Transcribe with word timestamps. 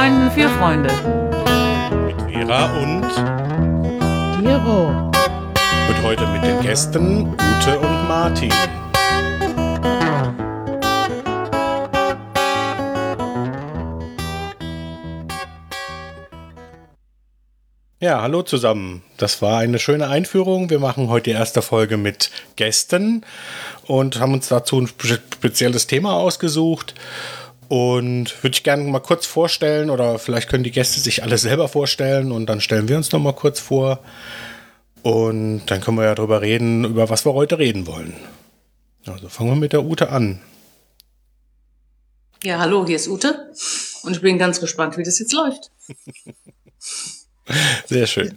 Freunden 0.00 0.30
für 0.30 0.48
Freunde. 0.48 0.88
Mit 2.06 2.32
Vera 2.32 2.72
und 2.80 3.02
Gero. 4.42 5.12
wird 5.88 6.02
heute 6.02 6.26
mit 6.28 6.42
den 6.42 6.58
Gästen 6.62 7.34
Ute 7.34 7.78
und 7.78 8.08
Martin. 8.08 8.50
Ja, 18.02 18.22
hallo 18.22 18.40
zusammen. 18.40 19.02
Das 19.18 19.42
war 19.42 19.58
eine 19.58 19.78
schöne 19.78 20.08
Einführung. 20.08 20.70
Wir 20.70 20.78
machen 20.78 21.10
heute 21.10 21.24
die 21.24 21.36
erste 21.36 21.60
Folge 21.60 21.98
mit 21.98 22.30
Gästen 22.56 23.26
und 23.86 24.18
haben 24.18 24.32
uns 24.32 24.48
dazu 24.48 24.80
ein 24.80 24.86
spezielles 24.86 25.86
Thema 25.86 26.14
ausgesucht. 26.14 26.94
Und 27.70 28.42
würde 28.42 28.54
ich 28.54 28.64
gerne 28.64 28.82
mal 28.82 28.98
kurz 28.98 29.26
vorstellen 29.26 29.90
oder 29.90 30.18
vielleicht 30.18 30.48
können 30.48 30.64
die 30.64 30.72
Gäste 30.72 30.98
sich 30.98 31.22
alle 31.22 31.38
selber 31.38 31.68
vorstellen 31.68 32.32
und 32.32 32.46
dann 32.46 32.60
stellen 32.60 32.88
wir 32.88 32.96
uns 32.96 33.12
noch 33.12 33.20
mal 33.20 33.32
kurz 33.32 33.60
vor. 33.60 34.00
Und 35.02 35.62
dann 35.66 35.80
können 35.80 35.96
wir 35.96 36.02
ja 36.02 36.16
darüber 36.16 36.40
reden, 36.40 36.84
über 36.84 37.10
was 37.10 37.24
wir 37.24 37.32
heute 37.32 37.60
reden 37.60 37.86
wollen. 37.86 38.16
Also 39.06 39.28
fangen 39.28 39.50
wir 39.50 39.56
mit 39.56 39.72
der 39.72 39.84
Ute 39.84 40.10
an. 40.10 40.40
Ja, 42.42 42.58
hallo, 42.58 42.84
hier 42.84 42.96
ist 42.96 43.06
Ute 43.06 43.52
und 44.02 44.16
ich 44.16 44.20
bin 44.20 44.36
ganz 44.36 44.58
gespannt, 44.58 44.96
wie 44.96 45.04
das 45.04 45.20
jetzt 45.20 45.32
läuft. 45.32 45.70
Sehr 47.86 48.08
schön. 48.08 48.36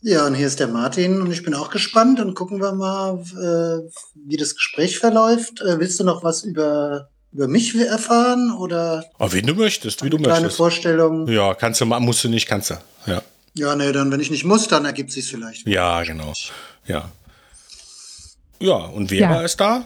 Ja, 0.00 0.26
und 0.26 0.34
hier 0.34 0.46
ist 0.46 0.60
der 0.60 0.68
Martin 0.68 1.20
und 1.20 1.30
ich 1.30 1.42
bin 1.42 1.52
auch 1.52 1.68
gespannt 1.68 2.20
und 2.20 2.32
gucken 2.32 2.62
wir 2.62 2.72
mal, 2.72 3.18
äh, 3.18 3.90
wie 4.14 4.38
das 4.38 4.54
Gespräch 4.54 4.98
verläuft. 4.98 5.60
Äh, 5.60 5.78
willst 5.78 6.00
du 6.00 6.04
noch 6.04 6.24
was 6.24 6.42
über, 6.42 7.10
über 7.36 7.48
mich 7.48 7.74
erfahren 7.76 8.50
oder 8.58 9.04
Oh, 9.18 9.30
wie 9.32 9.42
du 9.42 9.54
möchtest, 9.54 10.02
wie 10.02 10.08
du 10.08 10.16
kleine 10.16 10.32
möchtest. 10.40 10.56
Vorstellung? 10.56 11.28
Ja, 11.28 11.52
kannst 11.54 11.80
du 11.82 11.84
mal, 11.86 12.00
musst 12.00 12.24
du 12.24 12.30
nicht, 12.30 12.46
kannst 12.46 12.70
du. 12.70 12.74
Ja. 13.06 13.20
Ja, 13.54 13.76
nee, 13.76 13.92
dann 13.92 14.10
wenn 14.10 14.20
ich 14.20 14.30
nicht 14.30 14.44
muss, 14.44 14.68
dann 14.68 14.86
ergibt 14.86 15.12
sich's 15.12 15.28
vielleicht. 15.28 15.66
Ja, 15.68 16.02
genau. 16.02 16.32
Ja. 16.86 17.10
Ja, 18.58 18.74
und 18.76 19.08
Vera 19.08 19.34
Ja. 19.36 19.42
ist 19.42 19.60
da? 19.60 19.84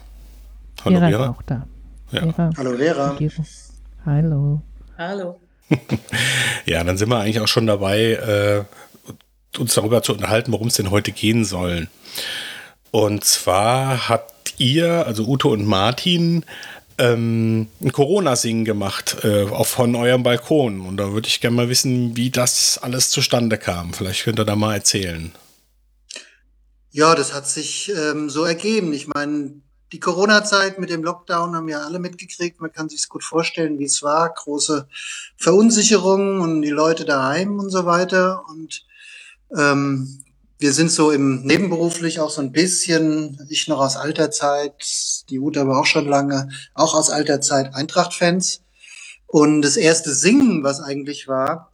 Hallo 0.84 0.98
Vera, 1.00 1.08
Vera. 1.10 1.24
ist 1.24 1.28
auch 1.30 1.42
da. 1.42 1.66
Ja. 2.12 2.20
Vera. 2.32 2.50
Hallo 2.56 2.76
Vera. 2.76 3.18
Hallo. 4.06 4.62
Hallo. 4.96 5.40
Ja, 6.66 6.84
dann 6.84 6.96
sind 6.98 7.08
wir 7.08 7.18
eigentlich 7.18 7.40
auch 7.40 7.48
schon 7.48 7.66
dabei, 7.66 8.12
äh, 8.12 9.58
uns 9.58 9.74
darüber 9.74 10.02
zu 10.04 10.12
unterhalten, 10.12 10.52
worum 10.52 10.68
es 10.68 10.74
denn 10.74 10.90
heute 10.92 11.10
gehen 11.10 11.44
soll. 11.44 11.88
Und 12.92 13.24
zwar 13.24 14.08
habt 14.08 14.54
ihr, 14.58 15.06
also 15.06 15.24
Ute 15.26 15.48
und 15.48 15.64
Martin, 15.66 16.44
ähm, 17.00 17.68
ein 17.80 17.92
Corona-Singen 17.92 18.64
gemacht, 18.64 19.16
äh, 19.24 19.44
auch 19.44 19.66
von 19.66 19.94
eurem 19.96 20.22
Balkon. 20.22 20.82
Und 20.82 20.98
da 20.98 21.12
würde 21.12 21.28
ich 21.28 21.40
gerne 21.40 21.56
mal 21.56 21.68
wissen, 21.68 22.16
wie 22.16 22.30
das 22.30 22.78
alles 22.78 23.10
zustande 23.10 23.56
kam. 23.56 23.94
Vielleicht 23.94 24.24
könnt 24.24 24.38
ihr 24.38 24.44
da 24.44 24.54
mal 24.54 24.74
erzählen. 24.74 25.32
Ja, 26.90 27.14
das 27.14 27.32
hat 27.32 27.48
sich 27.48 27.90
ähm, 27.96 28.28
so 28.28 28.44
ergeben. 28.44 28.92
Ich 28.92 29.06
meine, 29.06 29.62
die 29.92 30.00
Corona-Zeit 30.00 30.78
mit 30.78 30.90
dem 30.90 31.02
Lockdown 31.02 31.56
haben 31.56 31.68
ja 31.68 31.80
alle 31.80 31.98
mitgekriegt. 31.98 32.60
Man 32.60 32.72
kann 32.72 32.88
sich 32.88 33.08
gut 33.08 33.24
vorstellen, 33.24 33.78
wie 33.78 33.84
es 33.84 34.02
war. 34.02 34.32
Große 34.34 34.86
Verunsicherung 35.36 36.40
und 36.40 36.62
die 36.62 36.70
Leute 36.70 37.04
daheim 37.04 37.58
und 37.58 37.70
so 37.70 37.86
weiter. 37.86 38.44
Und 38.48 38.84
ähm, 39.56 40.22
wir 40.60 40.74
sind 40.74 40.90
so 40.90 41.10
im 41.10 41.42
nebenberuflich 41.42 42.20
auch 42.20 42.28
so 42.28 42.42
ein 42.42 42.52
bisschen, 42.52 43.44
ich 43.48 43.66
noch 43.66 43.80
aus 43.80 43.96
alter 43.96 44.30
Zeit, 44.30 44.74
die 45.30 45.40
Ute 45.40 45.62
aber 45.62 45.80
auch 45.80 45.86
schon 45.86 46.06
lange, 46.06 46.50
auch 46.74 46.94
aus 46.94 47.08
alter 47.08 47.40
Zeit 47.40 47.74
Eintracht-Fans. 47.74 48.62
Und 49.26 49.62
das 49.62 49.78
erste 49.78 50.14
Singen, 50.14 50.62
was 50.62 50.80
eigentlich 50.80 51.28
war, 51.28 51.72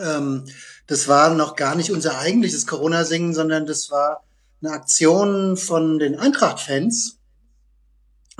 ähm, 0.00 0.44
das 0.86 1.08
war 1.08 1.34
noch 1.34 1.56
gar 1.56 1.74
nicht 1.74 1.90
unser 1.90 2.18
eigentliches 2.18 2.68
Corona-Singen, 2.68 3.34
sondern 3.34 3.66
das 3.66 3.90
war 3.90 4.22
eine 4.62 4.70
Aktion 4.70 5.56
von 5.56 5.98
den 5.98 6.16
Eintracht-Fans. 6.16 7.18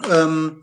Ähm, 0.08 0.62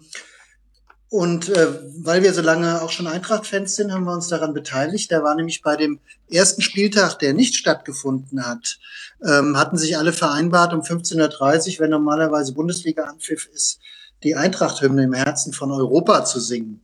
und 1.14 1.50
äh, 1.50 1.68
weil 2.00 2.24
wir 2.24 2.34
so 2.34 2.42
lange 2.42 2.82
auch 2.82 2.90
schon 2.90 3.06
Eintracht-Fans 3.06 3.76
sind, 3.76 3.94
haben 3.94 4.06
wir 4.06 4.14
uns 4.14 4.30
daran 4.30 4.52
beteiligt. 4.52 5.12
Da 5.12 5.22
war 5.22 5.36
nämlich 5.36 5.62
bei 5.62 5.76
dem 5.76 6.00
ersten 6.28 6.64
Spieltag, 6.64 7.20
der 7.20 7.36
nicht 7.36 7.56
stattgefunden 7.56 8.44
hat, 8.48 8.80
ähm, 9.24 9.56
hatten 9.56 9.78
sich 9.78 9.96
alle 9.96 10.12
vereinbart, 10.12 10.74
um 10.74 10.82
15.30 10.82 11.74
Uhr, 11.74 11.80
wenn 11.82 11.92
normalerweise 11.92 12.56
Bundesliga-Anpfiff 12.56 13.48
ist, 13.54 13.78
die 14.24 14.36
Eintracht-Hymne 14.36 15.04
im 15.04 15.14
Herzen 15.14 15.54
von 15.54 15.72
Europa 15.72 16.26
zu 16.26 16.40
singen. 16.40 16.82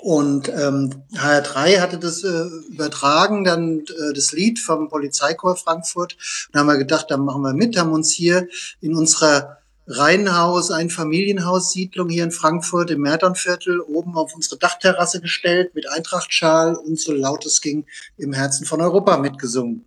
Und 0.00 0.48
ähm, 0.48 1.04
HR3 1.14 1.78
hatte 1.78 1.98
das 2.00 2.24
äh, 2.24 2.44
übertragen, 2.72 3.44
dann 3.44 3.82
äh, 3.82 4.14
das 4.16 4.32
Lied 4.32 4.58
vom 4.58 4.88
Polizeikorps 4.88 5.62
Frankfurt. 5.62 6.14
Und 6.14 6.56
da 6.56 6.58
haben 6.58 6.66
wir 6.66 6.76
gedacht, 6.76 7.06
dann 7.08 7.24
machen 7.24 7.42
wir 7.42 7.54
mit, 7.54 7.78
haben 7.78 7.92
uns 7.92 8.10
hier 8.10 8.48
in 8.80 8.96
unserer 8.96 9.58
Reihenhaus, 9.88 10.70
Einfamilienhaussiedlung 10.70 12.10
hier 12.10 12.24
in 12.24 12.30
Frankfurt 12.30 12.90
im 12.90 13.00
Märtonviertel 13.00 13.80
oben 13.80 14.16
auf 14.16 14.34
unsere 14.34 14.58
Dachterrasse 14.58 15.20
gestellt 15.20 15.74
mit 15.74 15.88
Eintrachtschal 15.88 16.76
und 16.76 17.00
so 17.00 17.12
laut 17.12 17.46
es 17.46 17.62
ging 17.62 17.86
im 18.18 18.34
Herzen 18.34 18.66
von 18.66 18.82
Europa 18.82 19.16
mitgesungen. 19.16 19.86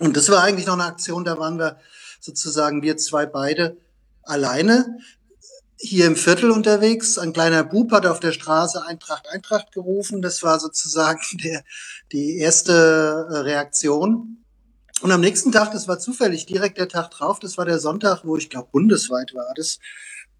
Und 0.00 0.16
das 0.16 0.28
war 0.30 0.42
eigentlich 0.42 0.66
noch 0.66 0.74
eine 0.74 0.84
Aktion, 0.84 1.24
da 1.24 1.38
waren 1.38 1.58
wir 1.58 1.78
sozusagen 2.20 2.82
wir 2.82 2.96
zwei 2.96 3.24
beide 3.24 3.76
alleine 4.22 4.98
hier 5.76 6.06
im 6.06 6.16
Viertel 6.16 6.50
unterwegs. 6.50 7.18
Ein 7.18 7.32
kleiner 7.32 7.64
Bub 7.64 7.92
hat 7.92 8.06
auf 8.06 8.20
der 8.20 8.32
Straße 8.32 8.84
Eintracht, 8.84 9.28
Eintracht 9.30 9.72
gerufen. 9.72 10.20
Das 10.20 10.42
war 10.42 10.60
sozusagen 10.60 11.20
der, 11.44 11.64
die 12.12 12.38
erste 12.38 13.26
Reaktion. 13.44 14.39
Und 15.00 15.12
am 15.12 15.20
nächsten 15.20 15.50
Tag, 15.50 15.72
das 15.72 15.88
war 15.88 15.98
zufällig 15.98 16.46
direkt 16.46 16.78
der 16.78 16.88
Tag 16.88 17.10
drauf, 17.10 17.38
das 17.38 17.56
war 17.56 17.64
der 17.64 17.78
Sonntag, 17.78 18.20
wo 18.24 18.36
ich 18.36 18.50
glaube 18.50 18.68
bundesweit 18.70 19.34
war 19.34 19.52
das, 19.56 19.78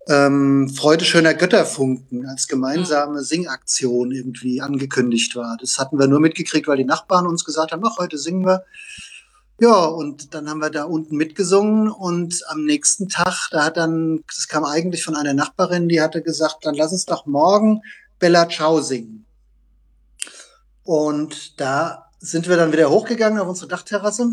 ähm, 0.08 0.68
Freude 0.68 1.04
schöner 1.04 1.34
Götterfunken 1.34 2.26
als 2.26 2.48
gemeinsame 2.48 3.22
Singaktion 3.22 4.12
irgendwie 4.12 4.60
angekündigt 4.60 5.36
war. 5.36 5.56
Das 5.60 5.78
hatten 5.78 5.98
wir 5.98 6.08
nur 6.08 6.20
mitgekriegt, 6.20 6.66
weil 6.68 6.78
die 6.78 6.84
Nachbarn 6.84 7.26
uns 7.26 7.44
gesagt 7.44 7.72
haben, 7.72 7.82
ach, 7.86 7.98
heute 7.98 8.18
singen 8.18 8.46
wir. 8.46 8.64
Ja, 9.60 9.84
und 9.84 10.34
dann 10.34 10.48
haben 10.48 10.60
wir 10.60 10.70
da 10.70 10.84
unten 10.84 11.16
mitgesungen 11.16 11.90
und 11.90 12.42
am 12.48 12.64
nächsten 12.64 13.10
Tag, 13.10 13.48
da 13.50 13.64
hat 13.64 13.76
dann, 13.76 14.20
das 14.26 14.48
kam 14.48 14.64
eigentlich 14.64 15.04
von 15.04 15.16
einer 15.16 15.34
Nachbarin, 15.34 15.88
die 15.88 16.00
hatte 16.00 16.22
gesagt, 16.22 16.64
dann 16.64 16.74
lass 16.74 16.92
uns 16.92 17.04
doch 17.04 17.26
morgen 17.26 17.82
Bella 18.18 18.48
Ciao 18.48 18.80
singen. 18.80 19.26
Und 20.82 21.60
da 21.60 22.09
sind 22.20 22.48
wir 22.48 22.56
dann 22.56 22.72
wieder 22.72 22.90
hochgegangen 22.90 23.40
auf 23.40 23.48
unsere 23.48 23.68
Dachterrasse 23.68 24.30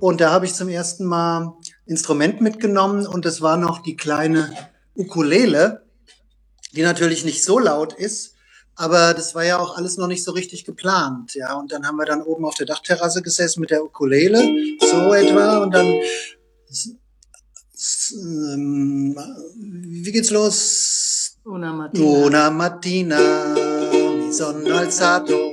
und 0.00 0.20
da 0.20 0.30
habe 0.30 0.46
ich 0.46 0.54
zum 0.54 0.68
ersten 0.68 1.04
Mal 1.04 1.54
Instrument 1.86 2.40
mitgenommen 2.40 3.06
und 3.06 3.24
das 3.24 3.40
war 3.40 3.56
noch 3.56 3.82
die 3.82 3.96
kleine 3.96 4.52
Ukulele, 4.94 5.86
die 6.72 6.82
natürlich 6.82 7.24
nicht 7.24 7.42
so 7.42 7.58
laut 7.58 7.94
ist, 7.94 8.34
aber 8.74 9.14
das 9.14 9.34
war 9.34 9.44
ja 9.44 9.58
auch 9.58 9.76
alles 9.76 9.96
noch 9.96 10.06
nicht 10.06 10.22
so 10.22 10.32
richtig 10.32 10.64
geplant, 10.64 11.34
ja. 11.34 11.54
Und 11.54 11.72
dann 11.72 11.86
haben 11.86 11.96
wir 11.96 12.04
dann 12.04 12.22
oben 12.22 12.44
auf 12.44 12.54
der 12.54 12.66
Dachterrasse 12.66 13.22
gesessen 13.22 13.60
mit 13.60 13.70
der 13.70 13.84
Ukulele, 13.84 14.38
so 14.80 15.12
etwa, 15.12 15.58
und 15.58 15.74
dann, 15.74 15.86
ähm, 18.22 19.16
wie 19.56 20.12
geht's 20.12 20.30
los? 20.30 21.38
Una 21.44 21.72
Martina. 21.72 22.06
Una 22.06 22.50
mattina 22.50 23.54
mi 24.16 24.32
sono 24.32 24.76
alzato. 24.76 25.47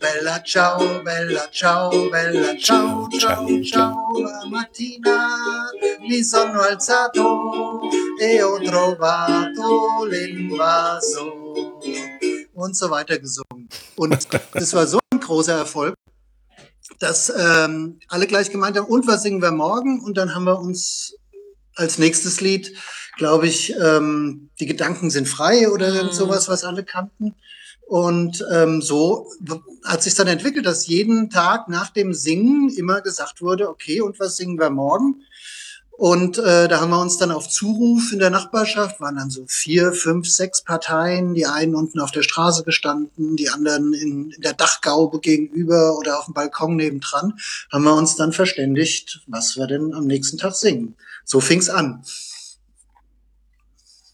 Bella 0.00 0.42
ciao, 0.42 1.02
bella 1.04 1.46
ciao, 1.50 1.90
bella 2.08 2.56
ciao, 2.56 3.06
ciao, 3.18 3.46
ciao. 3.62 4.18
La 4.18 4.46
mattina 4.48 5.28
mi 6.00 6.24
sono 6.24 6.62
alzato 6.62 7.80
e 8.18 8.42
ho 8.42 8.58
trovato 8.62 10.06
l'invaso. 10.06 11.78
Und 12.54 12.74
so 12.74 12.88
weiter 12.88 13.18
gesungen. 13.18 13.68
Und 13.96 14.26
das 14.54 14.72
war 14.72 14.86
so 14.86 15.00
ein 15.12 15.20
großer 15.20 15.58
Erfolg, 15.58 15.94
dass 16.98 17.30
ähm, 17.36 18.00
alle 18.08 18.26
gleich 18.26 18.50
gemeint 18.50 18.78
haben, 18.78 18.86
und 18.86 19.06
was 19.06 19.22
singen 19.22 19.42
wir 19.42 19.52
morgen? 19.52 20.00
Und 20.00 20.16
dann 20.16 20.34
haben 20.34 20.44
wir 20.44 20.58
uns 20.58 21.14
als 21.74 21.98
nächstes 21.98 22.40
Lied, 22.40 22.74
glaube 23.18 23.48
ich, 23.48 23.74
ähm, 23.76 24.48
Die 24.60 24.66
Gedanken 24.66 25.10
sind 25.10 25.28
frei 25.28 25.68
oder 25.68 25.88
irgend 25.88 26.14
sowas, 26.14 26.48
was 26.48 26.64
alle 26.64 26.84
kannten. 26.84 27.34
Und 27.90 28.46
ähm, 28.52 28.80
so 28.82 29.26
hat 29.84 30.04
sich 30.04 30.14
dann 30.14 30.28
entwickelt, 30.28 30.64
dass 30.64 30.86
jeden 30.86 31.28
Tag 31.28 31.68
nach 31.68 31.90
dem 31.90 32.14
Singen 32.14 32.72
immer 32.72 33.00
gesagt 33.00 33.42
wurde, 33.42 33.68
okay, 33.68 34.00
und 34.00 34.20
was 34.20 34.36
singen 34.36 34.60
wir 34.60 34.70
morgen? 34.70 35.24
Und 35.90 36.38
äh, 36.38 36.68
da 36.68 36.80
haben 36.80 36.90
wir 36.90 37.00
uns 37.00 37.18
dann 37.18 37.32
auf 37.32 37.48
Zuruf 37.48 38.12
in 38.12 38.20
der 38.20 38.30
Nachbarschaft, 38.30 39.00
waren 39.00 39.16
dann 39.16 39.28
so 39.28 39.44
vier, 39.48 39.92
fünf, 39.92 40.30
sechs 40.30 40.62
Parteien, 40.62 41.34
die 41.34 41.46
einen 41.46 41.74
unten 41.74 41.98
auf 41.98 42.12
der 42.12 42.22
Straße 42.22 42.62
gestanden, 42.62 43.34
die 43.34 43.50
anderen 43.50 43.92
in, 43.92 44.30
in 44.30 44.40
der 44.40 44.54
Dachgaube 44.54 45.18
gegenüber 45.18 45.98
oder 45.98 46.20
auf 46.20 46.26
dem 46.26 46.34
Balkon 46.34 46.76
nebendran, 46.76 47.40
haben 47.72 47.82
wir 47.82 47.96
uns 47.96 48.14
dann 48.14 48.32
verständigt, 48.32 49.20
was 49.26 49.56
wir 49.56 49.66
denn 49.66 49.94
am 49.94 50.06
nächsten 50.06 50.38
Tag 50.38 50.54
singen. 50.54 50.94
So 51.24 51.40
fing's 51.40 51.68
an. 51.68 52.04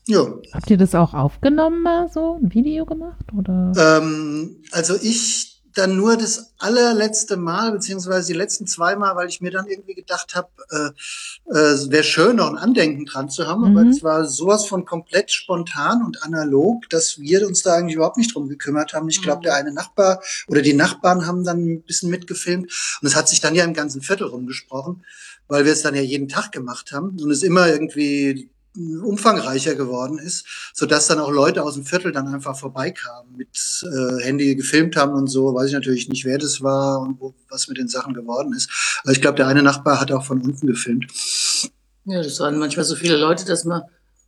Ja. 0.08 0.25
Habt 0.53 0.70
ihr 0.70 0.76
das 0.76 0.94
auch 0.94 1.14
aufgenommen 1.14 1.82
mal 1.82 2.08
so, 2.12 2.38
ein 2.43 2.55
Video 2.55 2.87
gemacht? 2.87 3.25
Oder? 3.37 3.73
Ähm, 3.76 4.62
also 4.73 4.94
ich 5.00 5.53
dann 5.75 5.94
nur 5.97 6.17
das 6.17 6.55
allerletzte 6.58 7.37
Mal, 7.37 7.70
beziehungsweise 7.73 8.32
die 8.32 8.38
letzten 8.38 8.67
zwei 8.67 8.97
Mal, 8.97 9.14
weil 9.14 9.29
ich 9.29 9.43
mir 9.43 9.50
dann 9.50 9.67
irgendwie 9.67 9.93
gedacht 9.94 10.35
habe, 10.35 10.49
äh, 10.70 11.53
äh, 11.55 11.91
wäre 11.91 12.03
schön, 12.03 12.37
noch 12.37 12.49
ein 12.49 12.56
Andenken 12.56 13.05
dran 13.05 13.29
zu 13.29 13.47
haben, 13.47 13.61
Mhm. 13.61 13.76
aber 13.76 13.87
es 13.91 14.03
war 14.03 14.25
sowas 14.26 14.64
von 14.64 14.87
komplett 14.87 15.31
spontan 15.31 16.03
und 16.03 16.23
analog, 16.23 16.88
dass 16.88 17.19
wir 17.19 17.47
uns 17.47 17.62
da 17.62 17.75
eigentlich 17.75 17.97
überhaupt 17.97 18.17
nicht 18.17 18.35
drum 18.35 18.49
gekümmert 18.49 18.94
haben. 18.94 19.11
Ich 19.11 19.20
glaube, 19.20 19.41
Mhm. 19.41 19.43
der 19.43 19.56
eine 19.56 19.73
Nachbar 19.75 20.23
oder 20.49 20.62
die 20.62 20.73
Nachbarn 20.73 21.26
haben 21.26 21.44
dann 21.44 21.58
ein 21.62 21.82
bisschen 21.82 22.08
mitgefilmt 22.08 22.73
und 23.03 23.06
es 23.06 23.14
hat 23.14 23.29
sich 23.29 23.43
dann 23.43 23.55
ja 23.55 23.64
im 23.64 23.75
ganzen 23.75 24.00
Viertel 24.00 24.29
rumgesprochen, 24.29 25.05
weil 25.47 25.67
wir 25.67 25.73
es 25.73 25.82
dann 25.82 25.94
ja 25.94 26.00
jeden 26.00 26.29
Tag 26.29 26.53
gemacht 26.53 26.91
haben 26.93 27.19
und 27.20 27.31
es 27.31 27.43
immer 27.43 27.69
irgendwie 27.69 28.49
umfangreicher 28.76 29.75
geworden 29.75 30.19
ist, 30.19 30.44
so 30.75 30.87
dass 30.87 31.06
dann 31.06 31.19
auch 31.19 31.31
Leute 31.31 31.62
aus 31.62 31.75
dem 31.75 31.84
Viertel 31.84 32.12
dann 32.12 32.28
einfach 32.28 32.56
vorbeikamen, 32.58 33.37
mit 33.37 33.49
äh, 33.84 34.23
Handy 34.23 34.55
gefilmt 34.55 34.96
haben 34.96 35.14
und 35.14 35.28
so. 35.28 35.55
Weiß 35.55 35.69
ich 35.69 35.73
natürlich 35.75 36.08
nicht, 36.08 36.25
wer 36.25 36.38
das 36.38 36.62
war 36.62 37.00
und 37.00 37.20
wo, 37.20 37.34
was 37.49 37.69
mit 37.69 37.78
den 37.78 37.88
Sachen 37.88 38.14
geworden 38.14 38.52
ist. 38.55 38.69
Aber 39.02 39.12
ich 39.12 39.20
glaube, 39.20 39.37
der 39.37 39.46
eine 39.49 39.62
Nachbar 39.62 40.00
hat 40.00 40.12
auch 40.12 40.25
von 40.25 40.40
unten 40.43 40.67
gefilmt. 40.67 41.06
Ja, 42.05 42.23
das 42.23 42.38
waren 42.40 42.58
manchmal 42.58 42.84
so 42.84 42.94
viele 42.94 43.17
Leute, 43.17 43.44
dass 43.46 43.64
man 43.64 43.82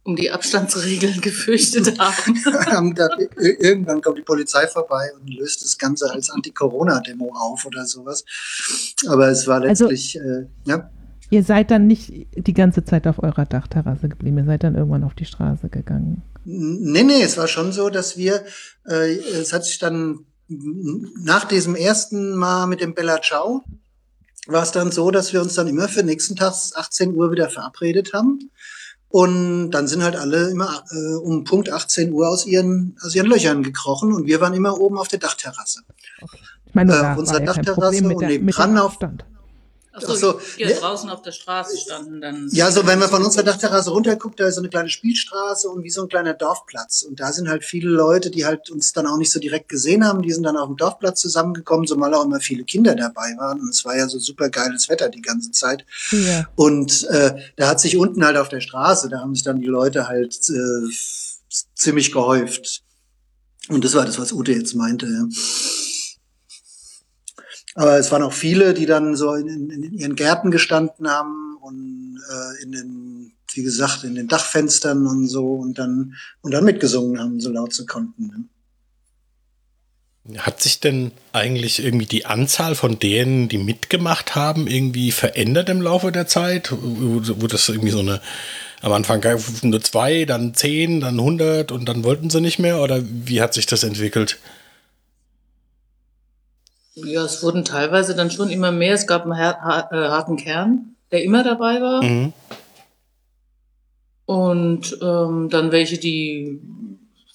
um 0.05 0.17
die 0.17 0.31
Abstandsregeln 0.31 1.21
gefürchtet 1.21 1.99
haben. 1.99 2.95
Irgendwann 3.37 4.01
kommt 4.01 4.17
die 4.19 4.23
Polizei 4.23 4.67
vorbei 4.67 5.11
und 5.21 5.29
löst 5.29 5.63
das 5.63 5.77
Ganze 5.77 6.11
als 6.11 6.31
Anti-Corona-Demo 6.31 7.33
auf 7.37 7.67
oder 7.67 7.85
sowas. 7.85 8.25
Aber 9.07 9.29
es 9.29 9.47
war 9.47 9.61
Also- 9.63 9.85
letztlich, 9.85 10.17
äh, 10.17 10.47
ja. 10.65 10.91
Ihr 11.31 11.43
seid 11.43 11.71
dann 11.71 11.87
nicht 11.87 12.13
die 12.37 12.55
ganze 12.55 12.85
Zeit 12.85 13.07
auf 13.07 13.23
eurer 13.23 13.45
Dachterrasse 13.45 14.09
geblieben, 14.09 14.39
ihr 14.39 14.45
seid 14.45 14.65
dann 14.65 14.75
irgendwann 14.77 15.05
auf 15.05 15.15
die 15.15 15.27
Straße 15.27 15.69
gegangen. 15.69 16.23
Nee, 16.45 17.03
nee, 17.03 17.23
es 17.23 17.37
war 17.37 17.49
schon 17.49 17.73
so, 17.73 17.91
dass 17.91 18.17
wir, 18.17 18.45
äh, 18.89 19.15
es 19.17 19.53
hat 19.53 19.65
sich 19.67 19.79
dann 19.79 20.21
nach 21.23 21.45
diesem 21.45 21.75
ersten 21.75 22.35
Mal 22.35 22.67
mit 22.67 22.81
dem 22.81 22.95
Bella 22.95 23.21
Ciao, 23.21 23.63
war 24.47 24.63
es 24.63 24.73
dann 24.73 24.91
so, 24.91 25.11
dass 25.11 25.35
wir 25.35 25.43
uns 25.43 25.53
dann 25.55 25.67
immer 25.69 25.89
für 25.89 26.03
nächsten 26.03 26.37
Tag 26.37 26.55
18 26.75 27.15
Uhr 27.15 27.31
wieder 27.31 27.51
verabredet 27.51 28.15
haben. 28.15 28.51
Und 29.11 29.71
dann 29.71 29.87
sind 29.89 30.03
halt 30.03 30.17
alle 30.17 30.49
immer 30.51 30.85
äh, 30.91 31.15
um 31.17 31.45
Punkt 31.45 31.71
18 31.71 32.13
Uhr 32.13 32.29
aus 32.29 32.47
ihren, 32.47 32.97
aus 33.03 33.15
ihren 33.15 33.27
Löchern 33.27 33.63
gekrochen 33.63 34.13
und 34.13 34.27
wir 34.27 34.41
waren 34.41 34.53
immer 34.55 34.79
oben 34.79 34.99
auf 34.99 35.09
der 35.09 35.19
Dachterrasse. 35.19 35.81
Ich 36.67 36.75
meine, 36.75 36.93
Äh, 36.93 36.97
ja 36.97 37.15
kein 37.15 37.45
Dachterrasse 37.45 38.05
mit, 38.05 38.17
und 38.19 38.27
nebendran 38.27 38.71
dem 38.75 38.79
auf- 38.79 38.93
Abstand. 38.93 39.25
Achso, 40.05 40.13
Ach 40.13 40.17
so, 40.17 40.41
die 40.57 40.63
ja 40.63 40.69
ne- 40.69 40.75
draußen 40.75 41.11
auf 41.11 41.23
der 41.23 41.33
Straße 41.33 41.77
standen 41.79 42.21
dann. 42.21 42.49
Ja, 42.53 42.71
so 42.71 42.87
wenn 42.87 42.99
man 42.99 43.09
von 43.09 43.23
unserer 43.23 43.43
Dachterrasse 43.43 43.91
runterguckt, 43.91 44.39
da 44.41 44.47
ist 44.47 44.57
so 44.57 44.61
eine 44.61 44.69
kleine 44.69 44.89
Spielstraße 44.89 45.69
und 45.69 45.85
wie 45.85 45.91
so 45.91 46.03
ein 46.03 46.09
kleiner 46.09 46.35
Dorfplatz. 46.35 47.03
Und 47.03 47.21
da 47.21 47.33
sind 47.33 47.49
halt 47.49 47.65
viele 47.65 47.91
Leute, 47.91 48.31
die 48.31 48.45
halt 48.45 48.71
uns 48.71 48.93
dann 48.93 49.07
auch 49.07 49.17
nicht 49.17 49.31
so 49.31 49.41
direkt 49.41 49.69
gesehen 49.69 50.05
haben, 50.05 50.23
die 50.23 50.33
sind 50.33 50.43
dann 50.43 50.57
auf 50.57 50.69
dem 50.69 50.77
Dorfplatz 50.77 51.21
zusammengekommen, 51.21 51.87
zumal 51.87 52.15
auch 52.15 52.25
immer 52.25 52.41
viele 52.41 52.65
Kinder 52.65 52.95
dabei 52.95 53.35
waren. 53.39 53.61
Und 53.61 53.71
es 53.71 53.85
war 53.85 53.97
ja 53.97 54.09
so 54.09 54.19
super 54.19 54.49
geiles 54.51 54.89
Wetter 54.89 55.09
die 55.09 55.23
ganze 55.23 55.51
Zeit. 55.51 55.85
Ja. 56.11 56.49
Und 56.57 57.05
äh, 57.09 57.35
da 57.57 57.69
hat 57.69 57.81
sich 57.81 57.97
unten 57.97 58.25
halt 58.25 58.37
auf 58.37 58.49
der 58.49 58.61
Straße, 58.61 59.09
da 59.09 59.21
haben 59.21 59.35
sich 59.35 59.45
dann 59.45 59.61
die 59.61 59.67
Leute 59.67 60.09
halt 60.09 60.35
äh, 60.51 60.89
ziemlich 61.75 62.13
gehäuft. 62.13 62.83
Und 63.69 63.85
das 63.85 63.95
war 63.95 64.07
das, 64.07 64.19
was 64.19 64.33
Ute 64.33 64.53
jetzt 64.53 64.75
meinte. 64.75 65.07
Ja. 65.07 65.25
Aber 67.79 67.97
es 67.97 68.11
waren 68.11 68.25
auch 68.25 68.33
viele, 68.33 68.75
die 68.75 68.87
dann 68.87 69.15
so 69.15 69.35
in, 69.35 69.47
in, 69.47 69.71
in 69.71 69.93
ihren 69.93 70.17
Gärten 70.17 70.51
gestanden 70.51 71.09
haben 71.09 71.57
und 71.61 72.19
äh, 72.29 72.63
in 72.65 72.73
den, 72.73 73.33
wie 73.53 73.63
gesagt, 73.63 74.03
in 74.03 74.17
den 74.17 74.27
Dachfenstern 74.27 75.07
und 75.07 75.29
so 75.29 75.55
und 75.55 75.79
dann 75.79 76.15
und 76.41 76.53
dann 76.53 76.65
mitgesungen 76.65 77.21
haben, 77.21 77.39
so 77.39 77.53
laut 77.53 77.73
sie 77.73 77.87
konnten. 77.87 78.49
Ne? 80.27 80.39
Hat 80.39 80.61
sich 80.61 80.81
denn 80.81 81.13
eigentlich 81.33 81.79
irgendwie 81.79 82.07
die 82.07 82.27
Anzahl 82.27 82.75
von 82.75 82.99
denen, 82.99 83.49
die 83.49 83.59
mitgemacht 83.59 84.35
haben, 84.35 84.67
irgendwie 84.67 85.13
verändert 85.13 85.69
im 85.69 85.81
Laufe 85.81 86.11
der 86.11 86.27
Zeit? 86.27 86.73
Wo 86.73 87.47
das 87.47 87.69
irgendwie 87.69 87.93
so 87.93 88.01
eine, 88.01 88.21
am 88.81 88.91
Anfang 88.91 89.23
nur 89.63 89.81
zwei, 89.83 90.25
dann 90.25 90.53
zehn, 90.53 91.01
dann 91.01 91.21
hundert 91.21 91.71
und 91.71 91.89
dann 91.89 92.03
wollten 92.03 92.29
sie 92.29 92.41
nicht 92.41 92.59
mehr? 92.59 92.81
Oder 92.81 93.05
wie 93.05 93.41
hat 93.41 93.55
sich 93.55 93.67
das 93.67 93.85
entwickelt? 93.85 94.41
Ja, 97.05 97.25
es 97.25 97.43
wurden 97.43 97.65
teilweise 97.65 98.15
dann 98.15 98.31
schon 98.31 98.51
immer 98.51 98.73
mehr. 98.73 98.95
Es 98.95 99.07
gab 99.07 99.25
einen 99.25 99.33
äh, 99.33 100.09
harten 100.09 100.37
Kern, 100.37 100.97
der 101.13 101.23
immer 101.23 101.45
dabei 101.45 101.81
war. 101.81 102.03
Mhm. 102.03 102.33
Und 104.27 104.99
ähm, 105.01 105.49
dann 105.49 105.73
welche, 105.73 105.99
die 105.99 106.61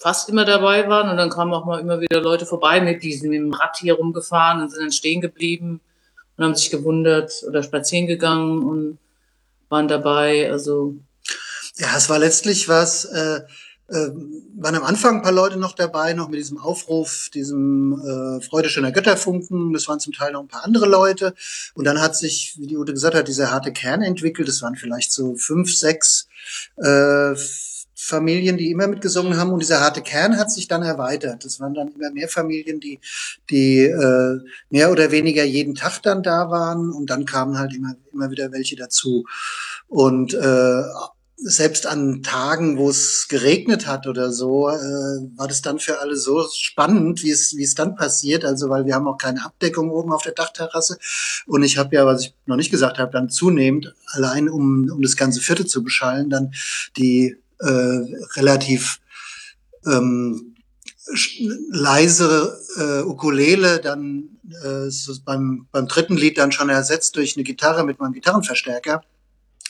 fast 0.04 0.30
immer 0.30 0.46
dabei 0.46 0.88
waren. 0.90 1.10
Und 1.10 1.18
dann 1.18 1.30
kamen 1.30 1.54
auch 1.54 1.66
mal 1.66 1.80
immer 1.80 2.02
wieder 2.02 2.22
Leute 2.22 2.46
vorbei 2.46 2.82
mit 2.82 3.02
diesem 3.04 3.30
mit 3.30 3.40
dem 3.40 3.54
Rad 3.54 3.78
hier 3.78 3.96
rumgefahren 3.96 4.62
und 4.62 4.70
sind 4.70 4.82
dann 4.82 4.92
stehen 4.92 5.22
geblieben 5.22 5.80
und 6.38 6.44
haben 6.44 6.56
sich 6.56 6.70
gewundert 6.70 7.32
oder 7.48 7.64
spazieren 7.64 8.06
gegangen 8.06 8.64
und 8.64 9.00
waren 9.70 9.88
dabei. 9.88 10.52
Also 10.52 10.96
Ja, 11.78 11.96
es 11.96 12.10
war 12.10 12.20
letztlich 12.20 12.68
was, 12.68 13.06
äh, 13.06 13.42
äh, 13.90 14.10
waren 14.56 14.76
am 14.76 14.84
Anfang 14.84 15.18
ein 15.18 15.22
paar 15.22 15.32
Leute 15.32 15.58
noch 15.58 15.74
dabei, 15.74 16.14
noch 16.14 16.30
mit 16.30 16.40
diesem 16.40 16.58
Aufruf, 16.58 17.30
diesem 17.34 18.00
äh, 18.00 18.42
Freude 18.42 18.70
schöner 18.70 18.92
Götterfunken. 18.92 19.74
Das 19.74 19.88
waren 19.88 20.00
zum 20.00 20.14
Teil 20.14 20.32
noch 20.32 20.42
ein 20.42 20.48
paar 20.48 20.64
andere 20.64 20.88
Leute. 20.88 21.34
Und 21.76 21.86
dann 21.86 22.02
hat 22.02 22.16
sich, 22.16 22.56
wie 22.58 22.68
die 22.68 22.78
Ute 22.78 22.94
gesagt 22.94 23.16
hat, 23.16 23.28
dieser 23.28 23.52
harte 23.52 23.74
Kern 23.74 24.02
entwickelt. 24.02 24.48
Das 24.48 24.62
waren 24.62 24.76
vielleicht 24.76 25.12
so 25.12 25.36
fünf, 25.36 25.76
sechs 25.76 26.28
äh, 26.78 27.36
Familien, 27.96 28.58
die 28.58 28.72
immer 28.72 28.88
mitgesungen 28.88 29.38
haben. 29.38 29.52
Und 29.52 29.60
dieser 29.60 29.80
harte 29.82 30.02
Kern 30.02 30.38
hat 30.38 30.52
sich 30.52 30.68
dann 30.68 30.84
erweitert. 30.84 31.44
Das 31.46 31.60
waren 31.60 31.74
dann 31.74 31.90
immer 31.90 32.12
mehr 32.12 32.28
Familien, 32.30 32.80
die, 32.80 33.00
die 33.50 33.80
äh, 33.80 34.40
mehr 34.70 34.92
oder 34.92 35.12
weniger 35.12 35.44
jeden 35.44 35.76
Tag 35.76 36.02
dann 36.04 36.24
da 36.24 36.50
waren. 36.50 36.92
Und 36.92 37.10
dann 37.10 37.26
kamen 37.26 37.58
halt 37.58 37.74
immer, 37.74 37.96
immer 38.12 38.32
wieder 38.32 38.52
welche 38.52 38.76
dazu. 38.76 39.26
Und 39.88 40.34
äh, 40.34 40.84
selbst 41.46 41.86
an 41.86 42.24
Tagen, 42.24 42.78
wo 42.78 42.90
es 42.90 43.28
geregnet 43.28 43.86
hat 43.86 44.08
oder 44.08 44.32
so, 44.32 44.70
äh, 44.70 44.74
war 45.36 45.48
das 45.48 45.62
dann 45.62 45.78
für 45.80 46.00
alle 46.00 46.16
so 46.16 46.48
spannend, 46.54 47.22
wie 47.22 47.32
es 47.32 47.56
wie 47.58 47.64
es 47.64 47.76
dann 47.76 47.96
passiert. 47.96 48.46
Also 48.46 48.70
weil 48.70 48.86
wir 48.86 48.96
haben 48.96 49.08
auch 49.08 49.18
keine 49.18 49.44
Abdeckung 49.44 49.92
oben 49.92 50.14
auf 50.14 50.24
der 50.24 50.32
Dachterrasse 50.32 50.98
und 51.46 51.64
ich 51.64 51.78
habe 51.78 51.96
ja, 51.96 52.06
was 52.06 52.22
ich 52.22 52.36
noch 52.46 52.56
nicht 52.56 52.72
gesagt 52.72 52.98
habe, 52.98 53.12
dann 53.12 53.30
zunehmend 53.30 53.94
allein 54.08 54.48
um 54.50 54.90
um 54.90 55.02
das 55.02 55.18
ganze 55.18 55.42
Viertel 55.42 55.68
zu 55.68 55.84
beschallen, 55.84 56.30
dann 56.30 56.54
die 56.98 57.36
äh, 57.60 58.00
relativ 58.36 59.00
ähm, 59.86 60.56
leise 61.72 62.58
äh, 62.78 63.02
Ukulele 63.02 63.82
dann 63.82 64.40
äh, 64.64 64.90
so 64.90 65.14
beim 65.26 65.68
beim 65.74 65.88
dritten 65.88 66.16
Lied 66.16 66.38
dann 66.38 66.54
schon 66.54 66.70
ersetzt 66.70 67.18
durch 67.18 67.36
eine 67.36 67.44
Gitarre 67.44 67.84
mit 67.84 68.00
meinem 68.00 68.14
Gitarrenverstärker 68.14 69.04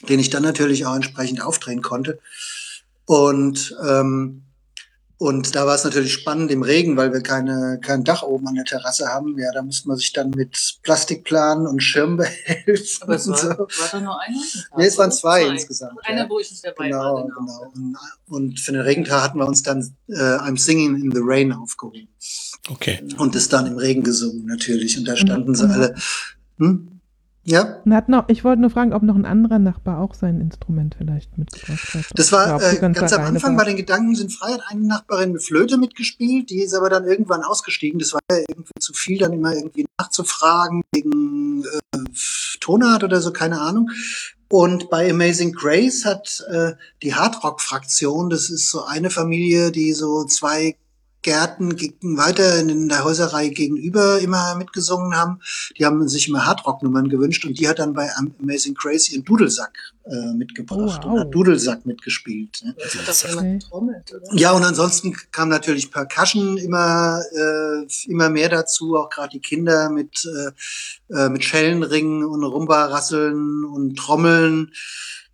den 0.09 0.19
ich 0.19 0.29
dann 0.29 0.43
natürlich 0.43 0.85
auch 0.85 0.95
entsprechend 0.95 1.41
aufdrehen 1.41 1.81
konnte. 1.81 2.19
Und, 3.05 3.75
ähm, 3.87 4.43
und 5.17 5.55
da 5.55 5.65
war 5.65 5.75
es 5.75 5.85
natürlich 5.85 6.11
spannend 6.11 6.51
im 6.51 6.63
Regen, 6.63 6.97
weil 6.97 7.13
wir 7.13 7.21
keine, 7.21 7.79
kein 7.81 8.03
Dach 8.03 8.23
oben 8.23 8.45
an 8.47 8.55
der 8.55 8.65
Terrasse 8.65 9.07
haben. 9.07 9.37
Ja, 9.39 9.51
da 9.53 9.61
musste 9.61 9.87
man 9.87 9.95
sich 9.97 10.11
dann 10.11 10.31
mit 10.31 10.79
Plastikplanen 10.83 11.65
und 11.67 11.81
Schirm 11.81 12.17
behelfen. 12.17 13.03
aber 13.03 13.15
es 13.15 13.27
und 13.27 13.33
war, 13.33 13.39
so. 13.39 13.47
war 13.47 13.67
da 13.91 14.01
nur 14.01 14.19
einer? 14.21 14.37
Nee, 14.77 14.85
es 14.85 14.97
waren 14.97 15.11
zwei 15.11 15.45
insgesamt, 15.47 15.97
Einer, 16.05 16.23
ja. 16.23 16.29
wo 16.29 16.39
ich 16.39 16.51
nicht 16.51 16.65
dabei 16.65 16.87
Genau, 16.89 16.99
war. 17.15 17.23
genau. 17.27 17.71
Und, 17.73 17.97
und 18.27 18.59
für 18.59 18.73
den 18.73 18.81
Regentag 18.81 19.21
hatten 19.23 19.37
wir 19.37 19.47
uns 19.47 19.63
dann 19.63 19.95
äh, 20.09 20.13
I'm 20.15 20.57
Singing 20.59 20.95
in 21.01 21.11
the 21.11 21.21
Rain 21.21 21.53
aufgehoben. 21.53 22.07
Okay. 22.69 23.01
Und 23.17 23.35
das 23.35 23.47
dann 23.47 23.65
im 23.67 23.77
Regen 23.77 24.03
gesungen 24.03 24.45
natürlich. 24.45 24.97
Und 24.97 25.05
da 25.07 25.15
standen 25.15 25.55
sie 25.55 25.65
Mhm. 25.67 25.71
alle. 25.71 25.95
Hm? 26.57 26.92
Ja, 27.45 27.81
noch, 28.07 28.29
ich 28.29 28.45
wollte 28.45 28.61
nur 28.61 28.69
fragen, 28.69 28.93
ob 28.93 29.03
noch 29.03 29.15
ein 29.15 29.25
anderer 29.25 29.59
Nachbar 29.59 29.99
auch 29.99 30.13
sein 30.13 30.39
Instrument 30.39 30.95
vielleicht 30.97 31.37
mitgebracht 31.37 31.93
hat. 31.93 32.05
Das 32.15 32.31
war 32.31 32.61
äh, 32.61 32.77
ganz 32.77 32.97
am 32.97 33.19
alleine 33.19 33.35
Anfang 33.35 33.55
bei 33.55 33.63
warst. 33.63 33.69
den 33.69 33.77
Gedanken 33.77 34.15
sind 34.15 34.31
frei, 34.31 34.53
hat 34.53 34.61
eine 34.69 34.87
Nachbarin 34.87 35.33
mit 35.33 35.43
Flöte 35.43 35.77
mitgespielt, 35.77 36.49
die 36.49 36.61
ist 36.61 36.73
aber 36.73 36.89
dann 36.89 37.05
irgendwann 37.05 37.43
ausgestiegen. 37.43 37.99
Das 37.99 38.13
war 38.13 38.21
ja 38.31 38.37
irgendwie 38.47 38.71
zu 38.79 38.93
viel, 38.93 39.19
dann 39.19 39.33
immer 39.33 39.53
irgendwie 39.53 39.85
nachzufragen 39.99 40.83
wegen 40.93 41.65
äh, 41.65 41.97
Tonart 42.61 43.03
oder 43.03 43.19
so, 43.19 43.33
keine 43.33 43.59
Ahnung. 43.59 43.89
Und 44.49 44.89
bei 44.89 45.09
Amazing 45.09 45.51
Grace 45.51 46.05
hat 46.05 46.45
äh, 46.49 46.73
die 47.01 47.13
Hardrock-Fraktion, 47.13 48.29
das 48.29 48.49
ist 48.49 48.69
so 48.69 48.85
eine 48.85 49.09
Familie, 49.09 49.71
die 49.71 49.93
so 49.93 50.25
zwei 50.25 50.77
Gärten 51.23 51.71
weiter 52.17 52.59
in 52.59 52.89
der 52.89 53.03
Häuserreihe 53.03 53.49
gegenüber 53.49 54.19
immer 54.19 54.55
mitgesungen 54.55 55.15
haben. 55.15 55.39
Die 55.77 55.85
haben 55.85 56.07
sich 56.07 56.27
immer 56.27 56.45
Hardrock-Nummern 56.45 57.09
gewünscht 57.09 57.45
und 57.45 57.59
die 57.59 57.67
hat 57.67 57.79
dann 57.79 57.93
bei 57.93 58.09
Amazing 58.39 58.75
Grace 58.75 59.09
ihren 59.09 59.23
Dudelsack 59.23 59.73
äh, 60.05 60.33
mitgebracht 60.33 61.01
Oh, 61.03 61.07
und 61.07 61.13
wow. 61.13 61.19
hat 61.21 61.33
Dudelsack 61.33 61.85
mitgespielt. 61.85 62.61
Ne? 62.63 62.75
Das 63.05 63.23
hat 63.23 63.31
Okay. 63.31 63.39
jemand 63.39 63.63
getrommelt, 63.63 64.13
oder? 64.13 64.35
Ja, 64.37 64.51
und 64.51 64.63
ansonsten 64.63 65.15
kam 65.31 65.49
natürlich 65.49 65.89
Percussion 65.91 66.57
immer, 66.57 67.21
äh, 67.33 67.87
immer 68.11 68.29
mehr 68.29 68.49
dazu, 68.49 68.97
auch 68.97 69.09
gerade 69.09 69.29
die 69.29 69.39
Kinder 69.39 69.89
mit, 69.89 70.25
äh, 70.25 71.15
äh, 71.15 71.29
mit 71.29 71.43
Schellenringen 71.45 72.25
und 72.25 72.43
Rumba-Rasseln 72.43 73.63
und 73.63 73.95
Trommeln, 73.97 74.71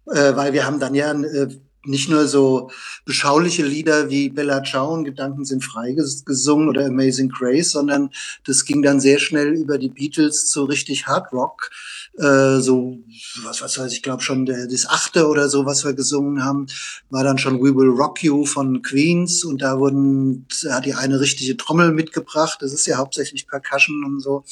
äh, 0.08 0.36
weil 0.36 0.53
wir 0.53 0.65
haben 0.65 0.79
dann 0.79 0.93
ja 0.93 1.12
äh, 1.13 1.48
nicht 1.86 2.09
nur 2.09 2.27
so 2.27 2.69
beschauliche 3.05 3.63
Lieder 3.63 4.09
wie 4.09 4.29
Bella 4.29 4.63
Ciao 4.63 4.93
und 4.93 5.05
Gedanken 5.05 5.45
sind 5.45 5.63
frei 5.63 5.95
gesungen 6.25 6.67
oder 6.67 6.86
Amazing 6.86 7.29
Grace, 7.29 7.71
sondern 7.71 8.09
das 8.45 8.65
ging 8.65 8.81
dann 8.81 9.00
sehr 9.00 9.19
schnell 9.19 9.53
über 9.53 9.77
die 9.77 9.89
Beatles 9.89 10.50
zu 10.50 10.65
richtig 10.65 11.07
Hard 11.07 11.31
Rock. 11.31 11.69
Äh, 12.17 12.59
so, 12.59 13.00
was, 13.43 13.62
was 13.62 13.79
weiß 13.79 13.93
ich, 13.93 14.03
glaube 14.03 14.21
schon 14.21 14.45
der, 14.45 14.67
das 14.67 14.88
achte 14.88 15.27
oder 15.27 15.48
so, 15.48 15.65
was 15.65 15.86
wir 15.86 15.93
gesungen 15.93 16.43
haben, 16.43 16.67
war 17.09 17.24
dann 17.24 17.38
schon 17.38 17.62
We 17.62 17.74
Will 17.74 17.89
Rock 17.89 18.24
You 18.24 18.45
von 18.45 18.81
Queens 18.81 19.45
und 19.45 19.62
da 19.62 19.79
wurden, 19.79 20.48
hat 20.69 20.86
die 20.86 20.95
eine 20.95 21.21
richtige 21.21 21.55
Trommel 21.55 21.93
mitgebracht. 21.93 22.57
Das 22.62 22.74
ist 22.74 22.88
ja 22.88 22.98
hauptsächlich 22.98 23.48
Percussion 23.48 24.03
und 24.03 24.19
so. 24.19 24.43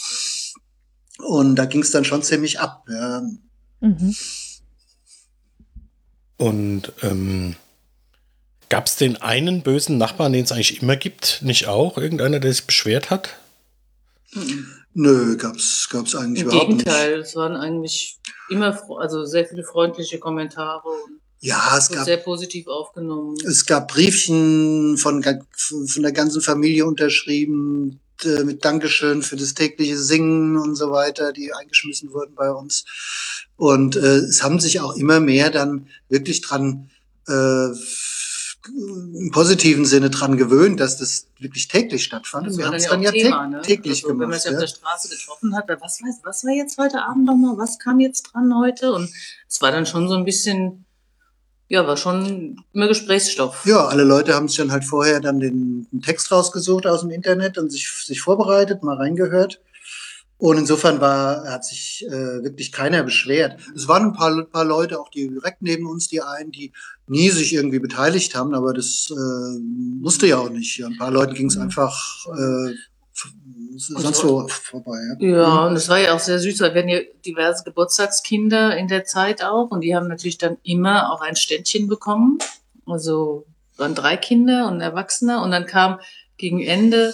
Und 1.19 1.55
da 1.55 1.65
ging 1.65 1.81
es 1.81 1.91
dann 1.91 2.05
schon 2.05 2.23
ziemlich 2.23 2.59
ab. 2.59 2.85
Ja. 2.89 3.21
Mhm. 3.81 4.15
Und 6.37 6.91
ähm, 7.01 7.55
gab 8.69 8.85
es 8.87 8.95
den 8.95 9.17
einen 9.17 9.63
bösen 9.63 9.97
Nachbarn, 9.97 10.33
den 10.33 10.43
es 10.43 10.51
eigentlich 10.51 10.81
immer 10.81 10.95
gibt, 10.95 11.39
nicht 11.41 11.67
auch? 11.67 11.97
Irgendeiner, 11.97 12.39
der 12.39 12.53
sich 12.53 12.65
beschwert 12.65 13.09
hat? 13.09 13.37
Nö, 14.93 15.37
gab's 15.37 15.87
gab's 15.91 16.15
eigentlich 16.15 16.43
Im 16.43 16.49
überhaupt 16.49 16.69
Gegenteil, 16.69 17.17
nicht. 17.17 17.27
es 17.27 17.35
waren 17.35 17.55
eigentlich 17.55 18.17
immer 18.49 18.79
also 18.99 19.25
sehr 19.25 19.45
viele 19.45 19.63
freundliche 19.63 20.19
Kommentare 20.19 20.87
und 20.87 21.21
ja, 21.39 21.77
es 21.77 21.89
gab 21.89 22.05
sehr 22.05 22.17
positiv 22.17 22.67
aufgenommen. 22.67 23.35
Es 23.45 23.65
gab 23.65 23.89
Briefchen 23.89 24.97
von, 24.97 25.23
von 25.23 26.03
der 26.03 26.11
ganzen 26.11 26.41
Familie 26.41 26.85
unterschrieben 26.85 27.99
äh, 28.25 28.43
mit 28.43 28.65
Dankeschön 28.65 29.23
für 29.23 29.35
das 29.35 29.53
tägliche 29.53 29.97
Singen 29.97 30.57
und 30.57 30.75
so 30.75 30.91
weiter, 30.91 31.33
die 31.33 31.53
eingeschmissen 31.53 32.13
wurden 32.13 32.35
bei 32.35 32.51
uns. 32.51 32.85
Und 33.55 33.95
äh, 33.95 34.17
es 34.17 34.43
haben 34.43 34.59
sich 34.59 34.79
auch 34.79 34.95
immer 34.95 35.19
mehr 35.19 35.49
dann 35.49 35.87
wirklich 36.09 36.41
dran 36.41 36.89
äh, 37.27 37.69
im 38.67 39.31
positiven 39.31 39.85
Sinne 39.85 40.09
dran 40.09 40.37
gewöhnt, 40.37 40.79
dass 40.79 40.97
das 40.97 41.27
wirklich 41.39 41.67
täglich 41.67 42.03
stattfand. 42.03 42.47
Das 42.47 42.57
wir 42.57 42.65
haben 42.65 42.73
es 42.73 42.87
dann, 42.87 43.01
ja 43.01 43.11
Thema, 43.11 43.47
ne? 43.47 43.61
täglich 43.61 44.03
also, 44.03 44.07
gemacht. 44.09 44.21
Wenn 44.21 44.29
man 44.29 44.39
sich 44.39 44.51
ja. 44.51 44.57
auf 44.57 44.61
der 44.61 44.67
Straße 44.67 45.09
getroffen 45.09 45.55
hat, 45.55 45.69
was, 45.81 46.01
was 46.23 46.43
war 46.43 46.53
jetzt 46.53 46.77
heute 46.77 47.01
Abend 47.03 47.25
nochmal, 47.25 47.57
was 47.57 47.79
kam 47.79 47.99
jetzt 47.99 48.23
dran 48.23 48.53
heute? 48.57 48.91
Und 48.93 49.09
es 49.47 49.61
war 49.61 49.71
dann 49.71 49.85
schon 49.85 50.09
so 50.09 50.15
ein 50.15 50.25
bisschen, 50.25 50.85
ja, 51.69 51.85
war 51.85 51.97
schon 51.97 52.61
immer 52.73 52.87
Gesprächsstoff. 52.87 53.65
Ja, 53.65 53.87
alle 53.87 54.03
Leute 54.03 54.33
haben 54.33 54.47
sich 54.47 54.57
dann 54.57 54.71
halt 54.71 54.85
vorher 54.85 55.19
dann 55.19 55.39
den, 55.39 55.87
den 55.91 56.01
Text 56.01 56.31
rausgesucht 56.31 56.87
aus 56.87 57.01
dem 57.01 57.11
Internet 57.11 57.57
und 57.57 57.71
sich, 57.71 57.89
sich 58.05 58.21
vorbereitet, 58.21 58.83
mal 58.83 58.95
reingehört. 58.95 59.59
Und 60.39 60.57
insofern 60.57 61.01
war, 61.01 61.45
hat 61.45 61.65
sich 61.65 62.05
äh, 62.07 62.43
wirklich 62.43 62.71
keiner 62.71 63.03
beschwert. 63.03 63.59
Es 63.75 63.87
waren 63.87 64.03
ein 64.03 64.13
paar, 64.13 64.43
paar 64.45 64.65
Leute, 64.65 64.99
auch 64.99 65.09
die 65.09 65.27
direkt 65.27 65.63
neben 65.63 65.87
uns, 65.87 66.07
die 66.07 66.21
einen, 66.21 66.51
die 66.51 66.71
nie 67.07 67.31
sich 67.31 67.53
irgendwie 67.53 67.79
beteiligt 67.79 68.35
haben, 68.35 68.53
aber 68.53 68.71
das 68.73 69.09
äh, 69.09 69.59
musste 69.59 70.27
ja 70.27 70.37
auch 70.37 70.51
nicht. 70.51 70.77
Ja, 70.77 70.87
ein 70.87 70.97
paar 70.97 71.11
Leuten 71.11 71.33
ging 71.33 71.47
es 71.47 71.55
mhm. 71.55 71.63
einfach 71.63 72.27
äh, 72.27 72.73
sonst 73.77 74.23
wo 74.23 74.47
vorbei. 74.47 74.97
Ja. 75.19 75.29
ja, 75.29 75.67
und 75.67 75.75
es 75.75 75.89
war 75.89 75.99
ja 75.99 76.15
auch 76.15 76.19
sehr 76.19 76.39
süß, 76.39 76.59
weil 76.61 76.73
wir 76.73 76.81
hatten 76.81 76.89
ja 76.89 76.99
diverse 77.25 77.63
Geburtstagskinder 77.63 78.77
in 78.77 78.87
der 78.87 79.05
Zeit 79.05 79.43
auch 79.43 79.71
und 79.71 79.81
die 79.81 79.95
haben 79.95 80.07
natürlich 80.07 80.37
dann 80.37 80.57
immer 80.63 81.11
auch 81.11 81.21
ein 81.21 81.35
Ständchen 81.35 81.87
bekommen. 81.87 82.39
Also 82.85 83.45
waren 83.77 83.95
drei 83.95 84.17
Kinder 84.17 84.67
und 84.67 84.75
ein 84.75 84.81
Erwachsener 84.81 85.43
und 85.43 85.51
dann 85.51 85.65
kam 85.65 85.99
gegen 86.37 86.61
Ende 86.61 87.13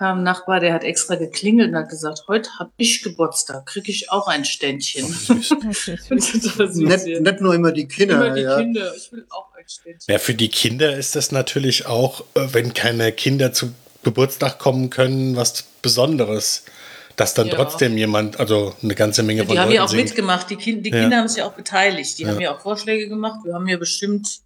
kam 0.00 0.20
ein 0.20 0.22
Nachbar, 0.22 0.60
der 0.60 0.72
hat 0.72 0.82
extra 0.82 1.16
geklingelt 1.16 1.68
und 1.68 1.76
hat 1.76 1.90
gesagt, 1.90 2.22
heute 2.26 2.48
habe 2.58 2.70
ich 2.78 3.02
Geburtstag, 3.02 3.66
kriege 3.66 3.90
ich 3.92 4.10
auch 4.10 4.28
ein 4.28 4.46
Ständchen. 4.46 5.06
Süß. 5.06 5.50
nicht, 6.10 7.20
nicht, 7.20 7.40
nur 7.42 7.54
immer 7.54 7.70
die 7.70 7.86
Kinder. 7.86 8.14
Immer 8.14 8.34
die 8.34 8.40
ja. 8.40 8.56
Kinder, 8.56 8.94
ich 8.96 9.12
will 9.12 9.26
auch 9.28 9.54
ein 9.54 9.68
Ständchen. 9.68 10.10
Ja, 10.10 10.18
für 10.18 10.32
die 10.32 10.48
Kinder 10.48 10.96
ist 10.96 11.16
das 11.16 11.32
natürlich 11.32 11.84
auch, 11.84 12.22
äh, 12.32 12.48
wenn 12.50 12.72
keine 12.72 13.12
Kinder 13.12 13.52
zu 13.52 13.74
Geburtstag 14.02 14.58
kommen 14.58 14.90
können, 14.90 15.36
was 15.36 15.64
Besonderes 15.82 16.64
dass 17.20 17.34
dann 17.34 17.48
ja. 17.48 17.54
trotzdem 17.54 17.98
jemand, 17.98 18.40
also 18.40 18.74
eine 18.82 18.94
ganze 18.94 19.22
Menge 19.22 19.42
ja, 19.42 19.46
von 19.46 19.54
Die 19.54 19.60
haben 19.60 19.70
ja 19.70 19.84
auch 19.84 19.88
singt. 19.88 20.04
mitgemacht, 20.04 20.48
die, 20.48 20.56
kind, 20.56 20.86
die 20.86 20.90
ja. 20.90 21.02
Kinder 21.02 21.18
haben 21.18 21.26
es 21.26 21.36
ja 21.36 21.44
auch 21.44 21.52
beteiligt, 21.52 22.18
die 22.18 22.26
haben 22.26 22.40
ja 22.40 22.54
auch 22.54 22.60
Vorschläge 22.60 23.10
gemacht. 23.10 23.40
Wir 23.44 23.52
haben 23.52 23.68
ja 23.68 23.76
bestimmt 23.76 24.40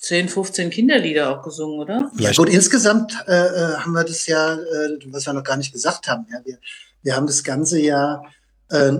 10, 0.00 0.28
15 0.28 0.70
Kinderlieder 0.70 1.30
auch 1.30 1.44
gesungen, 1.44 1.78
oder? 1.78 2.10
Ja, 2.18 2.32
gut, 2.32 2.48
insgesamt 2.48 3.16
äh, 3.28 3.32
äh, 3.32 3.76
haben 3.76 3.92
wir 3.92 4.02
das 4.02 4.26
ja, 4.26 4.54
äh, 4.54 4.98
was 5.06 5.26
wir 5.26 5.32
noch 5.32 5.44
gar 5.44 5.56
nicht 5.56 5.72
gesagt 5.72 6.08
haben, 6.08 6.26
ja, 6.32 6.40
wir, 6.44 6.58
wir 7.02 7.14
haben 7.14 7.28
das 7.28 7.44
ganze 7.44 7.80
Jahr 7.80 8.24
äh, 8.70 8.92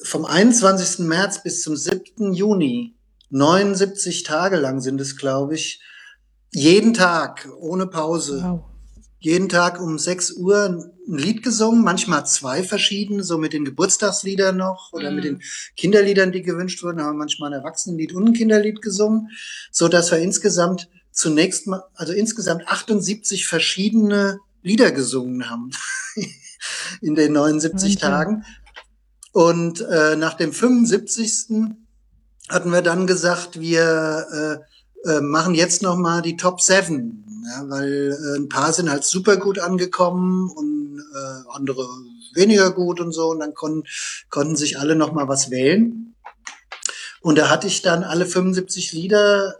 vom 0.00 0.24
21. 0.24 1.00
März 1.00 1.42
bis 1.42 1.64
zum 1.64 1.74
7. 1.74 2.32
Juni, 2.32 2.94
79 3.30 4.22
Tage 4.22 4.56
lang 4.56 4.80
sind 4.80 5.00
es, 5.00 5.16
glaube 5.16 5.56
ich, 5.56 5.80
jeden 6.52 6.94
Tag 6.94 7.48
ohne 7.58 7.88
Pause. 7.88 8.40
Wow 8.44 8.69
jeden 9.20 9.50
Tag 9.50 9.80
um 9.80 9.98
6 9.98 10.32
Uhr 10.32 10.64
ein 10.64 10.92
Lied 11.06 11.42
gesungen, 11.42 11.84
manchmal 11.84 12.26
zwei 12.26 12.62
verschiedene, 12.62 13.22
so 13.22 13.36
mit 13.36 13.52
den 13.52 13.64
Geburtstagsliedern 13.64 14.56
noch 14.56 14.92
oder 14.92 15.10
mhm. 15.10 15.16
mit 15.16 15.24
den 15.24 15.42
Kinderliedern, 15.76 16.32
die 16.32 16.42
gewünscht 16.42 16.82
wurden, 16.82 17.00
haben 17.00 17.14
wir 17.14 17.18
manchmal 17.18 17.52
ein 17.52 17.60
Erwachsenenlied 17.60 18.14
und 18.14 18.28
ein 18.28 18.32
Kinderlied 18.32 18.80
gesungen, 18.80 19.28
so 19.70 19.88
dass 19.88 20.10
wir 20.10 20.18
insgesamt 20.18 20.88
zunächst 21.12 21.66
mal, 21.66 21.84
also 21.94 22.14
insgesamt 22.14 22.66
78 22.66 23.46
verschiedene 23.46 24.40
Lieder 24.62 24.90
gesungen 24.90 25.50
haben 25.50 25.70
in 27.02 27.14
den 27.14 27.32
79 27.32 27.96
okay. 27.96 28.00
Tagen. 28.00 28.44
Und 29.32 29.80
äh, 29.82 30.16
nach 30.16 30.34
dem 30.34 30.52
75. 30.52 31.74
hatten 32.48 32.70
wir 32.70 32.82
dann 32.82 33.06
gesagt, 33.06 33.60
wir 33.60 34.64
äh, 35.04 35.10
äh, 35.10 35.20
machen 35.20 35.54
jetzt 35.54 35.82
noch 35.82 35.96
mal 35.96 36.22
die 36.22 36.36
Top 36.36 36.60
7 36.60 37.29
ja, 37.44 37.68
weil 37.68 38.12
äh, 38.12 38.38
ein 38.38 38.48
paar 38.48 38.72
sind 38.72 38.90
halt 38.90 39.04
super 39.04 39.36
gut 39.36 39.58
angekommen 39.58 40.50
und 40.50 40.98
äh, 40.98 41.54
andere 41.54 41.86
weniger 42.34 42.70
gut 42.70 43.00
und 43.00 43.12
so 43.12 43.30
und 43.30 43.40
dann 43.40 43.54
konnten, 43.54 43.88
konnten 44.28 44.56
sich 44.56 44.78
alle 44.78 44.94
noch 44.94 45.12
mal 45.12 45.28
was 45.28 45.50
wählen. 45.50 46.14
Und 47.20 47.36
da 47.36 47.50
hatte 47.50 47.66
ich 47.66 47.82
dann 47.82 48.02
alle 48.02 48.24
75 48.24 48.92
Lieder 48.92 49.56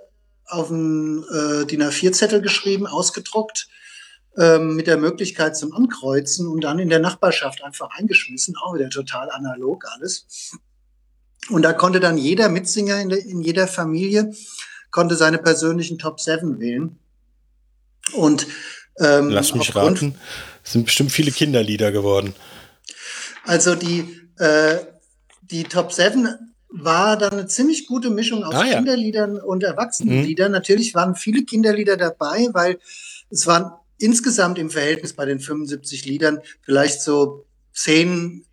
auf 0.47 0.71
einen 0.71 1.23
äh, 1.25 1.67
DIN 1.67 1.83
A4-Zettel 1.83 2.41
geschrieben, 2.41 2.87
ausgedruckt, 2.87 3.69
ähm, 4.37 4.77
mit 4.77 4.87
der 4.87 4.97
Möglichkeit 4.97 5.57
zum 5.57 5.73
Ankreuzen 5.73 6.49
und 6.49 6.63
dann 6.63 6.79
in 6.79 6.89
der 6.89 7.01
Nachbarschaft 7.01 7.63
einfach 7.63 7.91
eingeschmissen, 7.91 8.57
auch 8.57 8.75
wieder 8.75 8.89
total 8.89 9.31
analog 9.31 9.85
alles. 9.95 10.53
Und 11.49 11.63
da 11.63 11.73
konnte 11.73 12.01
dann 12.01 12.17
jeder 12.17 12.49
Mitsinger 12.49 13.01
in, 13.01 13.09
der, 13.09 13.25
in 13.25 13.41
jeder 13.43 13.67
Familie 13.67 14.33
konnte 14.91 15.15
seine 15.15 15.39
persönlichen 15.39 15.99
Top 15.99 16.21
7 16.21 16.61
wählen. 16.61 16.99
Und 18.13 18.47
ähm, 18.99 19.31
lass 19.31 19.55
mich 19.55 19.75
raten, 19.75 20.15
es 20.65 20.73
sind 20.73 20.85
bestimmt 20.85 21.13
viele 21.13 21.31
Kinderlieder 21.31 21.93
geworden. 21.93 22.35
Also 23.45 23.75
die 23.75 24.21
äh, 24.39 24.79
die 25.51 25.65
Top 25.65 25.93
7 25.93 26.29
war 26.69 27.17
dann 27.17 27.33
eine 27.33 27.47
ziemlich 27.47 27.87
gute 27.87 28.11
Mischung 28.11 28.45
aus 28.45 28.55
ah, 28.55 28.65
ja. 28.65 28.77
Kinderliedern 28.77 29.41
und 29.41 29.65
Erwachsenenliedern. 29.65 30.49
Mhm. 30.49 30.53
Natürlich 30.53 30.95
waren 30.95 31.17
viele 31.17 31.45
Kinderlieder 31.45 31.97
dabei, 31.97 32.49
weil 32.53 32.79
es 33.29 33.47
waren 33.47 33.73
insgesamt 33.99 34.59
im 34.59 34.71
Verhältnis 34.71 35.13
bei 35.13 35.25
den 35.25 35.41
75 35.41 36.05
Liedern 36.05 36.41
vielleicht 36.63 37.03
so 37.03 37.47
zehn 37.73 38.45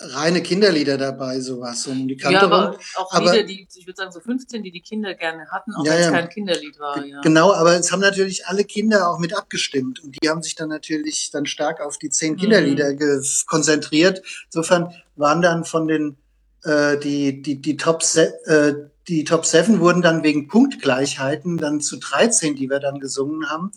reine 0.00 0.42
Kinderlieder 0.42 0.96
dabei, 0.96 1.40
sowas. 1.40 1.86
Um 1.86 2.08
die 2.08 2.16
Kante 2.16 2.38
ja, 2.38 2.42
aber 2.42 2.78
auch 2.96 3.12
aber, 3.12 3.32
Lieder, 3.32 3.44
die, 3.44 3.66
ich 3.74 3.86
würde 3.86 3.96
sagen, 3.96 4.12
so 4.12 4.20
15, 4.20 4.62
die 4.62 4.70
die 4.70 4.80
Kinder 4.80 5.14
gerne 5.14 5.46
hatten, 5.50 5.74
auch 5.74 5.84
ja, 5.84 5.92
wenn 5.92 5.98
es 6.00 6.06
ja. 6.06 6.12
kein 6.12 6.28
Kinderlied 6.28 6.78
war. 6.78 7.04
Ja. 7.04 7.20
Genau, 7.20 7.52
aber 7.52 7.74
es 7.74 7.92
haben 7.92 8.00
natürlich 8.00 8.46
alle 8.46 8.64
Kinder 8.64 9.10
auch 9.10 9.18
mit 9.18 9.36
abgestimmt 9.36 10.02
und 10.02 10.16
die 10.22 10.28
haben 10.28 10.42
sich 10.42 10.54
dann 10.54 10.68
natürlich 10.68 11.30
dann 11.30 11.46
stark 11.46 11.80
auf 11.80 11.98
die 11.98 12.10
zehn 12.10 12.36
Kinderlieder 12.36 12.92
mhm. 12.92 13.22
konzentriert. 13.46 14.22
Insofern 14.46 14.94
waren 15.16 15.42
dann 15.42 15.64
von 15.64 15.86
den 15.86 16.16
äh, 16.64 16.98
die 16.98 17.42
die 17.42 17.60
die 17.60 17.76
Top 17.76 18.02
äh, 18.16 18.74
die 19.08 19.24
Top 19.24 19.44
7 19.44 19.80
wurden 19.80 20.02
dann 20.02 20.22
wegen 20.22 20.46
Punktgleichheiten 20.46 21.56
dann 21.56 21.80
zu 21.80 21.98
13, 21.98 22.54
die 22.54 22.70
wir 22.70 22.78
dann 22.78 23.00
gesungen 23.00 23.50
haben. 23.50 23.72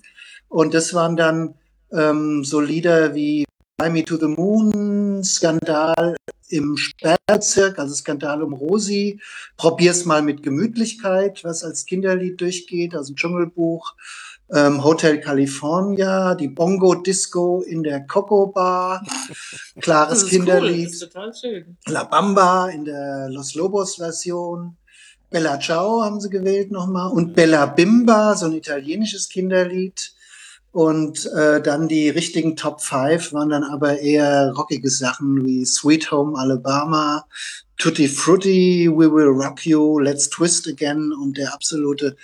Und 0.47 0.73
das 0.73 0.93
waren 0.93 1.15
dann 1.15 1.55
ähm, 1.91 2.43
so 2.43 2.59
Lieder 2.59 3.15
wie 3.15 3.45
Fly 3.79 3.89
Me 3.89 4.03
to 4.03 4.17
the 4.17 4.27
Moon, 4.27 5.23
Skandal 5.23 6.15
im 6.49 6.77
Sperrbezirk, 6.77 7.79
also 7.79 7.95
Skandal 7.95 8.43
um 8.43 8.53
Rosi, 8.53 9.19
Probier's 9.57 10.05
mal 10.05 10.21
mit 10.21 10.43
Gemütlichkeit, 10.43 11.43
was 11.43 11.63
als 11.63 11.85
Kinderlied 11.85 12.39
durchgeht, 12.39 12.95
also 12.95 13.15
Dschungelbuch, 13.15 13.95
ähm, 14.51 14.83
Hotel 14.83 15.19
California, 15.19 16.35
die 16.35 16.49
Bongo 16.49 16.93
Disco 16.93 17.63
in 17.63 17.81
der 17.81 18.05
Coco 18.05 18.47
Bar, 18.47 19.03
klares 19.81 20.27
Kinderlied, 20.27 20.89
cool, 20.89 20.99
total 21.09 21.33
schön. 21.33 21.77
La 21.87 22.03
Bamba 22.03 22.69
in 22.69 22.85
der 22.85 23.27
Los 23.31 23.55
Lobos 23.55 23.95
Version, 23.95 24.77
Bella 25.31 25.59
Ciao 25.59 26.03
haben 26.03 26.21
sie 26.21 26.29
gewählt 26.29 26.71
nochmal 26.71 27.11
und 27.11 27.33
Bella 27.33 27.65
Bimba, 27.65 28.35
so 28.35 28.45
ein 28.45 28.53
italienisches 28.53 29.29
Kinderlied. 29.29 30.13
Und 30.73 31.27
äh, 31.27 31.61
dann 31.61 31.87
die 31.87 32.09
richtigen 32.09 32.55
Top 32.55 32.81
5 32.81 33.31
waren 33.31 33.49
dann 33.49 33.63
aber 33.63 33.99
eher 33.99 34.51
rockige 34.53 34.89
Sachen 34.89 35.45
wie 35.45 35.65
Sweet 35.65 36.11
Home 36.11 36.37
Alabama 36.37 37.25
Tutti 37.77 38.07
Frutti, 38.07 38.89
We 38.89 39.11
Will 39.11 39.27
Rock 39.27 39.67
You, 39.67 39.99
Let's 39.99 40.29
Twist 40.29 40.67
Again 40.67 41.11
und 41.11 41.37
der 41.37 41.53
absolute 41.53 42.15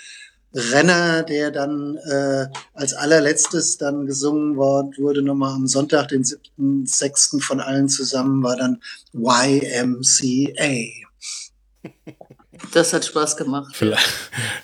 Renner, 0.54 1.22
der 1.22 1.52
dann 1.52 1.98
äh, 1.98 2.48
als 2.74 2.94
allerletztes 2.94 3.78
dann 3.78 4.08
gesungen 4.08 4.58
worden 4.58 4.96
wurde, 4.98 5.22
nochmal 5.22 5.54
am 5.54 5.68
Sonntag, 5.68 6.08
den 6.08 6.24
7.6. 6.24 7.42
von 7.44 7.60
allen 7.60 7.88
zusammen, 7.88 8.42
war 8.42 8.58
dann 8.58 8.82
YMCA. 9.14 10.86
Das 12.74 12.94
hat 12.94 13.06
Spaß 13.06 13.38
gemacht. 13.38 13.72
Vielleicht, 13.74 14.08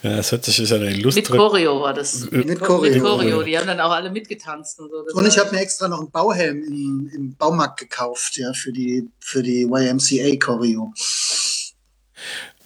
ja, 0.03 0.17
das 0.17 0.31
hört 0.31 0.45
sich 0.45 0.57
ja 0.57 0.75
eine 0.75 0.93
Lust 0.93 1.15
Mit 1.15 1.29
Choreo 1.29 1.81
war 1.81 1.93
das. 1.93 2.29
Mit 2.31 2.47
Mit 2.47 2.59
Choreo. 2.59 3.01
Choreo. 3.01 3.43
Die 3.43 3.57
haben 3.57 3.67
dann 3.67 3.79
auch 3.79 3.91
alle 3.91 4.11
mitgetanzt 4.11 4.79
und 4.79 4.89
so. 4.89 5.03
Das 5.03 5.13
Und 5.13 5.27
ich 5.27 5.37
habe 5.37 5.51
mir 5.55 5.61
extra 5.61 5.87
noch 5.87 5.99
einen 5.99 6.11
Bauhelm 6.11 6.63
im, 6.63 7.11
im 7.13 7.35
Baumarkt 7.35 7.79
gekauft, 7.79 8.37
ja, 8.37 8.53
für 8.53 8.71
die, 8.71 9.09
für 9.19 9.41
die 9.41 9.65
YMCA-Choreo. 9.65 10.93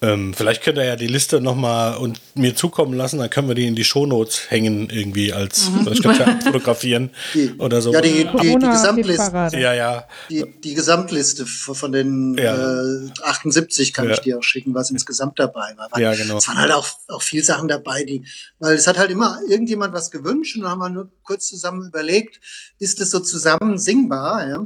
Ähm, 0.01 0.33
vielleicht 0.33 0.63
könnt 0.63 0.77
ihr 0.77 0.85
ja 0.85 0.95
die 0.95 1.07
Liste 1.07 1.41
nochmal 1.41 1.97
und 1.97 2.21
mir 2.35 2.55
zukommen 2.55 2.93
lassen, 2.93 3.19
dann 3.19 3.29
können 3.29 3.47
wir 3.49 3.55
die 3.55 3.67
in 3.67 3.75
die 3.75 3.83
Shownotes 3.83 4.49
hängen, 4.49 4.89
irgendwie 4.89 5.33
als, 5.33 5.69
vielleicht 5.83 6.03
könnt 6.03 6.19
ihr 6.19 6.27
abfotografieren 6.27 7.09
Die- 7.33 7.53
oder 7.57 7.81
so. 7.81 7.91
Ja, 7.91 7.99
die, 8.01 8.25
die, 8.41 8.55
die 8.59 8.69
Gesamtliste. 8.69 9.57
Ja, 9.59 9.73
ja. 9.73 10.07
Die, 10.29 10.45
die 10.63 10.73
Gesamtliste 10.73 11.45
von 11.45 11.75
von 11.75 11.91
den 11.91 12.37
Ja. 12.37 12.55
äh, 12.55 13.09
78 13.23 13.93
kann 13.93 14.07
Ja. 14.07 14.13
ich 14.13 14.19
dir 14.19 14.37
auch 14.37 14.43
schicken, 14.43 14.73
was 14.73 14.89
insgesamt 14.91 15.37
dabei 15.39 15.73
war. 15.77 15.89
Weil 15.91 16.01
Ja, 16.01 16.13
genau. 16.15 16.37
Es 16.37 16.47
waren 16.47 16.57
halt 16.57 16.71
auch, 16.71 16.87
auch 17.09 17.21
viel 17.21 17.43
Sachen 17.43 17.67
dabei, 17.67 18.03
die, 18.03 18.25
weil 18.59 18.75
es 18.75 18.87
hat 18.87 18.97
halt 18.97 19.11
immer 19.11 19.39
irgendjemand 19.49 19.93
was 19.93 20.11
gewünscht 20.11 20.55
und 20.55 20.61
dann 20.63 20.71
haben 20.71 20.79
wir 20.79 20.89
nur 20.89 21.11
kurz 21.23 21.47
zusammen 21.47 21.87
überlegt, 21.87 22.39
ist 22.79 23.01
es 23.01 23.11
so 23.11 23.19
zusammen 23.19 23.77
singbar, 23.77 24.47
ja? 24.47 24.65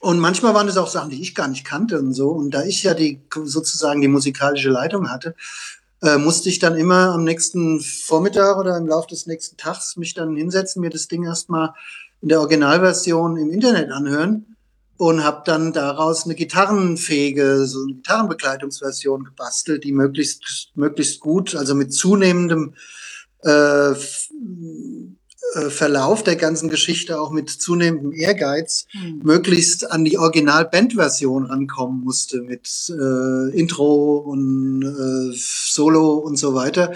Und 0.00 0.18
manchmal 0.18 0.54
waren 0.54 0.68
es 0.68 0.76
auch 0.76 0.88
Sachen, 0.88 1.10
die 1.10 1.20
ich 1.20 1.34
gar 1.34 1.48
nicht 1.48 1.64
kannte 1.64 1.98
und 1.98 2.12
so. 2.12 2.30
Und 2.30 2.52
da 2.52 2.62
ich 2.64 2.82
ja 2.82 2.94
die 2.94 3.20
sozusagen 3.44 4.00
die 4.00 4.08
musikalische 4.08 4.70
Leitung 4.70 5.10
hatte, 5.10 5.34
äh, 6.02 6.18
musste 6.18 6.48
ich 6.48 6.60
dann 6.60 6.76
immer 6.76 7.12
am 7.12 7.24
nächsten 7.24 7.80
Vormittag 7.80 8.56
oder 8.58 8.76
im 8.76 8.86
Laufe 8.86 9.08
des 9.08 9.26
nächsten 9.26 9.56
Tags 9.56 9.96
mich 9.96 10.14
dann 10.14 10.36
hinsetzen, 10.36 10.80
mir 10.80 10.90
das 10.90 11.08
Ding 11.08 11.24
erstmal 11.24 11.74
in 12.20 12.28
der 12.28 12.40
Originalversion 12.40 13.36
im 13.36 13.50
Internet 13.50 13.90
anhören 13.90 14.56
und 14.96 15.24
habe 15.24 15.42
dann 15.44 15.72
daraus 15.72 16.24
eine 16.24 16.34
gitarrenfähige, 16.34 17.66
so 17.66 17.82
eine 17.82 17.94
Gitarrenbegleitungsversion 17.94 19.24
gebastelt, 19.24 19.84
die 19.84 19.92
möglichst 19.92 20.72
möglichst 20.74 21.20
gut, 21.20 21.54
also 21.54 21.74
mit 21.74 21.92
zunehmendem 21.92 22.74
äh, 23.42 23.94
Verlauf 25.70 26.22
der 26.22 26.36
ganzen 26.36 26.68
Geschichte, 26.68 27.20
auch 27.20 27.30
mit 27.30 27.48
zunehmendem 27.50 28.12
Ehrgeiz, 28.12 28.86
Hm. 28.90 29.20
möglichst 29.24 29.90
an 29.90 30.04
die 30.04 30.18
Original-Band-Version 30.18 31.46
rankommen 31.46 32.04
musste 32.04 32.42
mit 32.42 32.68
äh, 32.90 33.58
Intro 33.58 34.18
und 34.18 34.82
äh, 34.82 35.34
Solo 35.34 36.14
und 36.14 36.36
so 36.36 36.54
weiter. 36.54 36.92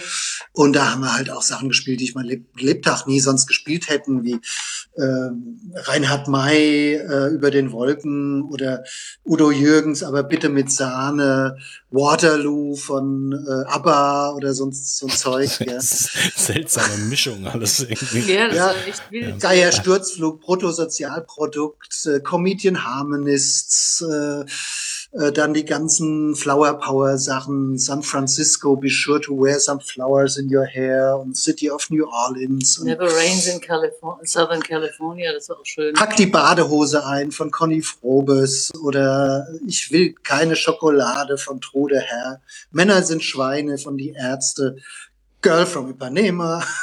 Und 0.52 0.74
da 0.74 0.92
haben 0.92 1.00
wir 1.00 1.14
halt 1.14 1.30
auch 1.30 1.42
Sachen 1.42 1.68
gespielt, 1.68 2.00
die 2.00 2.04
ich 2.04 2.14
mein 2.14 2.26
Leb 2.26 2.44
Lebtag 2.58 3.06
nie 3.06 3.20
sonst 3.20 3.46
gespielt 3.46 3.88
hätten, 3.88 4.22
wie 4.24 4.38
äh, 4.94 5.30
Reinhard 5.74 6.28
May 6.28 6.94
äh, 6.94 7.28
über 7.28 7.50
den 7.50 7.72
Wolken 7.72 8.42
oder 8.42 8.84
Udo 9.24 9.50
Jürgens, 9.50 10.02
aber 10.02 10.22
bitte 10.22 10.48
mit 10.48 10.70
Sahne, 10.70 11.56
Waterloo 11.90 12.74
von 12.76 13.32
äh, 13.32 13.70
ABBA 13.70 14.32
oder 14.34 14.54
so, 14.54 14.68
so 14.72 15.06
ein 15.06 15.10
Zeug. 15.12 15.50
Ja. 15.62 15.80
Seltsame 15.80 16.96
Mischung 17.08 17.46
alles 17.46 17.80
irgendwie. 17.80 18.32
Ja, 18.32 18.41
das 18.48 18.56
Ja. 18.56 18.66
war 18.66 18.74
echt 18.86 19.10
wild. 19.10 19.40
Geier 19.40 19.72
Sturzflug, 19.72 20.40
Bruttosozialprodukt, 20.40 22.06
äh, 22.06 22.20
Comedian 22.20 22.84
Harmonists, 22.84 24.02
äh, 24.08 24.44
äh, 25.18 25.32
dann 25.32 25.52
die 25.52 25.64
ganzen 25.64 26.34
Flower 26.34 26.78
Power 26.78 27.18
Sachen, 27.18 27.78
San 27.78 28.02
Francisco, 28.02 28.76
be 28.76 28.88
sure 28.88 29.20
to 29.20 29.34
wear 29.36 29.60
some 29.60 29.80
flowers 29.80 30.36
in 30.38 30.54
your 30.54 30.64
hair 30.64 31.18
und 31.18 31.36
City 31.36 31.70
of 31.70 31.90
New 31.90 32.06
Orleans. 32.06 32.78
Und 32.78 32.86
Never 32.86 33.04
Rains 33.14 33.46
in 33.46 33.60
California, 33.60 34.24
Southern 34.24 34.62
California, 34.62 35.32
das 35.32 35.48
war 35.50 35.58
auch 35.58 35.66
schön. 35.66 35.92
Pack 35.94 36.16
die 36.16 36.26
Badehose 36.26 37.04
ein 37.04 37.30
von 37.30 37.50
Conny 37.50 37.82
Frobes 37.82 38.70
oder 38.82 39.46
Ich 39.66 39.90
will 39.92 40.14
keine 40.22 40.56
Schokolade 40.56 41.36
von 41.36 41.60
Trude 41.60 42.00
Herr. 42.00 42.40
Männer 42.70 43.02
sind 43.02 43.22
Schweine 43.22 43.76
von 43.78 43.96
die 43.98 44.10
Ärzte. 44.18 44.76
Girl 45.42 45.66
from 45.66 45.90
Ipanema. 45.90 46.64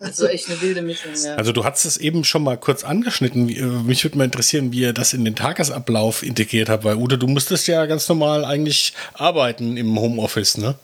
Das 0.00 0.20
war 0.20 0.30
echt 0.30 0.48
eine 0.48 0.60
wilde 0.62 0.82
Mischung, 0.82 1.12
ja. 1.22 1.34
Also 1.34 1.52
du 1.52 1.64
hast 1.64 1.84
es 1.84 1.96
eben 1.96 2.24
schon 2.24 2.42
mal 2.42 2.56
kurz 2.56 2.84
angeschnitten. 2.84 3.48
Äh, 3.48 3.62
Mich 3.62 4.04
würde 4.04 4.16
mal 4.18 4.24
interessieren, 4.24 4.72
wie 4.72 4.80
ihr 4.80 4.92
das 4.92 5.12
in 5.12 5.24
den 5.24 5.36
Tagesablauf 5.36 6.22
integriert 6.22 6.68
habt, 6.68 6.84
weil 6.84 6.96
Ude, 6.96 7.18
du 7.18 7.26
musstest 7.26 7.66
ja 7.66 7.84
ganz 7.86 8.08
normal 8.08 8.44
eigentlich 8.44 8.94
arbeiten 9.14 9.76
im 9.76 9.98
Homeoffice, 9.98 10.58
ne? 10.58 10.74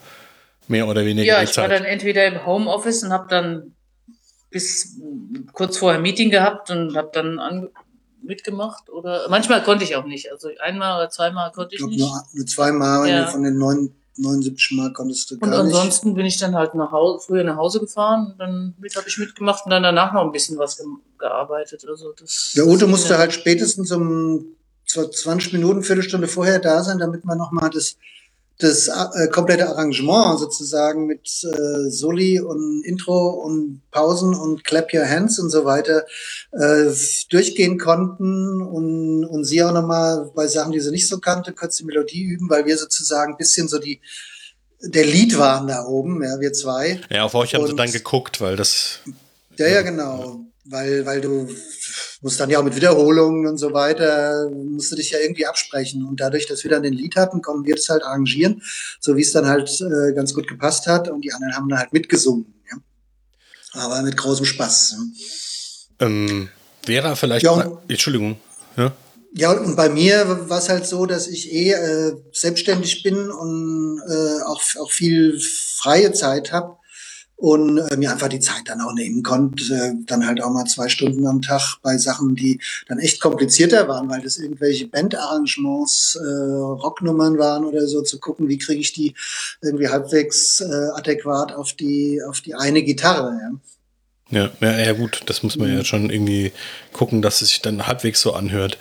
Mehr 0.68 0.86
oder 0.88 1.04
weniger 1.04 1.26
Ja, 1.26 1.42
ich 1.42 1.56
war 1.56 1.68
dann 1.68 1.84
entweder 1.84 2.26
im 2.26 2.44
Homeoffice 2.46 3.02
und 3.02 3.12
habe 3.12 3.26
dann 3.28 3.74
bis 4.50 4.96
kurz 5.52 5.78
vorher 5.78 5.98
ein 5.98 6.02
Meeting 6.02 6.30
gehabt 6.30 6.70
und 6.70 6.96
habe 6.96 7.10
dann 7.12 7.38
an, 7.38 7.68
mitgemacht 8.22 8.88
oder 8.88 9.28
manchmal 9.28 9.62
konnte 9.62 9.84
ich 9.84 9.96
auch 9.96 10.04
nicht. 10.04 10.30
Also 10.30 10.48
einmal 10.60 10.98
oder 10.98 11.10
zweimal 11.10 11.50
konnte 11.52 11.74
Ich 11.74 11.80
ich 11.80 11.86
nicht. 11.88 11.98
nur, 11.98 12.22
nur 12.32 12.46
zweimal 12.46 13.08
Ja. 13.08 13.26
von 13.26 13.42
den 13.42 13.56
neun, 13.58 13.94
79 14.16 14.72
Mal 14.72 14.92
konntest 14.92 15.30
du 15.30 15.34
Und 15.36 15.40
gar 15.40 15.62
nicht. 15.62 15.74
ansonsten 15.74 16.14
bin 16.14 16.26
ich 16.26 16.36
dann 16.38 16.54
halt 16.54 16.74
nach 16.74 16.92
Hause, 16.92 17.24
früher 17.26 17.44
nach 17.44 17.56
Hause 17.56 17.80
gefahren, 17.80 18.34
dann 18.38 18.74
mit 18.78 18.94
habe 18.94 19.08
ich 19.08 19.18
mitgemacht 19.18 19.64
und 19.64 19.70
dann 19.70 19.82
danach 19.82 20.12
noch 20.12 20.22
ein 20.22 20.32
bisschen 20.32 20.58
was 20.58 20.76
ge 20.76 20.86
gearbeitet. 21.18 21.84
Also 21.88 22.12
das. 22.18 22.52
Der 22.56 22.66
Ute 22.66 22.86
musste 22.86 23.16
halt 23.16 23.32
spätestens 23.32 23.92
um 23.92 24.56
20 24.86 25.52
Minuten, 25.52 25.82
Viertelstunde 25.82 26.28
vorher 26.28 26.58
da 26.58 26.82
sein, 26.82 26.98
damit 26.98 27.24
man 27.24 27.38
nochmal 27.38 27.70
das, 27.70 27.96
das 28.58 28.88
äh, 28.88 29.28
komplette 29.28 29.68
Arrangement 29.68 30.38
sozusagen 30.38 31.06
mit 31.06 31.28
äh, 31.44 31.90
Soli 31.90 32.38
und 32.40 32.84
Intro 32.84 33.30
und 33.30 33.82
Pausen 33.90 34.34
und 34.34 34.62
Clap 34.64 34.92
Your 34.94 35.08
Hands 35.08 35.36
und 35.38 35.50
so 35.50 35.64
weiter 35.64 36.04
äh, 36.52 36.90
durchgehen 37.30 37.78
konnten 37.78 38.62
und, 38.62 39.24
und 39.24 39.44
sie 39.44 39.62
auch 39.64 39.72
nochmal 39.72 40.30
bei 40.34 40.46
Sachen, 40.46 40.72
die 40.72 40.80
sie 40.80 40.90
nicht 40.90 41.08
so 41.08 41.18
kannte, 41.18 41.52
kurz 41.52 41.76
die 41.78 41.84
Melodie 41.84 42.22
üben, 42.24 42.48
weil 42.48 42.64
wir 42.66 42.76
sozusagen 42.78 43.32
ein 43.34 43.38
bisschen 43.38 43.68
so 43.68 43.78
die 43.78 44.00
der 44.84 45.06
Lied 45.06 45.38
waren 45.38 45.68
da 45.68 45.84
oben, 45.84 46.24
ja, 46.24 46.40
wir 46.40 46.52
zwei. 46.52 47.00
Ja, 47.08 47.22
auf 47.22 47.34
euch 47.36 47.54
haben 47.54 47.64
sie 47.66 47.70
Und- 47.70 47.76
dann 47.76 47.92
geguckt, 47.92 48.40
weil 48.40 48.56
das. 48.56 48.98
Ja, 49.56 49.68
ja, 49.68 49.82
genau. 49.82 50.40
Weil, 50.72 51.04
weil 51.04 51.20
du 51.20 51.48
musst 52.22 52.40
dann 52.40 52.48
ja 52.48 52.58
auch 52.58 52.64
mit 52.64 52.74
Wiederholungen 52.74 53.46
und 53.46 53.58
so 53.58 53.72
weiter, 53.72 54.48
musst 54.50 54.90
du 54.90 54.96
dich 54.96 55.10
ja 55.10 55.18
irgendwie 55.18 55.46
absprechen. 55.46 56.04
Und 56.06 56.18
dadurch, 56.18 56.46
dass 56.46 56.64
wir 56.64 56.70
dann 56.70 56.82
den 56.82 56.94
Lied 56.94 57.14
hatten, 57.16 57.42
konnten 57.42 57.66
wir 57.66 57.74
das 57.76 57.88
halt 57.90 58.02
arrangieren, 58.02 58.62
so 58.98 59.16
wie 59.16 59.20
es 59.20 59.32
dann 59.32 59.46
halt 59.46 59.70
äh, 59.80 60.14
ganz 60.14 60.32
gut 60.32 60.48
gepasst 60.48 60.86
hat. 60.86 61.08
Und 61.08 61.20
die 61.20 61.32
anderen 61.32 61.54
haben 61.54 61.68
dann 61.68 61.78
halt 61.78 61.92
mitgesungen. 61.92 62.46
Ja? 62.70 62.78
Aber 63.84 64.02
mit 64.02 64.16
großem 64.16 64.46
Spaß. 64.46 64.96
Ja? 66.00 66.06
Ähm, 66.06 66.48
Vera 66.84 67.14
vielleicht. 67.14 67.44
Ja, 67.44 67.52
und- 67.52 67.78
Entschuldigung. 67.90 68.38
Ja? 68.76 68.92
Ja, 69.34 69.52
und 69.52 69.76
bei 69.76 69.88
mir 69.88 70.48
war 70.50 70.58
es 70.58 70.68
halt 70.68 70.86
so, 70.86 71.06
dass 71.06 71.26
ich 71.26 71.52
eh 71.52 71.72
äh, 71.72 72.12
selbstständig 72.32 73.02
bin 73.02 73.30
und 73.30 74.02
äh, 74.06 74.42
auch, 74.42 74.60
auch 74.80 74.90
viel 74.90 75.40
freie 75.78 76.12
Zeit 76.12 76.52
habe 76.52 76.76
und 77.42 77.76
äh, 77.78 77.96
mir 77.96 78.12
einfach 78.12 78.28
die 78.28 78.38
Zeit 78.38 78.62
dann 78.66 78.80
auch 78.80 78.94
nehmen 78.94 79.24
konnte, 79.24 79.64
äh, 79.74 79.92
dann 80.06 80.24
halt 80.24 80.40
auch 80.40 80.52
mal 80.52 80.64
zwei 80.66 80.88
Stunden 80.88 81.26
am 81.26 81.42
Tag 81.42 81.78
bei 81.82 81.98
Sachen, 81.98 82.36
die 82.36 82.60
dann 82.86 83.00
echt 83.00 83.20
komplizierter 83.20 83.88
waren, 83.88 84.08
weil 84.08 84.22
das 84.22 84.38
irgendwelche 84.38 84.86
Bandarrangements, 84.86 86.14
äh, 86.22 86.24
Rocknummern 86.24 87.38
waren 87.38 87.64
oder 87.64 87.88
so, 87.88 88.02
zu 88.02 88.20
gucken, 88.20 88.48
wie 88.48 88.58
kriege 88.58 88.80
ich 88.80 88.92
die 88.92 89.14
irgendwie 89.60 89.88
halbwegs 89.88 90.60
äh, 90.60 90.90
adäquat 90.94 91.52
auf 91.52 91.72
die 91.72 92.22
auf 92.22 92.42
die 92.42 92.54
eine 92.54 92.84
Gitarre. 92.84 93.36
Ja. 93.40 93.50
Ja, 94.30 94.50
ja, 94.60 94.78
ja, 94.78 94.92
gut, 94.92 95.22
das 95.26 95.42
muss 95.42 95.56
man 95.56 95.68
Mhm. 95.68 95.78
ja 95.78 95.84
schon 95.84 96.10
irgendwie 96.10 96.52
gucken, 96.92 97.22
dass 97.22 97.42
es 97.42 97.48
sich 97.48 97.60
dann 97.60 97.88
halbwegs 97.88 98.20
so 98.20 98.34
anhört. 98.34 98.78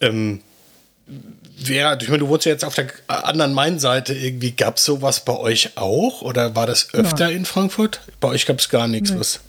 Ähm, 0.00 0.40
Vera, 1.62 1.96
ich 2.00 2.08
meine, 2.08 2.20
du 2.20 2.28
wurdest 2.28 2.46
ja 2.46 2.52
jetzt 2.52 2.64
auf 2.64 2.74
der 2.74 2.88
anderen 3.06 3.52
Main-Seite 3.52 4.14
irgendwie, 4.14 4.52
gab 4.52 4.76
es 4.76 4.84
sowas 4.84 5.24
bei 5.24 5.36
euch 5.36 5.76
auch? 5.76 6.22
Oder 6.22 6.56
war 6.56 6.66
das 6.66 6.94
öfter 6.94 7.30
in 7.30 7.44
Frankfurt? 7.44 8.00
Bei 8.20 8.28
euch 8.28 8.46
gab 8.46 8.58
es 8.58 8.68
gar 8.68 8.88
nichts. 8.88 9.10
Nee. 9.10 9.20
Was? 9.20 9.40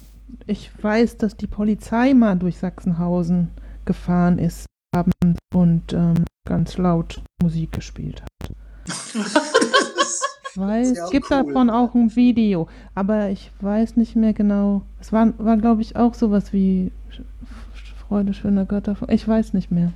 Ich 0.48 0.72
weiß, 0.82 1.18
dass 1.18 1.38
die 1.38 1.48
Polizei 1.48 2.14
mal 2.14 2.36
durch 2.36 2.58
Sachsenhausen 2.58 3.52
gefahren 3.86 4.40
ist 4.40 4.66
abends 4.94 5.40
und 5.54 5.94
ähm, 5.94 6.26
ganz 6.48 6.78
laut 6.78 7.22
Musik 7.42 7.72
gespielt 7.72 8.22
hat. 8.22 8.52
Ich 10.54 10.58
weiß, 10.58 10.90
ist 10.90 10.98
ja 10.98 11.06
es 11.06 11.12
gibt 11.12 11.32
cool. 11.32 11.46
davon 11.46 11.70
auch 11.70 11.96
ein 11.96 12.14
Video, 12.16 12.68
aber 12.94 13.30
ich 13.30 13.52
weiß 13.62 13.96
nicht 13.96 14.18
mehr 14.18 14.34
genau. 14.34 14.82
Es 15.00 15.14
war, 15.14 15.34
war 15.38 15.56
glaube 15.56 15.82
ich, 15.82 15.96
auch 15.96 16.14
sowas 16.14 16.52
wie 16.52 16.92
Freude 18.08 18.34
schöner 18.34 18.66
Götter. 18.66 18.98
Ich 19.08 19.26
weiß 19.26 19.54
nicht 19.54 19.72
mehr. 19.72 19.94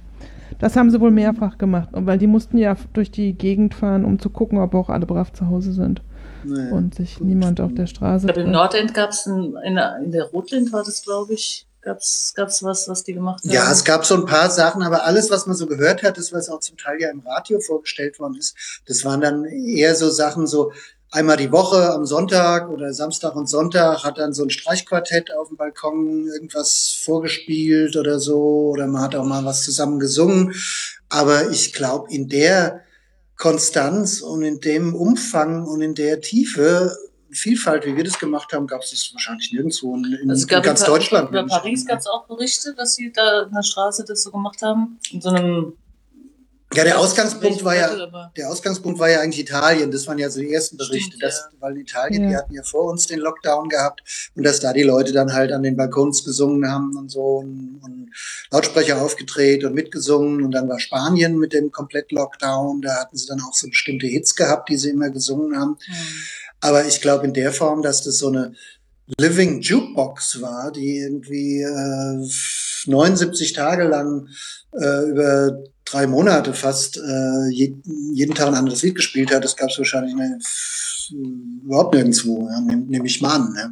Das 0.60 0.76
haben 0.76 0.90
sie 0.92 1.00
wohl 1.02 1.12
mehrfach 1.12 1.58
gemacht, 1.58 1.90
und 1.94 2.06
weil 2.06 2.18
die 2.18 2.28
mussten 2.28 2.58
ja 2.58 2.76
durch 2.94 3.12
die 3.12 3.34
Gegend 3.34 3.74
fahren, 3.74 4.06
um 4.06 4.20
zu 4.20 4.30
gucken, 4.30 4.58
ob 4.60 4.74
auch 4.76 4.90
alle 4.90 5.06
brav 5.06 5.34
zu 5.34 5.48
Hause 5.48 5.74
sind 5.74 6.02
Naja. 6.44 6.72
und 6.74 6.96
sich 6.96 7.20
niemand 7.20 7.60
auf 7.62 7.74
der 7.74 7.88
Straße 7.88 8.28
Ich 8.28 8.34
glaube, 8.34 8.48
im. 8.48 8.52
Nordend 8.54 8.94
gab 8.94 9.10
es, 9.12 9.26
in, 9.26 9.54
der- 9.76 9.98
in 10.04 10.12
der 10.12 10.26
Rotlind 10.26 10.72
war 10.72 10.84
das, 10.84 11.04
glaube 11.04 11.34
ich, 11.34 11.68
Gab's, 11.82 12.34
gab's 12.36 12.64
was, 12.64 12.88
was 12.90 13.04
die 13.04 13.14
gemacht 13.14 13.44
haben? 13.44 13.54
Ja, 13.54 13.72
es 13.72 13.84
gab 13.86 14.06
so 14.08 14.16
ein 14.16 14.26
paar 14.26 14.50
Sachen, 14.50 14.82
aber 14.82 15.04
alles, 15.06 15.30
was 15.30 15.46
man 15.46 15.56
so 15.56 15.68
gehört 15.68 16.02
hat, 16.02 16.18
das, 16.18 16.34
was 16.34 16.50
auch 16.50 16.60
zum 16.60 16.78
Teil 16.78 17.00
ja 17.00 17.12
im 17.12 17.20
Radio 17.20 17.60
vorgestellt 17.60 18.20
worden 18.20 18.38
ist, 18.40 18.56
das 18.88 19.06
waren 19.06 19.22
dann 19.22 19.46
eher 19.46 19.94
so 19.94 20.10
Sachen, 20.10 20.48
so 20.48 20.72
einmal 21.12 21.38
die 21.38 21.52
Woche 21.52 21.92
am 21.94 22.06
Sonntag 22.06 22.70
oder 22.70 22.94
Samstag 22.94 23.36
und 23.36 23.48
Sonntag 23.48 24.04
hat 24.04 24.18
dann 24.18 24.34
so 24.34 24.44
ein 24.44 24.50
Streichquartett 24.50 25.34
auf 25.34 25.48
dem 25.50 25.58
Balkon 25.58 26.28
irgendwas 26.28 27.00
vorgespielt 27.04 27.96
oder 27.96 28.20
so, 28.20 28.70
oder 28.74 28.88
man 28.88 29.02
hat 29.02 29.16
auch 29.16 29.26
mal 29.26 29.46
was 29.46 29.64
zusammen 29.64 30.00
gesungen. 30.00 30.54
Aber 31.10 31.50
ich 31.50 31.74
glaube, 31.74 32.12
in 32.12 32.28
der 32.28 32.82
Konstanz 33.38 34.22
und 34.22 34.44
in 34.44 34.60
dem 34.60 34.96
Umfang 34.96 35.66
und 35.66 35.82
in 35.82 35.96
der 35.96 36.22
Tiefe 36.22 36.96
Vielfalt, 37.32 37.86
wie 37.86 37.98
wir 37.98 38.04
das 38.06 38.18
gemacht 38.18 38.54
haben, 38.54 38.66
gab 38.66 38.82
es 38.82 38.92
das 38.92 39.10
wahrscheinlich 39.12 39.52
nirgendwo 39.52 39.94
in, 39.98 40.06
in, 40.24 40.30
Also 40.30 40.48
in 40.48 40.62
ganz 40.62 40.82
Pa- 40.82 40.86
Deutschland. 40.86 41.30
Über 41.32 41.42
ich 41.42 41.48
Paris 41.50 41.86
gab 41.86 42.00
es 42.00 42.08
auch 42.08 42.26
Berichte, 42.28 42.74
dass 42.76 42.96
sie 42.96 43.12
da 43.12 43.42
in 43.44 43.52
der 43.54 43.64
Straße 43.64 44.06
das 44.08 44.24
so 44.24 44.32
gemacht 44.32 44.62
haben. 44.62 45.00
In 45.12 45.20
so 45.20 45.30
einem. 45.30 45.74
Ja, 46.76 46.84
der 46.84 47.00
Ausgangspunkt 47.00 47.64
war 47.64 47.76
ja, 47.76 48.30
der 48.36 48.50
Ausgangspunkt 48.50 49.00
war 49.00 49.10
ja 49.10 49.22
eigentlich 49.22 49.42
Italien. 49.42 49.92
Das 49.92 50.08
waren 50.08 50.18
ja 50.18 50.30
so 50.30 50.40
die 50.40 50.54
ersten 50.54 50.78
Berichte, 50.78 51.18
Stimmt, 51.18 51.24
dass, 51.24 51.48
weil 51.60 51.78
Italien, 51.78 52.24
Ja. 52.24 52.30
die 52.30 52.36
hatten 52.38 52.54
ja 52.54 52.64
vor 52.64 52.86
uns 52.86 53.08
den 53.08 53.20
Lockdown 53.20 53.70
gehabt 53.70 54.02
und 54.36 54.44
dass 54.44 54.60
da 54.60 54.74
die 54.74 54.84
Leute 54.84 55.12
dann 55.14 55.34
halt 55.34 55.52
an 55.52 55.64
den 55.64 55.76
Balkons 55.78 56.24
gesungen 56.24 56.70
haben 56.70 56.96
und 56.98 57.10
so 57.10 57.38
und, 57.38 57.80
und 57.84 58.10
Lautsprecher 58.52 59.02
aufgedreht 59.02 59.64
und 59.64 59.74
mitgesungen 59.74 60.44
und 60.44 60.52
dann 60.52 60.68
war 60.70 60.80
Spanien 60.80 61.38
mit 61.38 61.54
dem 61.54 61.72
Komplett-Lockdown. 61.72 62.82
Da 62.82 62.96
hatten 63.02 63.18
sie 63.18 63.28
dann 63.28 63.42
auch 63.42 63.54
so 63.54 63.68
bestimmte 63.68 64.08
Hits 64.08 64.36
gehabt, 64.36 64.70
die 64.70 64.78
sie 64.78 64.90
immer 64.90 65.10
gesungen 65.10 65.58
haben. 65.60 65.78
hm. 65.86 65.96
Aber 66.62 66.86
ich 66.86 67.02
glaube 67.02 67.26
in 67.26 67.34
der 67.34 67.52
Form, 67.52 67.84
dass 67.84 68.02
das 68.04 68.18
so 68.18 68.30
eine 68.30 68.54
Living 69.20 69.62
Jukebox 69.62 70.42
war, 70.42 70.72
die 70.72 70.98
irgendwie 70.98 71.62
äh, 71.62 72.28
79 72.88 73.54
Tage 73.54 73.84
lang 73.84 74.28
äh, 74.80 75.10
über 75.10 75.60
drei 75.86 76.08
Monate 76.08 76.54
fast 76.54 76.98
äh, 76.98 77.50
je, 77.50 77.76
jeden 78.14 78.34
Tag 78.36 78.48
ein 78.48 78.56
anderes 78.56 78.82
Lied 78.84 78.96
gespielt 78.96 79.34
hat, 79.34 79.44
das 79.44 79.56
gab 79.56 79.70
es 79.70 79.78
wahrscheinlich 79.78 80.16
ne, 80.16 80.38
f- 80.42 81.12
überhaupt 81.64 81.94
nirgendwo, 81.94 82.48
ja, 82.50 82.60
nehme 82.62 82.84
nehm 82.84 83.06
ich 83.06 83.22
mal 83.22 83.36
an. 83.36 83.54
Ne? 83.54 83.72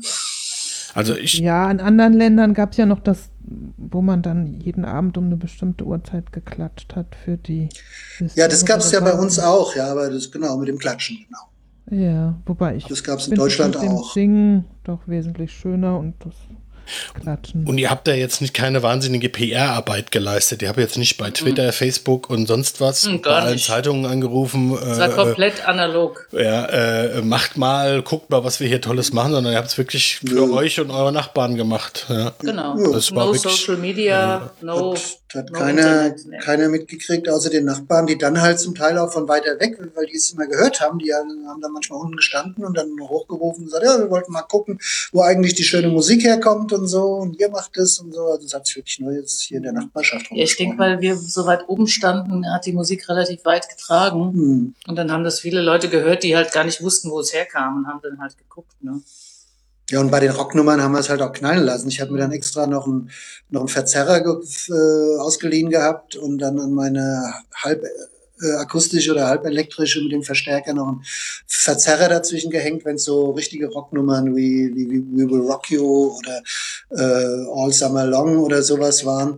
Also 0.93 1.15
ich, 1.15 1.39
Ja, 1.39 1.69
in 1.71 1.79
anderen 1.79 2.13
Ländern 2.13 2.53
gab 2.53 2.71
es 2.71 2.77
ja 2.77 2.85
noch 2.85 2.99
das, 2.99 3.29
wo 3.77 4.01
man 4.01 4.21
dann 4.21 4.59
jeden 4.61 4.85
Abend 4.85 5.17
um 5.17 5.25
eine 5.25 5.37
bestimmte 5.37 5.85
Uhrzeit 5.85 6.31
geklatscht 6.31 6.95
hat 6.95 7.15
für 7.25 7.37
die. 7.37 7.69
Ja, 8.35 8.47
das 8.47 8.63
gab 8.65 8.79
es 8.79 8.91
ja 8.91 8.99
bei 8.99 9.13
uns 9.13 9.39
auch, 9.39 9.75
ja, 9.75 9.87
aber 9.91 10.09
das 10.09 10.31
genau 10.31 10.57
mit 10.57 10.67
dem 10.67 10.77
Klatschen, 10.77 11.17
genau. 11.25 12.01
Ja, 12.03 12.39
wobei 12.45 12.75
ich. 12.75 12.85
Das 12.85 13.03
gab's 13.03 13.25
in 13.25 13.31
find 13.31 13.39
das 13.39 13.45
Deutschland 13.45 13.73
mit 13.75 13.83
dem 13.83 13.91
auch. 13.91 14.13
Singen 14.13 14.65
doch 14.83 15.07
wesentlich 15.07 15.51
schöner 15.51 15.99
und 15.99 16.15
das 16.23 16.33
Klatschen. 17.21 17.65
und 17.67 17.77
ihr 17.77 17.89
habt 17.89 18.07
da 18.07 18.13
jetzt 18.13 18.41
nicht 18.41 18.53
keine 18.53 18.83
wahnsinnige 18.83 19.29
PR-Arbeit 19.29 20.11
geleistet. 20.11 20.61
Ihr 20.61 20.69
habt 20.69 20.79
jetzt 20.79 20.97
nicht 20.97 21.17
bei 21.17 21.31
Twitter, 21.31 21.71
Facebook 21.73 22.29
und 22.29 22.47
sonst 22.47 22.81
was 22.81 23.05
Mhm, 23.07 23.21
bei 23.21 23.29
allen 23.31 23.53
nicht. 23.53 23.65
Zeitungen 23.65 24.05
angerufen. 24.05 24.73
Es 24.77 24.99
war 24.99 25.09
Äh, 25.09 25.13
komplett 25.13 25.67
analog. 25.67 26.27
ja, 26.31 26.65
äh, 26.65 27.21
macht 27.21 27.57
mal, 27.57 28.01
guckt 28.01 28.29
mal, 28.29 28.43
was 28.43 28.59
wir 28.59 28.67
hier 28.67 28.81
Tolles 28.81 29.13
machen, 29.13 29.31
sondern 29.33 29.53
ihr 29.53 29.57
habt 29.57 29.69
es 29.69 29.77
wirklich 29.77 30.17
für 30.17 30.33
Nö. 30.47 30.53
euch 30.53 30.79
und 30.79 30.91
eure 30.91 31.11
Nachbarn 31.11 31.55
gemacht. 31.55 32.05
Ja. 32.09 32.33
Genau. 32.39 32.75
Das 32.91 33.11
war 33.15 33.25
no 33.25 33.33
wirklich- 33.33 33.53
Social 33.65 33.77
Media, 33.77 34.51
no. 34.61 34.93
Hat, 34.93 35.01
hat 35.35 35.51
no 35.51 35.59
keiner, 35.59 36.09
ne. 36.09 36.37
keiner 36.39 36.69
mitgekriegt, 36.69 37.29
außer 37.29 37.49
den 37.49 37.65
Nachbarn, 37.65 38.07
die 38.07 38.17
dann 38.17 38.41
halt 38.41 38.59
zum 38.59 38.75
Teil 38.75 38.97
auch 38.97 39.11
von 39.11 39.27
weiter 39.27 39.59
weg, 39.59 39.77
weil 39.95 40.05
die 40.05 40.15
es 40.15 40.31
immer 40.31 40.47
gehört 40.47 40.81
haben, 40.81 40.99
die 40.99 41.13
haben 41.13 41.61
dann 41.61 41.71
manchmal 41.71 41.99
unten 41.99 42.15
gestanden 42.15 42.65
und 42.65 42.77
dann 42.77 42.89
hochgerufen 42.99 43.63
und 43.63 43.65
gesagt, 43.65 43.83
ja, 43.83 43.99
wir 43.99 44.09
wollten 44.09 44.31
mal 44.31 44.43
gucken, 44.43 44.79
wo 45.11 45.21
eigentlich 45.21 45.53
die 45.53 45.63
schöne 45.63 45.89
Musik 45.89 46.23
herkommt 46.23 46.73
und 46.73 46.87
so 46.87 47.15
und 47.15 47.39
ihr 47.39 47.49
macht 47.49 47.77
es 47.77 47.99
und 47.99 48.13
so. 48.13 48.25
Also 48.25 48.43
das 48.43 48.53
hat 48.53 48.67
sich 48.67 48.75
wirklich 48.77 48.99
nur 48.99 49.11
jetzt 49.13 49.41
hier 49.41 49.57
in 49.57 49.63
der 49.63 49.73
Nachbarschaft 49.73 50.27
Ja, 50.31 50.43
ich 50.43 50.55
denke, 50.57 50.77
weil 50.77 51.01
wir 51.01 51.15
so 51.15 51.45
weit 51.45 51.67
oben 51.67 51.87
standen, 51.87 52.45
hat 52.51 52.65
die 52.65 52.73
Musik 52.73 53.07
relativ 53.09 53.45
weit 53.45 53.69
getragen. 53.69 54.33
Hm. 54.33 54.75
Und 54.87 54.95
dann 54.95 55.11
haben 55.11 55.23
das 55.23 55.39
viele 55.39 55.61
Leute 55.61 55.89
gehört, 55.89 56.23
die 56.23 56.35
halt 56.35 56.51
gar 56.51 56.63
nicht 56.63 56.81
wussten, 56.81 57.09
wo 57.09 57.19
es 57.19 57.33
herkam 57.33 57.77
und 57.77 57.87
haben 57.87 57.99
dann 58.01 58.19
halt 58.19 58.37
geguckt. 58.37 58.73
Ne? 58.81 59.01
Ja, 59.89 59.99
und 59.99 60.11
bei 60.11 60.19
den 60.19 60.31
Rocknummern 60.31 60.81
haben 60.81 60.93
wir 60.93 60.99
es 60.99 61.09
halt 61.09 61.21
auch 61.21 61.33
knallen 61.33 61.63
lassen. 61.65 61.89
Ich 61.89 61.99
habe 61.99 62.11
mir 62.11 62.19
dann 62.19 62.31
extra 62.31 62.67
noch 62.67 62.85
einen, 62.87 63.09
noch 63.49 63.61
einen 63.61 63.69
Verzerrer 63.69 64.21
ge 64.21 64.33
äh, 64.69 65.19
ausgeliehen 65.19 65.69
gehabt 65.69 66.15
und 66.15 66.39
dann 66.39 66.57
an 66.59 66.71
meine 66.71 67.33
halb 67.53 67.83
äh, 68.41 68.51
akustische 68.53 69.11
oder 69.11 69.27
halb 69.27 69.45
elektrische 69.45 70.01
mit 70.01 70.11
dem 70.13 70.23
Verstärker 70.23 70.73
noch 70.73 70.87
einen 70.87 71.03
Verzerrer 71.47 72.07
dazwischen 72.09 72.49
gehängt, 72.49 72.85
wenn 72.85 72.95
es 72.95 73.03
so 73.03 73.31
richtige 73.31 73.67
Rocknummern 73.67 74.35
wie, 74.35 74.71
wie, 74.73 74.89
wie 74.89 75.01
We 75.01 75.29
Will 75.29 75.41
Rock 75.41 75.69
You 75.69 76.17
oder 76.17 76.41
äh, 76.91 77.45
All 77.53 77.71
Summer 77.73 78.05
Long 78.05 78.37
oder 78.37 78.61
sowas 78.63 79.05
waren. 79.05 79.37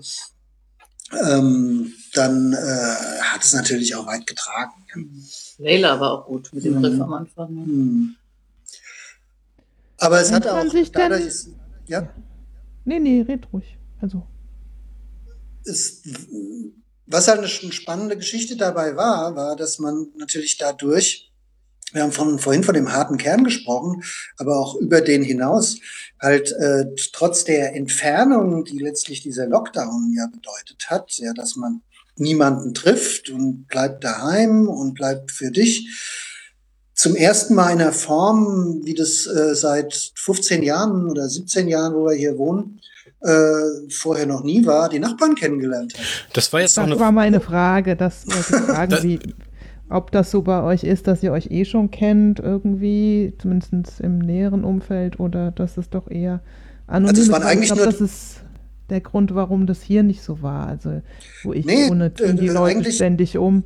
Ähm, 1.27 1.91
dann 2.13 2.53
äh, 2.53 3.21
hat 3.21 3.43
es 3.43 3.53
natürlich 3.53 3.95
auch 3.95 4.05
weit 4.07 4.25
getragen. 4.27 4.73
Layla 5.57 5.99
war 5.99 6.11
auch 6.11 6.25
gut 6.25 6.49
mit 6.53 6.65
dem 6.65 6.77
Mhm. 6.77 6.85
Riff 6.85 7.01
am 7.01 7.13
Anfang. 7.13 7.53
Ne? 7.53 8.15
Aber 9.97 10.19
es 10.21 10.31
hat 10.31 10.47
auch 10.47 10.61
denn- 10.71 10.85
dadurch, 10.91 11.25
ist- 11.25 11.49
ja. 11.87 12.09
Nee, 12.83 12.99
nee, 12.99 13.21
red 13.21 13.47
ruhig. 13.53 13.77
Also. 14.01 14.27
ist, 15.63 16.05
was 17.07 17.27
halt 17.27 17.39
eine 17.39 17.47
spannende 17.47 18.17
Geschichte 18.17 18.55
dabei 18.55 18.95
war, 18.95 19.35
war, 19.35 19.55
dass 19.55 19.79
man 19.79 20.07
natürlich 20.17 20.57
dadurch, 20.57 21.31
wir 21.93 22.03
haben 22.03 22.11
von, 22.11 22.37
vorhin 22.39 22.63
von 22.63 22.75
dem 22.75 22.91
harten 22.91 23.17
Kern 23.17 23.43
gesprochen, 23.43 24.03
aber 24.37 24.57
auch 24.59 24.75
über 24.75 25.01
den 25.01 25.23
hinaus, 25.23 25.77
halt 26.21 26.51
äh, 26.51 26.85
trotz 27.13 27.43
der 27.45 27.75
Entfernung, 27.75 28.65
die 28.65 28.79
letztlich 28.79 29.21
dieser 29.21 29.47
Lockdown 29.47 30.13
ja 30.15 30.27
bedeutet 30.27 30.85
hat, 30.89 31.17
ja, 31.17 31.33
dass 31.33 31.55
man 31.55 31.81
niemanden 32.17 32.73
trifft 32.73 33.29
und 33.29 33.65
bleibt 33.67 34.03
daheim 34.03 34.67
und 34.67 34.93
bleibt 34.93 35.31
für 35.31 35.51
dich, 35.51 35.89
zum 36.95 37.15
ersten 37.15 37.53
Mal 37.55 37.71
in 37.73 37.81
einer 37.81 37.91
Form, 37.91 38.81
wie 38.85 38.93
das 38.95 39.27
äh, 39.27 39.53
seit 39.53 39.93
15 40.15 40.63
Jahren 40.63 41.09
oder 41.09 41.27
17 41.29 41.67
Jahren, 41.67 41.93
wo 41.93 42.05
wir 42.05 42.15
hier 42.15 42.37
wohnen, 42.37 42.79
äh, 43.21 43.89
vorher 43.89 44.25
noch 44.25 44.43
nie 44.43 44.65
war, 44.65 44.87
die 44.89 44.99
Nachbarn 44.99 45.35
kennengelernt 45.35 45.93
hat. 45.93 46.01
Das 46.33 46.51
war 46.53 46.61
jetzt 46.61 46.77
Das 46.77 46.85
eine 46.85 46.99
war 46.99 47.11
meine 47.11 47.41
Frage. 47.41 47.95
Das 47.95 48.25
wollte 48.27 48.39
ich 48.65 48.71
fragen, 48.71 48.91
Das- 48.91 49.03
wie, 49.03 49.19
ob 49.89 50.11
das 50.11 50.31
so 50.31 50.41
bei 50.41 50.63
euch 50.63 50.83
ist, 50.83 51.05
dass 51.07 51.21
ihr 51.21 51.31
euch 51.31 51.51
eh 51.51 51.65
schon 51.65 51.91
kennt, 51.91 52.39
irgendwie, 52.39 53.33
zumindest 53.39 53.99
im 53.99 54.19
näheren 54.19 54.63
Umfeld, 54.63 55.19
oder 55.19 55.51
dass 55.51 55.77
es 55.77 55.89
doch 55.89 56.09
eher 56.09 56.41
anonym 56.87 57.09
Also 57.09 57.21
es 57.21 57.27
ist. 57.27 57.31
waren 57.33 57.43
Weil 57.43 57.49
eigentlich 57.51 57.69
ich 57.71 57.75
glaube, 57.75 57.83
nur- 57.83 57.91
das 57.91 58.01
ist 58.01 58.35
der 58.89 59.01
Grund, 59.01 59.33
warum 59.33 59.65
das 59.65 59.81
hier 59.81 60.03
nicht 60.03 60.21
so 60.23 60.41
war. 60.41 60.67
Also, 60.67 61.01
wo 61.43 61.53
ich 61.53 61.65
Nee, 61.65 61.89
wohne, 61.89 62.13
ziehen 62.13 62.37
die 62.37 62.47
äh, 62.47 62.51
Leute 62.51 62.91
ständig 62.91 63.37
um. 63.37 63.63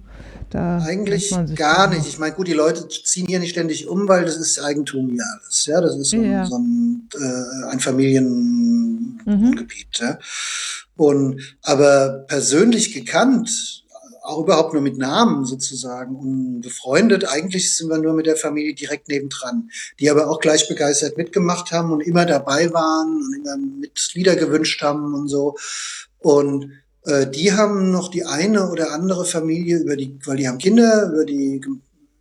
Da 0.49 0.79
Eigentlich 0.79 1.29
kennt 1.29 1.39
man 1.39 1.47
sich 1.47 1.58
gar 1.58 1.88
nicht. 1.89 2.08
Ich 2.08 2.19
meine, 2.19 2.34
gut, 2.34 2.47
die 2.47 2.53
Leute 2.53 2.88
ziehen 2.88 3.27
hier 3.27 3.39
nicht 3.39 3.51
ständig 3.51 3.88
um, 3.88 4.08
weil 4.08 4.25
das 4.25 4.38
ist 4.38 4.60
Eigentum 4.60 5.10
hier 5.10 5.23
alles. 5.34 5.65
Ja, 5.65 5.82
das 5.82 5.95
ist 5.97 6.10
so, 6.10 6.17
Ja. 6.17 6.41
ein, 6.43 6.47
so 6.47 6.58
ein, 6.58 7.10
äh, 7.19 7.71
ein 7.71 7.79
Familiengebiet. 7.79 9.99
Ja. 9.99 10.17
Und 10.95 11.58
aber 11.62 12.25
persönlich 12.27 12.93
gekannt, 12.93 13.86
auch 14.30 14.44
überhaupt 14.44 14.74
nur 14.74 14.82
mit 14.82 14.98
Namen 14.98 15.46
sozusagen 15.46 16.15
und 16.15 16.62
befreundet, 16.62 17.28
eigentlich 17.28 17.76
sind 17.76 17.89
wir 17.89 17.98
nur 17.98 18.13
mit 18.13 18.26
der 18.26 18.36
Familie 18.36 18.74
direkt 18.74 19.10
nebendran, 19.10 19.70
die 20.00 20.10
aber 20.10 20.30
auch 20.30 20.39
gleich 20.39 20.68
begeistert 20.68 21.18
mitgemacht 21.18 21.72
haben 21.72 21.92
und 21.92 22.02
immer 22.02 22.26
dabei 22.26 22.72
waren 22.74 23.18
und 23.18 23.36
immer 23.36 23.58
mit 23.58 24.12
Lieder 24.13 24.36
gewünscht 24.36 24.82
haben 24.82 25.13
und 25.13 25.28
so. 25.28 25.56
Und 26.20 26.72
äh, 27.06 27.28
die 27.28 27.54
haben 27.54 27.92
noch 27.92 28.10
die 28.10 28.26
eine 28.26 28.70
oder 28.72 28.92
andere 28.92 29.26
Familie 29.26 29.80
über 29.80 29.96
die, 29.96 30.20
weil 30.26 30.38
die 30.38 30.48
haben 30.48 30.58
Kinder, 30.58 31.12
über 31.12 31.26
die, 31.26 31.62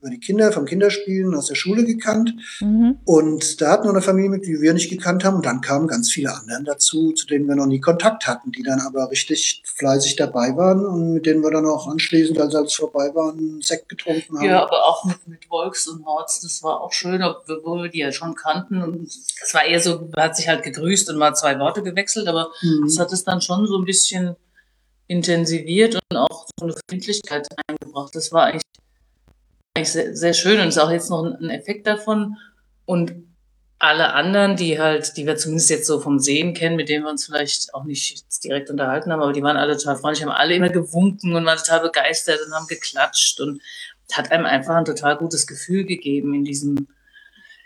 über 0.00 0.10
die 0.10 0.20
Kinder 0.20 0.52
vom 0.52 0.64
Kinderspielen 0.64 1.34
aus 1.34 1.46
der 1.46 1.54
Schule 1.54 1.84
gekannt. 1.84 2.34
Mhm. 2.60 2.98
Und 3.04 3.60
da 3.60 3.72
hatten 3.72 3.84
wir 3.84 3.90
eine 3.90 4.02
Familie 4.02 4.30
mit, 4.30 4.46
die 4.46 4.60
wir 4.60 4.72
nicht 4.74 4.90
gekannt 4.90 5.24
haben. 5.24 5.36
Und 5.36 5.46
dann 5.46 5.60
kamen 5.60 5.88
ganz 5.88 6.10
viele 6.10 6.34
anderen 6.34 6.64
dazu, 6.64 7.12
zu 7.12 7.26
denen 7.26 7.46
wir 7.46 7.56
noch 7.56 7.66
nie 7.66 7.80
Kontakt 7.80 8.26
hatten, 8.26 8.52
die 8.52 8.62
dann 8.62 8.80
aber 8.80 9.10
richtig 9.10 9.62
fleißig 9.64 10.16
dabei 10.16 10.56
waren 10.56 10.84
und 10.86 11.14
mit 11.14 11.26
denen 11.26 11.42
wir 11.42 11.50
dann 11.50 11.66
auch 11.66 11.88
anschließend, 11.88 12.40
als 12.40 12.54
alles 12.54 12.74
vorbei 12.74 13.10
war, 13.14 13.32
einen 13.32 13.60
Sekt 13.62 13.88
getrunken 13.88 14.38
haben. 14.38 14.44
Ja, 14.46 14.62
aber 14.62 14.84
auch 14.84 15.04
mit, 15.04 15.26
mit 15.26 15.50
Wolks 15.50 15.88
und 15.88 16.04
Horst, 16.04 16.44
das 16.44 16.62
war 16.62 16.80
auch 16.80 16.92
schön, 16.92 17.22
obwohl 17.22 17.84
wir 17.84 17.90
die 17.90 18.00
ja 18.00 18.12
schon 18.12 18.34
kannten. 18.34 18.82
Und 18.82 19.08
es 19.08 19.54
war 19.54 19.64
eher 19.64 19.80
so, 19.80 20.08
man 20.14 20.24
hat 20.24 20.36
sich 20.36 20.48
halt 20.48 20.62
gegrüßt 20.62 21.10
und 21.10 21.18
mal 21.18 21.34
zwei 21.34 21.58
Worte 21.58 21.82
gewechselt, 21.82 22.28
aber 22.28 22.48
Mhm. 22.62 22.84
das 22.84 22.98
hat 22.98 23.12
es 23.12 23.24
dann 23.24 23.40
schon 23.40 23.66
so 23.66 23.78
ein 23.78 23.84
bisschen 23.84 24.36
intensiviert 25.06 25.94
und 25.94 26.16
auch 26.16 26.46
so 26.58 26.66
eine 26.66 26.74
Verbindlichkeit 26.74 27.48
eingebracht. 27.66 28.14
Das 28.14 28.32
war 28.32 28.44
eigentlich 28.46 28.62
sehr, 29.84 30.16
sehr 30.16 30.34
schön 30.34 30.60
und 30.60 30.68
ist 30.68 30.78
auch 30.78 30.90
jetzt 30.90 31.10
noch 31.10 31.24
ein, 31.24 31.50
Effekt 31.50 31.86
davon. 31.86 32.36
Und 32.84 33.12
alle 33.78 34.12
anderen, 34.12 34.56
die 34.56 34.80
halt, 34.80 35.16
die 35.16 35.26
wir 35.26 35.36
zumindest 35.36 35.70
jetzt 35.70 35.86
so 35.86 36.00
vom 36.00 36.18
Sehen 36.18 36.54
kennen, 36.54 36.76
mit 36.76 36.88
denen 36.88 37.04
wir 37.04 37.10
uns 37.10 37.26
vielleicht 37.26 37.74
auch 37.74 37.84
nicht 37.84 38.24
direkt 38.42 38.70
unterhalten 38.70 39.12
haben, 39.12 39.22
aber 39.22 39.32
die 39.32 39.42
waren 39.42 39.56
alle 39.56 39.76
total 39.76 39.96
freundlich, 39.96 40.24
haben 40.24 40.32
alle 40.32 40.54
immer 40.54 40.68
gewunken 40.68 41.36
und 41.36 41.46
waren 41.46 41.58
total 41.58 41.80
begeistert 41.80 42.40
und 42.44 42.52
haben 42.52 42.66
geklatscht 42.66 43.40
und 43.40 43.60
hat 44.12 44.32
einem 44.32 44.46
einfach 44.46 44.74
ein 44.74 44.84
total 44.84 45.16
gutes 45.16 45.46
Gefühl 45.46 45.84
gegeben 45.84 46.34
in 46.34 46.44
diesem, 46.44 46.88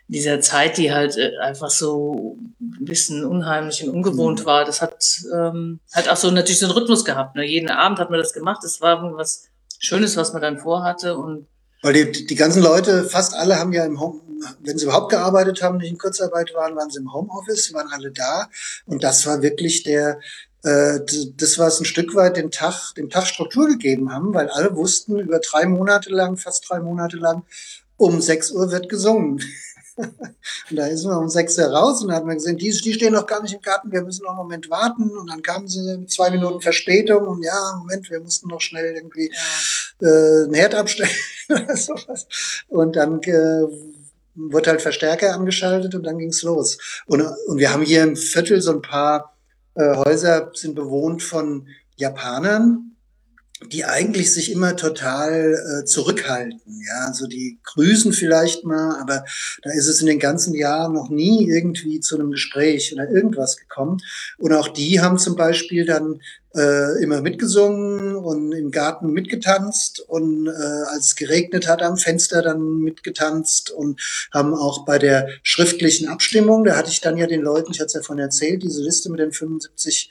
dieser 0.08 0.40
Zeit, 0.40 0.76
die 0.76 0.92
halt 0.92 1.16
äh, 1.16 1.38
einfach 1.40 1.70
so 1.70 2.36
ein 2.60 2.84
bisschen 2.84 3.24
unheimlich 3.24 3.82
und 3.82 3.94
ungewohnt 3.94 4.40
mhm. 4.40 4.46
war, 4.46 4.64
das 4.64 4.82
hat 4.82 5.20
ähm, 5.34 5.80
hat 5.92 6.08
auch 6.08 6.16
so 6.16 6.30
natürlich 6.30 6.58
so 6.58 6.66
einen 6.66 6.74
Rhythmus 6.74 7.04
gehabt. 7.04 7.36
Ne? 7.36 7.44
Jeden 7.44 7.70
Abend 7.70 7.98
hat 7.98 8.10
man 8.10 8.18
das 8.18 8.32
gemacht. 8.32 8.60
Das 8.62 8.80
war 8.80 9.16
was 9.16 9.48
Schönes, 9.78 10.16
was 10.16 10.32
man 10.32 10.42
dann 10.42 10.58
vorhatte 10.58 11.16
und 11.16 11.46
weil 11.82 11.92
die, 11.92 12.26
die 12.26 12.34
ganzen 12.34 12.62
Leute, 12.62 13.04
fast 13.04 13.34
alle 13.34 13.58
haben 13.58 13.72
ja 13.72 13.84
im 13.84 14.00
Home, 14.00 14.20
wenn 14.60 14.78
sie 14.78 14.84
überhaupt 14.84 15.10
gearbeitet 15.10 15.62
haben, 15.62 15.78
nicht 15.78 15.90
in 15.90 15.98
Kurzarbeit 15.98 16.54
waren, 16.54 16.76
waren 16.76 16.90
sie 16.90 17.00
im 17.00 17.12
Homeoffice, 17.12 17.72
waren 17.74 17.88
alle 17.92 18.10
da. 18.10 18.48
Und 18.86 19.04
das 19.04 19.26
war 19.26 19.42
wirklich 19.42 19.82
der, 19.82 20.20
äh, 20.64 21.00
das 21.36 21.58
war 21.58 21.68
es 21.68 21.80
ein 21.80 21.84
Stück 21.84 22.14
weit 22.14 22.36
den 22.36 22.50
Tag, 22.50 22.94
dem 22.94 23.10
Tag 23.10 23.26
Struktur 23.26 23.66
gegeben 23.68 24.12
haben, 24.12 24.32
weil 24.32 24.48
alle 24.48 24.74
wussten 24.76 25.18
über 25.18 25.40
drei 25.40 25.66
Monate 25.66 26.10
lang, 26.10 26.36
fast 26.36 26.68
drei 26.68 26.80
Monate 26.80 27.16
lang, 27.16 27.42
um 27.96 28.20
sechs 28.20 28.50
Uhr 28.50 28.70
wird 28.70 28.88
gesungen. 28.88 29.40
und 30.70 30.76
da 30.76 30.86
ist 30.86 31.04
man 31.04 31.18
um 31.18 31.28
sechs 31.28 31.58
Uhr 31.58 31.66
raus 31.66 32.02
und 32.02 32.08
da 32.08 32.16
hat 32.16 32.24
man 32.24 32.36
gesehen, 32.36 32.56
die, 32.56 32.70
die 32.70 32.92
stehen 32.92 33.12
noch 33.12 33.26
gar 33.26 33.42
nicht 33.42 33.54
im 33.54 33.60
Garten, 33.60 33.92
wir 33.92 34.02
müssen 34.02 34.22
noch 34.22 34.30
einen 34.30 34.38
Moment 34.38 34.70
warten. 34.70 35.10
Und 35.10 35.30
dann 35.30 35.42
kamen 35.42 35.68
sie 35.68 35.98
mit 35.98 36.10
zwei 36.10 36.30
Minuten 36.30 36.60
Verspätung 36.60 37.26
und 37.26 37.42
ja, 37.42 37.76
Moment, 37.78 38.10
wir 38.10 38.20
mussten 38.20 38.48
noch 38.48 38.60
schnell 38.60 38.94
irgendwie 38.94 39.30
äh, 40.00 40.44
einen 40.44 40.54
Herd 40.54 40.74
abstellen 40.74 41.10
oder 41.48 41.76
sowas. 41.76 42.26
Und 42.68 42.96
dann 42.96 43.20
äh, 43.22 43.66
wurde 44.34 44.70
halt 44.70 44.82
Verstärker 44.82 45.34
angeschaltet 45.34 45.94
und 45.94 46.04
dann 46.04 46.18
ging's 46.18 46.42
los. 46.42 46.78
Und, 47.06 47.22
und 47.46 47.58
wir 47.58 47.72
haben 47.72 47.82
hier 47.82 48.02
im 48.02 48.16
Viertel 48.16 48.60
so 48.60 48.72
ein 48.72 48.82
paar 48.82 49.36
äh, 49.74 49.96
Häuser, 49.96 50.50
sind 50.54 50.74
bewohnt 50.74 51.22
von 51.22 51.68
Japanern, 51.96 52.91
die 53.70 53.84
eigentlich 53.84 54.32
sich 54.32 54.50
immer 54.50 54.76
total 54.76 55.54
äh, 55.54 55.84
zurückhalten. 55.84 56.60
Ja, 56.86 57.06
also 57.06 57.26
die 57.26 57.58
grüßen 57.64 58.12
vielleicht 58.12 58.64
mal, 58.64 59.00
aber 59.00 59.24
da 59.62 59.70
ist 59.70 59.88
es 59.88 60.00
in 60.00 60.06
den 60.06 60.18
ganzen 60.18 60.54
Jahren 60.54 60.92
noch 60.92 61.10
nie 61.10 61.48
irgendwie 61.48 62.00
zu 62.00 62.16
einem 62.16 62.30
Gespräch 62.30 62.92
oder 62.92 63.08
irgendwas 63.10 63.56
gekommen. 63.56 63.98
Und 64.38 64.52
auch 64.52 64.68
die 64.68 65.00
haben 65.00 65.18
zum 65.18 65.36
Beispiel 65.36 65.84
dann 65.84 66.20
äh, 66.54 67.02
immer 67.02 67.22
mitgesungen 67.22 68.14
und 68.16 68.52
im 68.52 68.70
Garten 68.70 69.10
mitgetanzt 69.10 70.00
und 70.00 70.48
äh, 70.48 70.50
als 70.50 71.06
es 71.06 71.16
geregnet 71.16 71.66
hat 71.66 71.82
am 71.82 71.96
Fenster 71.96 72.42
dann 72.42 72.78
mitgetanzt 72.78 73.70
und 73.70 74.00
haben 74.32 74.54
auch 74.54 74.84
bei 74.84 74.98
der 74.98 75.28
schriftlichen 75.42 76.08
Abstimmung, 76.08 76.64
da 76.64 76.76
hatte 76.76 76.90
ich 76.90 77.00
dann 77.00 77.16
ja 77.16 77.26
den 77.26 77.40
Leuten, 77.40 77.72
ich 77.72 77.80
hatte 77.80 77.86
es 77.86 77.94
ja 77.94 78.02
von 78.02 78.18
erzählt, 78.18 78.62
diese 78.62 78.82
Liste 78.82 79.10
mit 79.10 79.20
den 79.20 79.32
75 79.32 80.10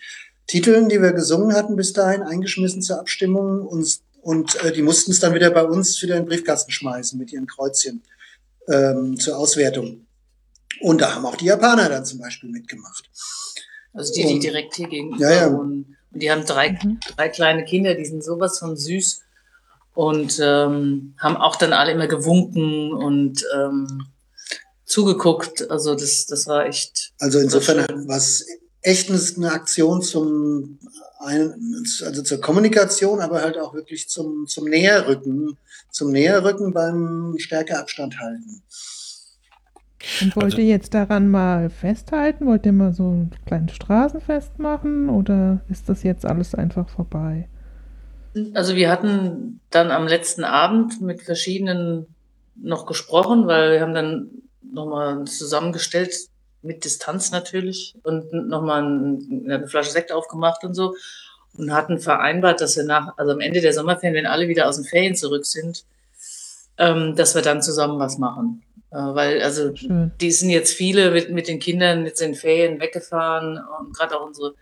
Titeln, 0.52 0.90
die 0.90 1.02
wir 1.02 1.14
gesungen 1.14 1.56
hatten 1.56 1.78
bis 1.78 1.94
dahin, 1.94 2.24
eingeschmissen 2.24 2.82
zur 2.82 3.00
Abstimmung 3.00 3.66
und, 3.66 4.02
und 4.22 4.62
äh, 4.66 4.74
die 4.74 4.82
mussten 4.82 5.12
es 5.12 5.22
dann 5.22 5.34
wieder 5.34 5.50
bei 5.50 5.64
uns 5.64 6.02
wieder 6.02 6.18
in 6.18 6.24
den 6.24 6.28
Briefkasten 6.28 6.72
schmeißen 6.72 7.18
mit 7.18 7.32
ihren 7.32 7.48
Kreuzchen 7.48 8.04
ähm, 8.68 9.18
zur 9.18 9.38
Auswertung. 9.38 10.06
Und 10.82 11.00
da 11.00 11.16
haben 11.16 11.26
auch 11.26 11.38
die 11.38 11.46
Japaner 11.46 11.88
dann 11.88 12.04
zum 12.04 12.20
Beispiel 12.20 12.50
mitgemacht. 12.50 13.10
Also 13.94 14.14
die, 14.14 14.26
die 14.26 14.34
und, 14.34 14.44
direkt 14.44 14.76
hier 14.76 14.90
gegenüber 14.90 15.24
ja, 15.24 15.32
ja. 15.32 15.48
Und, 15.48 15.96
und 16.12 16.22
die 16.22 16.30
haben 16.30 16.46
drei, 16.46 16.72
mhm. 16.72 17.00
drei 17.16 17.30
kleine 17.30 17.64
Kinder, 17.64 17.96
die 17.96 18.06
sind 18.06 18.22
sowas 18.22 18.60
von 18.60 18.76
süß 18.76 19.22
und 19.94 20.38
ähm, 20.44 21.14
haben 21.18 21.38
auch 21.38 21.56
dann 21.56 21.72
alle 21.72 21.94
immer 21.94 22.08
gewunken 22.08 22.92
und 22.92 23.46
ähm, 23.56 24.06
zugeguckt. 24.84 25.72
Also 25.72 25.96
das, 25.96 26.26
das 26.26 26.46
war 26.48 26.66
echt. 26.66 27.14
Also 27.20 27.40
insofern 27.40 27.86
was 28.10 28.44
echt 28.82 29.10
eine 29.10 29.52
Aktion 29.52 30.02
zum, 30.02 30.80
also 31.20 32.24
zur 32.24 32.42
Kommunikation, 32.42 33.20
aber 33.20 33.42
halt 33.42 33.58
auch 33.58 33.74
wirklich 33.74 34.10
zum, 34.10 34.48
zum 34.48 34.66
Näherrücken, 34.66 35.58
zum 35.92 36.12
Näherrücken 36.12 36.74
beim 36.74 37.36
stärker 37.38 37.80
Abstand 37.80 38.20
halten. 38.20 38.64
Und 40.22 40.36
wollt 40.36 40.46
also, 40.46 40.58
ihr 40.58 40.66
jetzt 40.66 40.94
daran 40.94 41.30
mal 41.30 41.70
festhalten? 41.70 42.48
Wollt 42.48 42.66
ihr 42.66 42.72
mal 42.72 42.94
so 42.94 43.12
ein 43.12 43.32
kleines 43.46 43.74
Straßenfest 43.76 44.58
machen 44.58 45.10
oder 45.10 45.62
ist 45.70 45.90
das 45.90 46.02
jetzt 46.02 46.26
alles 46.26 46.56
einfach 46.56 46.90
vorbei? 46.90 47.48
Also 48.54 48.76
wir 48.76 48.90
hatten 48.90 49.60
dann 49.70 49.92
am 49.92 50.08
letzten 50.08 50.44
Abend 50.44 51.02
mit 51.02 51.22
verschiedenen 51.22 52.08
noch 52.56 52.86
gesprochen, 52.86 53.46
weil 53.48 53.74
wir 53.74 53.82
haben 53.82 53.94
dann 53.94 54.30
nochmal 54.64 55.26
zusammengestellt, 55.26 56.16
mit 56.62 56.86
Distanz 56.86 57.32
natürlich 57.32 57.96
und 58.04 58.32
nochmal 58.32 58.84
eine 58.84 59.68
Flasche 59.68 59.92
Sekt 59.92 60.12
aufgemacht 60.12 60.64
und 60.64 60.74
so 60.74 60.96
und 61.58 61.74
hatten 61.74 62.00
vereinbart, 62.00 62.62
dass 62.62 62.78
wir 62.78 62.84
nach, 62.84 63.18
also 63.18 63.34
am 63.34 63.40
Ende 63.40 63.62
der 63.62 63.74
Sommerferien, 63.74 64.16
wenn 64.16 64.26
alle 64.26 64.48
wieder 64.48 64.68
aus 64.68 64.78
den 64.78 64.86
Ferien 64.86 65.16
zurück 65.16 65.46
sind, 65.46 65.84
ähm, 66.78 67.16
dass 67.16 67.36
wir 67.36 67.42
dann 67.42 67.62
zusammen 67.62 68.00
was 68.00 68.18
machen. 68.18 68.64
Äh, 68.92 68.96
weil, 68.96 69.42
also, 69.42 69.76
Schön. 69.76 70.12
die 70.22 70.32
sind 70.32 70.50
jetzt 70.50 70.74
viele 70.74 71.12
mit, 71.12 71.30
mit 71.30 71.48
den 71.48 71.60
Kindern 71.60 72.06
jetzt 72.06 72.22
in 72.22 72.36
Ferien 72.36 72.80
weggefahren 72.80 73.60
und 73.80 73.96
gerade 73.96 74.18
auch 74.18 74.26
unsere 74.26 74.54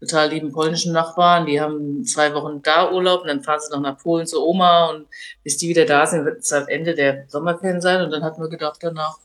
total 0.00 0.28
lieben 0.28 0.52
polnischen 0.52 0.92
Nachbarn, 0.92 1.46
die 1.46 1.60
haben 1.60 2.04
zwei 2.04 2.34
Wochen 2.34 2.60
da 2.62 2.92
Urlaub 2.92 3.22
und 3.22 3.28
dann 3.28 3.42
fahren 3.42 3.60
sie 3.60 3.74
noch 3.74 3.80
nach 3.80 3.98
Polen 3.98 4.26
zur 4.26 4.46
Oma 4.46 4.90
und 4.90 5.06
bis 5.42 5.56
die 5.56 5.68
wieder 5.70 5.86
da 5.86 6.06
sind, 6.06 6.26
wird 6.26 6.40
es 6.40 6.52
halt 6.52 6.68
Ende 6.68 6.94
der 6.94 7.24
Sommerferien 7.28 7.80
sein 7.80 8.02
und 8.02 8.10
dann 8.10 8.22
hatten 8.22 8.42
wir 8.42 8.50
gedacht, 8.50 8.78
danach 8.82 9.16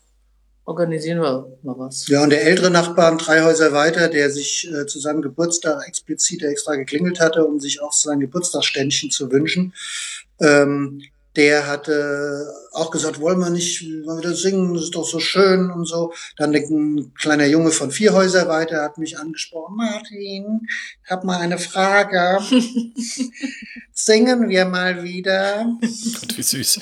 organisieren 0.66 1.22
wir 1.22 1.58
mal 1.64 1.78
was. 1.78 2.08
Ja, 2.08 2.24
und 2.24 2.30
der 2.30 2.44
ältere 2.44 2.70
Nachbar 2.70 3.18
drei 3.18 3.44
Häuser 3.44 3.74
weiter, 3.74 4.08
der 4.08 4.30
sich 4.30 4.70
äh, 4.72 4.86
zu 4.86 5.00
seinem 5.00 5.22
Geburtstag 5.22 5.88
explizit 5.88 6.44
extra 6.44 6.76
geklingelt 6.76 7.20
hatte, 7.20 7.46
um 7.46 7.60
sich 7.60 7.82
auch 7.82 7.94
sein 7.94 8.20
Geburtstagsständchen 8.20 9.12
zu 9.12 9.32
wünschen, 9.32 9.74
ähm, 10.40 11.02
der 11.36 11.68
hatte 11.68 12.54
auch 12.74 12.92
gesagt, 12.92 13.20
wollen 13.20 13.40
wir 13.40 13.50
nicht 13.50 13.86
mal 14.06 14.18
wieder 14.18 14.34
singen, 14.34 14.74
das 14.74 14.84
ist 14.84 14.96
doch 14.96 15.06
so 15.06 15.20
schön 15.20 15.72
und 15.72 15.86
so. 15.86 16.14
Dann 16.38 16.54
ein 16.54 17.14
kleiner 17.16 17.46
Junge 17.46 17.72
von 17.72 17.92
vier 17.92 18.14
Häuser 18.14 18.48
weiter 18.48 18.82
hat 18.82 18.98
mich 18.98 19.18
angesprochen, 19.18 19.76
Martin, 19.76 20.68
ich 21.04 21.12
habe 21.12 21.26
mal 21.26 21.40
eine 21.40 21.58
Frage. 21.58 22.40
Singen 23.94 24.50
wir 24.50 24.66
mal 24.66 25.04
wieder? 25.04 25.66
Gott, 25.80 26.38
wie 26.38 26.42
süß. 26.42 26.80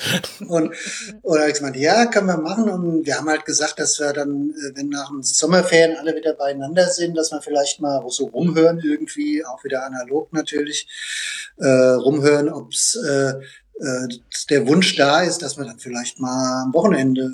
Und, 0.47 0.73
oder 1.21 1.49
ich 1.49 1.59
meinte, 1.59 1.79
ja, 1.79 2.05
können 2.05 2.27
wir 2.27 2.37
machen. 2.37 2.69
Und 2.69 3.05
wir 3.05 3.17
haben 3.17 3.27
halt 3.27 3.45
gesagt, 3.45 3.79
dass 3.79 3.99
wir 3.99 4.13
dann, 4.13 4.51
äh, 4.51 4.77
wenn 4.77 4.89
nach 4.89 5.09
den 5.09 5.21
Sommerferien 5.21 5.97
alle 5.97 6.15
wieder 6.15 6.33
beieinander 6.33 6.87
sind, 6.87 7.15
dass 7.15 7.31
wir 7.31 7.41
vielleicht 7.41 7.81
mal 7.81 8.01
so 8.07 8.27
rumhören 8.27 8.79
irgendwie, 8.79 9.43
auch 9.43 9.63
wieder 9.63 9.85
analog 9.85 10.31
natürlich, 10.31 10.87
äh, 11.57 11.67
rumhören, 11.67 12.49
ob's 12.49 12.95
äh, 12.95 13.33
der 14.49 14.67
Wunsch 14.67 14.95
da 14.95 15.21
ist, 15.21 15.41
dass 15.41 15.57
man 15.57 15.67
dann 15.67 15.79
vielleicht 15.79 16.19
mal 16.19 16.63
am 16.63 16.73
Wochenende 16.73 17.31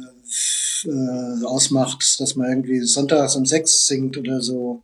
äh, 0.85 1.45
ausmacht, 1.45 2.19
dass 2.19 2.35
man 2.35 2.49
irgendwie 2.49 2.81
sonntags 2.81 3.35
um 3.35 3.45
sechs 3.45 3.87
singt 3.87 4.17
oder 4.17 4.41
so. 4.41 4.83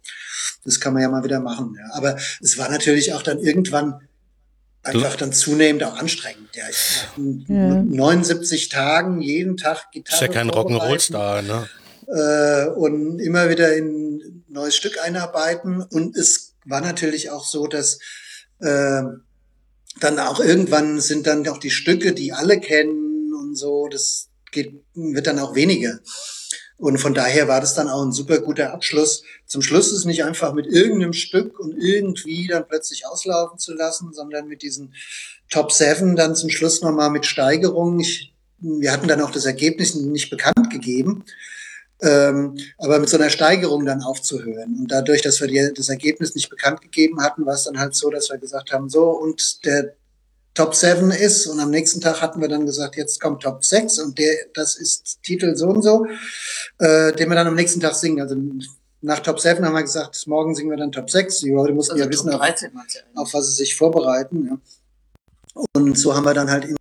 Das 0.63 0.79
kann 0.79 0.93
man 0.93 1.01
ja 1.03 1.09
mal 1.09 1.23
wieder 1.23 1.39
machen. 1.39 1.75
Ja. 1.77 1.95
Aber 1.95 2.17
es 2.41 2.57
war 2.57 2.69
natürlich 2.69 3.13
auch 3.13 3.23
dann 3.23 3.39
irgendwann 3.39 3.99
einfach 4.83 5.15
dann 5.15 5.31
zunehmend 5.31 5.83
auch 5.83 5.97
anstrengend. 5.97 6.55
Ja, 6.55 6.65
ich, 6.69 7.07
ja. 7.47 7.83
79 7.83 8.69
Tagen, 8.69 9.21
jeden 9.21 9.57
Tag 9.57 9.91
Gitarre. 9.91 10.15
Ist 10.15 10.21
ja 10.21 10.27
kein 10.27 10.49
Rock'n'Roll-Star, 10.49 11.41
ne? 11.41 11.69
Äh, 12.07 12.69
und 12.71 13.19
immer 13.19 13.49
wieder 13.49 13.75
in 13.75 14.17
ein 14.17 14.45
neues 14.47 14.75
Stück 14.75 15.01
einarbeiten. 15.01 15.81
Und 15.81 16.17
es 16.17 16.55
war 16.65 16.81
natürlich 16.81 17.29
auch 17.29 17.45
so, 17.45 17.67
dass 17.67 17.99
äh, 18.59 19.03
dann 19.99 20.19
auch 20.19 20.39
irgendwann 20.39 20.99
sind 21.01 21.27
dann 21.27 21.47
auch 21.47 21.57
die 21.57 21.69
Stücke, 21.69 22.13
die 22.13 22.33
alle 22.33 22.59
kennen 22.59 23.33
und 23.33 23.55
so, 23.55 23.87
das 23.89 24.29
geht, 24.51 24.73
wird 24.93 25.27
dann 25.27 25.39
auch 25.39 25.55
weniger. 25.55 25.99
Und 26.77 26.97
von 26.97 27.13
daher 27.13 27.47
war 27.47 27.61
das 27.61 27.75
dann 27.75 27.87
auch 27.87 28.01
ein 28.03 28.11
super 28.11 28.39
guter 28.39 28.73
Abschluss. 28.73 29.23
Zum 29.45 29.61
Schluss 29.61 29.91
ist 29.91 30.05
nicht 30.05 30.23
einfach 30.23 30.53
mit 30.53 30.65
irgendeinem 30.65 31.13
Stück 31.13 31.59
und 31.59 31.77
irgendwie 31.77 32.47
dann 32.47 32.67
plötzlich 32.67 33.05
auslaufen 33.05 33.59
zu 33.59 33.75
lassen, 33.75 34.13
sondern 34.13 34.47
mit 34.47 34.63
diesen 34.63 34.95
Top 35.51 35.71
Seven 35.71 36.15
dann 36.15 36.35
zum 36.35 36.49
Schluss 36.49 36.81
nochmal 36.81 37.11
mit 37.11 37.27
Steigerungen. 37.27 38.03
Wir 38.57 38.91
hatten 38.91 39.07
dann 39.07 39.21
auch 39.21 39.29
das 39.29 39.45
Ergebnis 39.45 39.93
nicht 39.93 40.31
bekannt 40.31 40.71
gegeben, 40.71 41.23
ähm, 42.01 42.57
aber 42.77 42.99
mit 42.99 43.09
so 43.09 43.17
einer 43.17 43.29
Steigerung 43.29 43.85
dann 43.85 44.01
aufzuhören. 44.01 44.75
Und 44.79 44.91
dadurch, 44.91 45.21
dass 45.21 45.39
wir 45.39 45.47
die, 45.47 45.71
das 45.75 45.89
Ergebnis 45.89 46.35
nicht 46.35 46.49
bekannt 46.49 46.81
gegeben 46.81 47.21
hatten, 47.21 47.45
war 47.45 47.53
es 47.53 47.65
dann 47.65 47.79
halt 47.79 47.95
so, 47.95 48.09
dass 48.09 48.29
wir 48.29 48.37
gesagt 48.37 48.71
haben, 48.71 48.89
so, 48.89 49.09
und 49.09 49.65
der 49.65 49.93
Top 50.53 50.75
7 50.75 51.11
ist 51.11 51.47
und 51.47 51.59
am 51.59 51.69
nächsten 51.69 52.01
Tag 52.01 52.21
hatten 52.21 52.41
wir 52.41 52.49
dann 52.49 52.65
gesagt, 52.65 52.97
jetzt 52.97 53.21
kommt 53.21 53.41
Top 53.41 53.63
6 53.63 53.99
und 53.99 54.17
der, 54.19 54.33
das 54.53 54.75
ist 54.75 55.19
Titel 55.23 55.55
so 55.55 55.67
und 55.67 55.81
so, 55.81 56.05
äh, 56.79 57.13
den 57.13 57.29
wir 57.29 57.35
dann 57.35 57.47
am 57.47 57.55
nächsten 57.55 57.79
Tag 57.79 57.95
singen. 57.95 58.19
Also 58.19 58.35
nach 59.01 59.19
Top 59.19 59.39
7 59.39 59.63
haben 59.63 59.73
wir 59.73 59.81
gesagt, 59.81 60.27
morgen 60.27 60.53
singen 60.53 60.69
wir 60.69 60.77
dann 60.77 60.91
Top 60.91 61.09
6. 61.09 61.39
Die 61.39 61.51
Leute 61.51 61.73
mussten 61.73 61.93
also 61.93 62.03
ja 62.03 62.11
wissen, 62.11 62.29
auf, 62.33 62.41
auf, 63.15 63.33
was 63.33 63.47
sie 63.47 63.53
sich 63.53 63.75
vorbereiten. 63.75 64.47
Ja. 64.47 65.61
Und 65.73 65.97
so 65.97 66.13
haben 66.15 66.25
wir 66.25 66.33
dann 66.33 66.51
halt 66.51 66.65
immer 66.65 66.77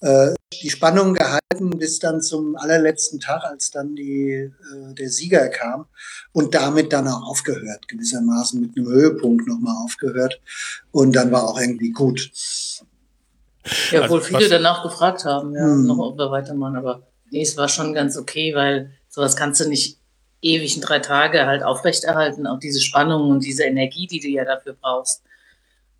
äh, 0.00 0.34
die 0.52 0.70
Spannung 0.70 1.14
gehalten 1.14 1.70
bis 1.78 1.98
dann 1.98 2.20
zum 2.20 2.56
allerletzten 2.56 3.20
Tag, 3.20 3.44
als 3.44 3.70
dann 3.70 3.94
die, 3.94 4.30
äh, 4.30 4.94
der 4.94 5.08
Sieger 5.08 5.48
kam 5.48 5.86
und 6.32 6.54
damit 6.54 6.92
dann 6.92 7.08
auch 7.08 7.22
aufgehört, 7.28 7.88
gewissermaßen 7.88 8.60
mit 8.60 8.76
einem 8.76 8.88
Höhepunkt 8.88 9.46
nochmal 9.46 9.76
aufgehört 9.84 10.40
und 10.90 11.14
dann 11.14 11.30
war 11.32 11.48
auch 11.48 11.60
irgendwie 11.60 11.90
gut. 11.90 12.30
Ja, 13.90 14.04
obwohl 14.04 14.20
also, 14.20 14.36
viele 14.36 14.48
danach 14.48 14.82
gefragt 14.82 15.24
haben, 15.24 15.54
ja, 15.54 15.62
hm. 15.62 15.86
noch 15.86 15.98
ob 15.98 16.18
wir 16.18 16.30
weitermachen, 16.30 16.76
aber 16.76 17.02
nee, 17.30 17.42
es 17.42 17.56
war 17.56 17.68
schon 17.68 17.92
ganz 17.94 18.16
okay, 18.16 18.54
weil 18.54 18.92
sowas 19.08 19.36
kannst 19.36 19.60
du 19.60 19.68
nicht 19.68 19.98
ewig 20.42 20.76
in 20.76 20.82
drei 20.82 21.00
Tage 21.00 21.46
halt 21.46 21.62
aufrechterhalten, 21.62 22.46
auch 22.46 22.58
diese 22.58 22.80
Spannung 22.80 23.30
und 23.30 23.44
diese 23.44 23.64
Energie, 23.64 24.06
die 24.06 24.20
du 24.20 24.28
ja 24.28 24.44
dafür 24.44 24.76
brauchst. 24.80 25.22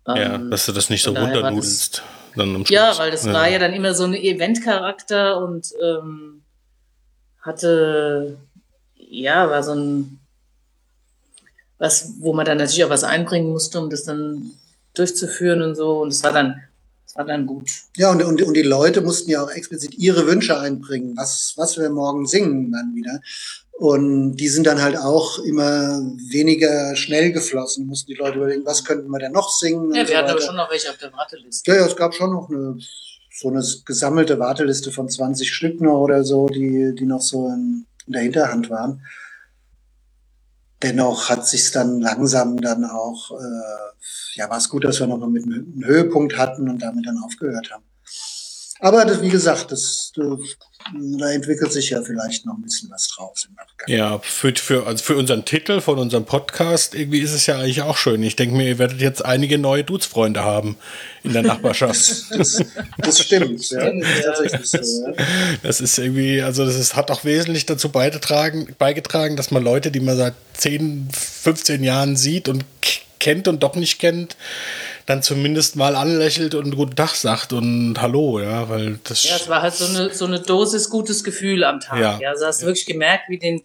Ja, 0.07 0.35
ähm, 0.35 0.49
dass 0.49 0.65
du 0.65 0.71
das 0.71 0.89
nicht 0.89 1.03
so 1.03 1.11
runternudelst. 1.11 2.01
Ja, 2.69 2.97
weil 2.97 3.11
das 3.11 3.25
ja. 3.25 3.33
war 3.33 3.49
ja 3.49 3.59
dann 3.59 3.73
immer 3.73 3.93
so 3.93 4.03
ein 4.03 4.13
Eventcharakter 4.13 5.37
und 5.43 5.73
ähm, 5.81 6.41
hatte, 7.41 8.37
ja, 8.95 9.49
war 9.49 9.63
so 9.63 9.73
ein, 9.73 10.19
was, 11.77 12.13
wo 12.19 12.33
man 12.33 12.45
dann 12.45 12.57
natürlich 12.57 12.85
auch 12.85 12.89
was 12.89 13.03
einbringen 13.03 13.49
musste, 13.49 13.79
um 13.79 13.89
das 13.89 14.03
dann 14.03 14.51
durchzuführen 14.93 15.61
und 15.61 15.75
so. 15.75 16.01
Und 16.01 16.09
es 16.09 16.23
war 16.23 16.31
dann, 16.31 16.61
es 17.05 17.15
war 17.15 17.25
dann 17.25 17.45
gut. 17.45 17.69
Ja, 17.97 18.11
und, 18.11 18.23
und, 18.23 18.41
und 18.41 18.53
die 18.53 18.61
Leute 18.61 19.01
mussten 19.01 19.31
ja 19.31 19.43
auch 19.43 19.51
explizit 19.51 19.95
ihre 19.95 20.27
Wünsche 20.27 20.59
einbringen, 20.59 21.17
was, 21.17 21.53
was 21.57 21.77
wir 21.77 21.89
morgen 21.89 22.27
singen 22.27 22.71
dann 22.71 22.95
wieder. 22.95 23.19
Und 23.81 24.35
die 24.35 24.47
sind 24.47 24.67
dann 24.67 24.79
halt 24.79 24.95
auch 24.95 25.39
immer 25.39 25.99
weniger 26.29 26.95
schnell 26.95 27.31
geflossen, 27.31 27.87
mussten 27.87 28.11
die 28.11 28.15
Leute 28.15 28.37
überlegen, 28.37 28.63
was 28.63 28.85
könnten 28.85 29.09
wir 29.09 29.17
denn 29.17 29.31
noch 29.31 29.49
singen. 29.49 29.91
Ja, 29.95 30.01
wir 30.01 30.07
so 30.07 30.15
hatten 30.17 30.29
aber 30.29 30.41
schon 30.41 30.55
noch 30.55 30.69
welche 30.69 30.91
auf 30.91 30.97
der 30.97 31.11
Warteliste. 31.11 31.71
Ja, 31.71 31.77
ja, 31.77 31.87
es 31.87 31.95
gab 31.95 32.13
schon 32.13 32.31
noch 32.31 32.47
eine, 32.47 32.77
so 33.33 33.47
eine 33.47 33.65
gesammelte 33.83 34.37
Warteliste 34.37 34.91
von 34.91 35.09
20 35.09 35.51
Stück 35.51 35.81
noch 35.81 35.99
oder 35.99 36.23
so, 36.23 36.47
die, 36.47 36.93
die 36.93 37.05
noch 37.05 37.21
so 37.21 37.47
in, 37.47 37.87
in 38.05 38.13
der 38.13 38.21
Hinterhand 38.21 38.69
waren. 38.69 39.03
Dennoch 40.83 41.29
hat 41.29 41.47
sich 41.47 41.71
dann 41.71 42.01
langsam 42.01 42.61
dann 42.61 42.85
auch, 42.85 43.31
äh, 43.31 44.35
ja, 44.35 44.47
war 44.47 44.59
es 44.59 44.69
gut, 44.69 44.83
dass 44.83 44.99
wir 44.99 45.07
noch 45.07 45.25
mit 45.27 45.43
einem 45.43 45.81
Höhepunkt 45.83 46.37
hatten 46.37 46.69
und 46.69 46.83
damit 46.83 47.07
dann 47.07 47.17
aufgehört 47.17 47.71
haben. 47.71 47.85
Aber 48.83 49.05
das, 49.05 49.21
wie 49.21 49.29
gesagt, 49.29 49.71
das, 49.71 50.11
das, 50.15 50.39
da 51.19 51.31
entwickelt 51.31 51.71
sich 51.71 51.91
ja 51.91 52.01
vielleicht 52.01 52.47
noch 52.47 52.55
ein 52.55 52.63
bisschen 52.63 52.89
was 52.89 53.07
draus 53.09 53.45
im 53.47 53.53
Nachgang. 53.53 53.87
Ja, 53.87 54.17
für, 54.23 54.55
für, 54.55 54.87
also 54.87 55.03
für 55.03 55.15
unseren 55.15 55.45
Titel 55.45 55.81
von 55.81 55.99
unserem 55.99 56.25
Podcast, 56.25 56.95
irgendwie 56.95 57.19
ist 57.19 57.31
es 57.31 57.45
ja 57.45 57.59
eigentlich 57.59 57.83
auch 57.83 57.95
schön. 57.95 58.23
Ich 58.23 58.35
denke 58.35 58.55
mir, 58.55 58.67
ihr 58.67 58.79
werdet 58.79 58.99
jetzt 58.99 59.23
einige 59.23 59.59
neue 59.59 59.83
Dudes-Freunde 59.83 60.43
haben 60.43 60.77
in 61.21 61.33
der 61.33 61.43
Nachbarschaft. 61.43 61.99
das, 62.31 62.57
das, 62.57 62.63
das, 62.97 63.19
stimmt, 63.19 63.69
ja. 63.69 63.91
Das 63.91 64.09
ist 64.09 64.23
tatsächlich 64.23 64.65
so, 64.71 65.07
ja. 65.07 65.13
Das 65.61 65.79
ist 65.79 65.97
irgendwie, 65.99 66.41
also 66.41 66.65
das 66.65 66.75
ist, 66.75 66.95
hat 66.95 67.11
auch 67.11 67.23
wesentlich 67.23 67.67
dazu 67.67 67.89
beigetragen, 67.89 68.75
beigetragen, 68.79 69.35
dass 69.35 69.51
man 69.51 69.63
Leute, 69.63 69.91
die 69.91 69.99
man 69.99 70.17
seit 70.17 70.33
10, 70.55 71.07
15 71.11 71.83
Jahren 71.83 72.17
sieht 72.17 72.49
und 72.49 72.65
kennt 73.21 73.47
und 73.47 73.63
doch 73.63 73.75
nicht 73.75 73.99
kennt, 73.99 74.35
dann 75.05 75.23
zumindest 75.23 75.77
mal 75.77 75.95
anlächelt 75.95 76.53
und 76.55 76.75
guten 76.75 76.95
Tag 76.95 77.15
sagt 77.15 77.53
und 77.53 78.01
Hallo, 78.01 78.41
ja, 78.41 78.67
weil 78.67 78.99
das. 79.05 79.23
Ja, 79.23 79.37
es 79.37 79.47
war 79.47 79.61
halt 79.61 79.75
so 79.75 79.85
eine, 79.85 80.13
so 80.13 80.25
eine 80.25 80.41
Dosis 80.41 80.89
gutes 80.89 81.23
Gefühl 81.23 81.63
am 81.63 81.79
Tag. 81.79 81.99
Ja, 81.99 82.19
ja. 82.19 82.29
also 82.31 82.45
hast 82.45 82.61
ja. 82.61 82.67
wirklich 82.67 82.85
gemerkt, 82.85 83.29
wie 83.29 83.39
den 83.39 83.61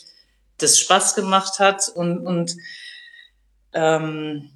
das 0.59 0.79
Spaß 0.79 1.17
gemacht 1.17 1.59
hat 1.59 1.89
und, 1.89 2.25
und 2.25 2.57
ähm, 3.73 4.51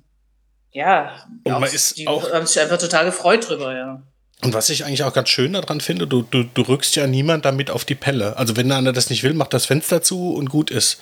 ja, 0.73 1.27
und 1.45 1.53
man 1.53 1.65
ist 1.65 1.99
die 1.99 2.07
auch, 2.07 2.33
haben 2.33 2.47
sich 2.47 2.61
einfach 2.61 2.79
total 2.79 3.07
gefreut 3.07 3.49
drüber, 3.49 3.75
ja. 3.75 4.03
Und 4.43 4.55
was 4.55 4.71
ich 4.71 4.85
eigentlich 4.85 5.03
auch 5.03 5.13
ganz 5.13 5.29
schön 5.29 5.53
daran 5.53 5.81
finde, 5.81 6.07
du, 6.07 6.23
du, 6.23 6.45
du 6.45 6.63
rückst 6.63 6.97
ja 6.97 7.07
niemand 7.07 7.45
damit 7.45 7.71
auf 7.71 7.85
die 7.85 7.95
Pelle. 7.95 8.39
Also 8.39 8.57
wenn 8.57 8.73
andere 8.73 8.95
das 8.95 9.11
nicht 9.11 9.23
will, 9.23 9.35
macht 9.35 9.53
das 9.53 9.67
Fenster 9.67 10.01
zu 10.01 10.33
und 10.33 10.49
gut 10.49 10.71
ist. 10.71 10.99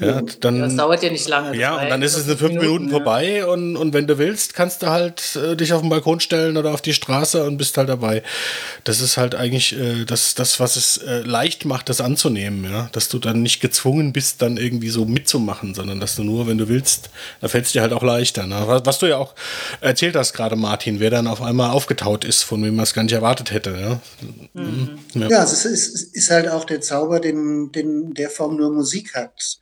Ja, 0.00 0.22
dann, 0.40 0.60
das 0.60 0.76
dauert 0.76 1.02
ja 1.02 1.10
nicht 1.10 1.28
lange. 1.28 1.56
Ja, 1.56 1.76
und 1.76 1.88
dann 1.90 2.02
ist 2.02 2.16
es 2.16 2.26
in 2.26 2.36
fünf 2.36 2.54
Minuten, 2.54 2.66
Minuten 2.66 2.90
vorbei 2.90 3.36
ja. 3.38 3.46
und, 3.46 3.76
und 3.76 3.92
wenn 3.92 4.06
du 4.06 4.18
willst, 4.18 4.54
kannst 4.54 4.82
du 4.82 4.86
halt 4.86 5.36
äh, 5.36 5.56
dich 5.56 5.72
auf 5.72 5.80
den 5.80 5.90
Balkon 5.90 6.20
stellen 6.20 6.56
oder 6.56 6.72
auf 6.72 6.82
die 6.82 6.94
Straße 6.94 7.44
und 7.44 7.58
bist 7.58 7.76
halt 7.76 7.88
dabei. 7.88 8.22
Das 8.84 9.00
ist 9.00 9.16
halt 9.16 9.34
eigentlich 9.34 9.78
äh, 9.78 10.04
das, 10.04 10.34
das, 10.34 10.60
was 10.60 10.76
es 10.76 10.98
äh, 10.98 11.20
leicht 11.20 11.64
macht, 11.64 11.88
das 11.88 12.00
anzunehmen, 12.00 12.64
ja. 12.64 12.88
Dass 12.92 13.08
du 13.08 13.18
dann 13.18 13.42
nicht 13.42 13.60
gezwungen 13.60 14.12
bist, 14.12 14.42
dann 14.42 14.56
irgendwie 14.56 14.88
so 14.88 15.04
mitzumachen, 15.04 15.74
sondern 15.74 16.00
dass 16.00 16.16
du 16.16 16.24
nur, 16.24 16.46
wenn 16.46 16.58
du 16.58 16.68
willst, 16.68 17.10
da 17.40 17.48
fällt 17.48 17.66
es 17.66 17.72
dir 17.72 17.82
halt 17.82 17.92
auch 17.92 18.02
leichter. 18.02 18.46
Ne? 18.46 18.62
Was, 18.66 18.86
was, 18.86 18.98
du 18.98 19.06
ja 19.06 19.18
auch 19.18 19.34
erzählt 19.80 20.16
hast 20.16 20.32
gerade, 20.32 20.56
Martin, 20.56 21.00
wer 21.00 21.10
dann 21.10 21.26
auf 21.26 21.42
einmal 21.42 21.70
aufgetaut 21.70 22.24
ist, 22.24 22.42
von 22.42 22.62
wem 22.64 22.76
man 22.76 22.84
es 22.84 22.94
gar 22.94 23.02
nicht 23.02 23.12
erwartet 23.12 23.50
hätte. 23.50 23.70
Ja, 23.70 24.00
mhm. 24.54 24.98
ja. 25.14 25.28
ja 25.28 25.44
es 25.44 25.64
ist, 25.64 26.14
ist, 26.14 26.30
halt 26.30 26.48
auch 26.48 26.64
der 26.64 26.80
Zauber, 26.80 27.20
den, 27.20 27.72
den 27.72 28.14
der 28.14 28.30
Form 28.30 28.56
nur 28.56 28.70
Musik 28.70 29.14
hat 29.14 29.60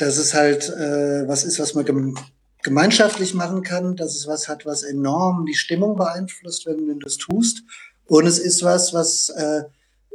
dass 0.00 0.16
es 0.16 0.34
halt 0.34 0.68
äh, 0.68 1.28
was 1.28 1.44
ist, 1.44 1.58
was 1.58 1.74
man 1.74 1.84
gem 1.84 2.16
gemeinschaftlich 2.62 3.32
machen 3.32 3.62
kann, 3.62 3.96
dass 3.96 4.14
es 4.14 4.26
was 4.26 4.48
hat, 4.48 4.66
was 4.66 4.82
enorm 4.82 5.46
die 5.46 5.54
Stimmung 5.54 5.96
beeinflusst, 5.96 6.66
wenn 6.66 6.86
du 6.86 6.94
das 6.98 7.16
tust. 7.16 7.62
Und 8.06 8.26
es 8.26 8.38
ist 8.38 8.62
was, 8.62 8.92
was 8.92 9.30
äh, 9.30 9.62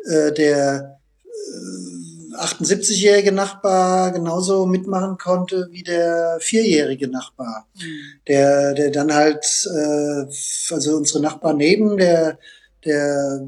äh, 0.05 0.31
der 0.31 0.99
äh, 1.23 2.37
78-jährige 2.37 3.31
Nachbar 3.31 4.11
genauso 4.11 4.65
mitmachen 4.65 5.17
konnte 5.17 5.69
wie 5.71 5.83
der 5.83 6.37
vierjährige 6.39 7.07
Nachbar, 7.07 7.67
mhm. 7.75 8.21
der, 8.27 8.73
der 8.73 8.91
dann 8.91 9.13
halt, 9.13 9.45
äh, 9.73 10.25
also 10.73 10.97
unsere 10.97 11.21
Nachbar 11.21 11.53
neben, 11.53 11.97
der, 11.97 12.37
der 12.83 13.47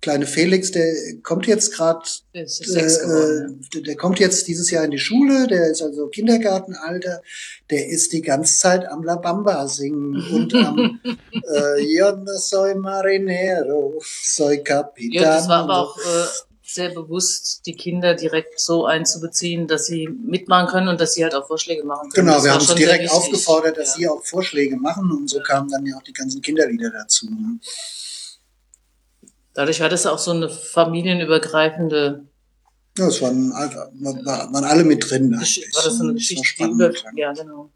kleine 0.00 0.26
Felix, 0.26 0.70
der 0.70 0.94
kommt 1.22 1.46
jetzt 1.46 1.74
gerade, 1.74 2.04
äh, 2.32 2.42
äh 2.42 3.82
der 3.82 3.96
kommt 3.96 4.20
jetzt 4.20 4.46
dieses 4.46 4.70
Jahr 4.70 4.84
in 4.84 4.92
die 4.92 4.98
Schule, 4.98 5.46
der 5.46 5.70
ist 5.70 5.82
also 5.82 6.06
Kindergartenalter, 6.08 7.22
der 7.70 7.88
ist 7.88 8.12
die 8.12 8.22
ganze 8.22 8.58
Zeit 8.58 8.86
am 8.86 9.02
La 9.02 9.16
Bamba 9.16 9.66
singen 9.66 10.16
und 10.32 10.54
am 10.54 11.00
äh, 11.04 11.80
Yo 11.82 12.12
no 12.12 12.36
soy 12.38 12.74
marinero, 12.74 14.00
soy 14.00 14.62
capitano. 14.62 15.24
Ja, 15.24 15.36
das 15.36 15.48
war 15.48 15.64
aber 15.64 15.78
auch 15.78 15.98
äh, 15.98 16.26
sehr 16.62 16.90
bewusst, 16.90 17.62
die 17.66 17.74
Kinder 17.74 18.14
direkt 18.14 18.60
so 18.60 18.84
einzubeziehen, 18.84 19.66
dass 19.66 19.86
sie 19.86 20.06
mitmachen 20.06 20.68
können 20.68 20.88
und 20.88 21.00
dass 21.00 21.14
sie 21.14 21.24
halt 21.24 21.34
auch 21.34 21.46
Vorschläge 21.46 21.82
machen 21.84 22.10
können. 22.10 22.26
Genau, 22.26 22.36
das 22.36 22.44
wir 22.44 22.52
haben 22.52 22.64
sie 22.64 22.74
direkt 22.74 23.10
aufgefordert, 23.10 23.78
dass 23.78 23.94
ja. 23.94 23.94
sie 23.96 24.08
auch 24.08 24.22
Vorschläge 24.22 24.76
machen 24.76 25.10
und 25.10 25.28
so 25.28 25.40
kamen 25.40 25.70
dann 25.70 25.86
ja 25.86 25.96
auch 25.96 26.02
die 26.02 26.12
ganzen 26.12 26.42
Kinderlieder 26.42 26.90
dazu. 26.90 27.26
Ne? 27.26 27.58
Dadurch 29.58 29.80
war 29.80 29.88
das 29.88 30.06
auch 30.06 30.20
so 30.20 30.30
eine 30.30 30.48
familienübergreifende. 30.48 32.20
Ja, 32.96 33.08
es 33.08 33.20
waren, 33.20 33.50
waren 33.50 34.64
alle 34.64 34.84
mit 34.84 35.10
drin. 35.10 35.34
Eigentlich. 35.34 35.64
War 35.74 35.82
das 35.82 35.98
so 35.98 36.04
eine 36.04 36.14
Geschichte? 36.14 36.70
Ja, 37.16 37.32
genau. 37.32 37.68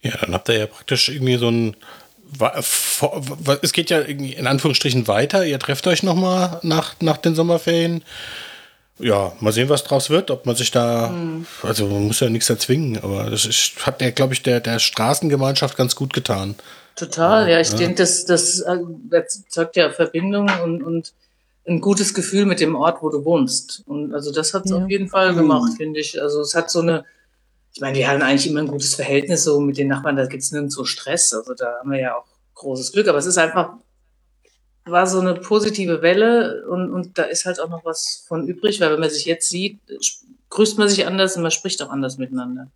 Ja, 0.00 0.16
dann 0.22 0.32
habt 0.32 0.48
ihr 0.48 0.56
ja 0.56 0.66
praktisch 0.66 1.10
irgendwie 1.10 1.36
so 1.36 1.50
ein. 1.50 1.76
Es 3.60 3.74
geht 3.74 3.90
ja 3.90 3.98
in 3.98 4.46
Anführungsstrichen 4.46 5.06
weiter. 5.06 5.44
Ihr 5.44 5.58
trefft 5.58 5.86
euch 5.86 6.02
nochmal 6.02 6.58
nach, 6.62 6.94
nach 7.02 7.18
den 7.18 7.34
Sommerferien. 7.34 8.02
Ja, 9.00 9.32
mal 9.40 9.52
sehen, 9.52 9.68
was 9.68 9.84
draus 9.84 10.08
wird, 10.08 10.30
ob 10.30 10.46
man 10.46 10.56
sich 10.56 10.70
da, 10.70 11.08
mhm. 11.08 11.44
also 11.62 11.88
man 11.88 12.06
muss 12.06 12.20
ja 12.20 12.30
nichts 12.30 12.48
erzwingen, 12.48 13.02
aber 13.02 13.28
das 13.28 13.44
ist, 13.44 13.84
hat 13.84 14.00
der, 14.00 14.12
glaube 14.12 14.32
ich, 14.32 14.42
der, 14.42 14.60
der 14.60 14.78
Straßengemeinschaft 14.78 15.76
ganz 15.76 15.94
gut 15.94 16.14
getan. 16.14 16.54
Total, 16.96 17.48
ja. 17.48 17.60
Ich 17.60 17.70
ja. 17.70 17.76
denke, 17.78 17.96
das, 17.96 18.24
das, 18.24 18.60
äh, 18.60 18.78
das 19.08 19.44
zeugt 19.48 19.76
ja 19.76 19.90
Verbindung 19.90 20.50
und, 20.62 20.82
und 20.82 21.14
ein 21.66 21.80
gutes 21.80 22.12
Gefühl 22.14 22.44
mit 22.46 22.60
dem 22.60 22.74
Ort, 22.74 23.02
wo 23.02 23.08
du 23.08 23.24
wohnst. 23.24 23.82
Und 23.86 24.14
also 24.14 24.32
das 24.32 24.52
hat 24.52 24.64
es 24.64 24.72
ja. 24.72 24.78
auf 24.78 24.90
jeden 24.90 25.08
Fall 25.08 25.34
gemacht, 25.34 25.72
mhm. 25.72 25.76
finde 25.76 26.00
ich. 26.00 26.20
Also 26.20 26.40
es 26.40 26.54
hat 26.54 26.70
so 26.70 26.80
eine, 26.80 27.04
ich 27.72 27.80
meine, 27.80 27.96
wir 27.96 28.08
hatten 28.08 28.22
eigentlich 28.22 28.48
immer 28.48 28.60
ein 28.60 28.66
gutes 28.66 28.94
Verhältnis 28.94 29.44
so 29.44 29.60
mit 29.60 29.78
den 29.78 29.88
Nachbarn, 29.88 30.16
da 30.16 30.26
gibt 30.26 30.42
es 30.42 30.52
nirgendwo 30.52 30.84
Stress. 30.84 31.32
Also 31.32 31.54
da 31.54 31.78
haben 31.78 31.90
wir 31.90 32.00
ja 32.00 32.16
auch 32.16 32.26
großes 32.54 32.92
Glück. 32.92 33.08
Aber 33.08 33.18
es 33.18 33.26
ist 33.26 33.38
einfach, 33.38 33.74
war 34.84 35.06
so 35.06 35.20
eine 35.20 35.34
positive 35.34 36.02
Welle 36.02 36.66
und, 36.68 36.90
und 36.90 37.16
da 37.16 37.24
ist 37.24 37.46
halt 37.46 37.60
auch 37.60 37.68
noch 37.68 37.84
was 37.84 38.24
von 38.26 38.48
übrig, 38.48 38.80
weil 38.80 38.92
wenn 38.92 39.00
man 39.00 39.10
sich 39.10 39.26
jetzt 39.26 39.48
sieht, 39.48 39.78
grüßt 40.50 40.78
man 40.78 40.88
sich 40.88 41.06
anders 41.06 41.36
und 41.36 41.42
man 41.42 41.52
spricht 41.52 41.80
auch 41.82 41.90
anders 41.90 42.18
miteinander. 42.18 42.68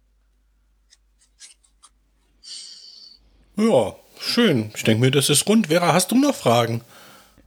Ja, 3.57 3.97
Schön. 4.19 4.71
Ich 4.75 4.85
denke 4.85 5.01
mir, 5.01 5.11
das 5.11 5.31
ist 5.31 5.49
rund. 5.49 5.69
Vera, 5.69 5.93
hast 5.93 6.11
du 6.11 6.17
noch 6.17 6.35
Fragen? 6.35 6.83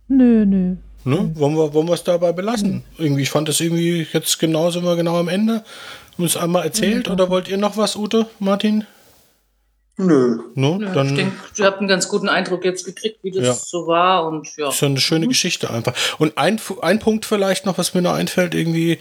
Nö, 0.08 0.46
nö. 0.46 0.76
Ne? 1.06 1.32
Wollen 1.36 1.56
wir 1.56 1.74
wollen 1.74 1.88
es 1.90 2.04
dabei 2.04 2.32
belassen? 2.34 2.74
Mhm. 2.74 2.84
Irgendwie, 2.98 3.24
ich 3.24 3.30
fand 3.30 3.48
das 3.48 3.60
irgendwie 3.60 4.06
jetzt 4.12 4.40
genau, 4.40 4.70
sind 4.70 4.84
wir 4.84 4.96
genau 4.96 5.18
am 5.18 5.28
Ende. 5.28 5.64
Haben 6.18 6.26
es 6.26 6.38
einmal 6.38 6.66
erzählt 6.66 7.08
mhm. 7.08 7.14
oder 7.14 7.30
wollt 7.30 7.48
ihr 7.48 7.58
noch 7.58 7.78
was, 7.78 7.96
Ute, 7.96 8.28
Martin? 8.40 8.86
Nö. 10.02 10.40
No, 10.56 10.80
ja, 10.82 10.94
dann, 10.94 11.10
ich 11.10 11.16
denke, 11.16 11.36
ihr 11.58 11.66
habt 11.66 11.80
einen 11.80 11.90
ganz 11.90 12.08
guten 12.08 12.30
Eindruck 12.30 12.64
jetzt 12.64 12.86
gekriegt, 12.86 13.20
wie 13.22 13.32
das 13.32 13.46
ja. 13.46 13.54
so 13.54 13.86
war 13.86 14.26
und 14.28 14.48
ja. 14.56 14.70
Ist 14.70 14.80
ja 14.80 14.88
eine 14.88 15.00
schöne 15.00 15.26
mhm. 15.26 15.30
Geschichte 15.30 15.70
einfach. 15.70 15.94
Und 16.20 16.38
ein, 16.38 16.60
ein 16.82 17.00
Punkt 17.00 17.26
vielleicht 17.26 17.66
noch, 17.66 17.78
was 17.78 17.94
mir 17.94 18.02
noch 18.02 18.14
einfällt, 18.14 18.56
irgendwie, 18.56 19.00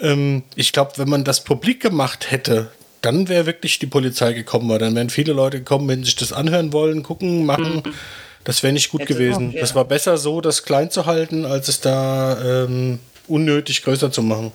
ähm, 0.00 0.44
ich 0.54 0.72
glaube, 0.72 0.92
wenn 0.96 1.08
man 1.08 1.24
das 1.24 1.42
publik 1.42 1.82
gemacht 1.82 2.30
hätte, 2.30 2.70
dann 3.06 3.28
wäre 3.28 3.46
wirklich 3.46 3.78
die 3.78 3.86
Polizei 3.86 4.32
gekommen, 4.32 4.68
weil 4.68 4.80
dann 4.80 4.96
wären 4.96 5.10
viele 5.10 5.32
Leute 5.32 5.58
gekommen, 5.58 5.88
wenn 5.88 6.00
sie 6.00 6.06
sich 6.06 6.16
das 6.16 6.32
anhören 6.32 6.72
wollen, 6.72 7.04
gucken, 7.04 7.46
machen. 7.46 7.82
Mhm. 7.84 7.94
Das 8.42 8.64
wäre 8.64 8.72
nicht 8.72 8.90
gut 8.90 9.02
Hätte 9.02 9.14
gewesen. 9.14 9.50
Auch, 9.50 9.54
ja. 9.54 9.60
Das 9.60 9.74
war 9.76 9.84
besser 9.84 10.18
so, 10.18 10.40
das 10.40 10.64
klein 10.64 10.90
zu 10.90 11.06
halten, 11.06 11.44
als 11.44 11.68
es 11.68 11.80
da 11.80 12.64
ähm, 12.64 12.98
unnötig 13.28 13.82
größer 13.82 14.10
zu 14.10 14.22
machen. 14.22 14.52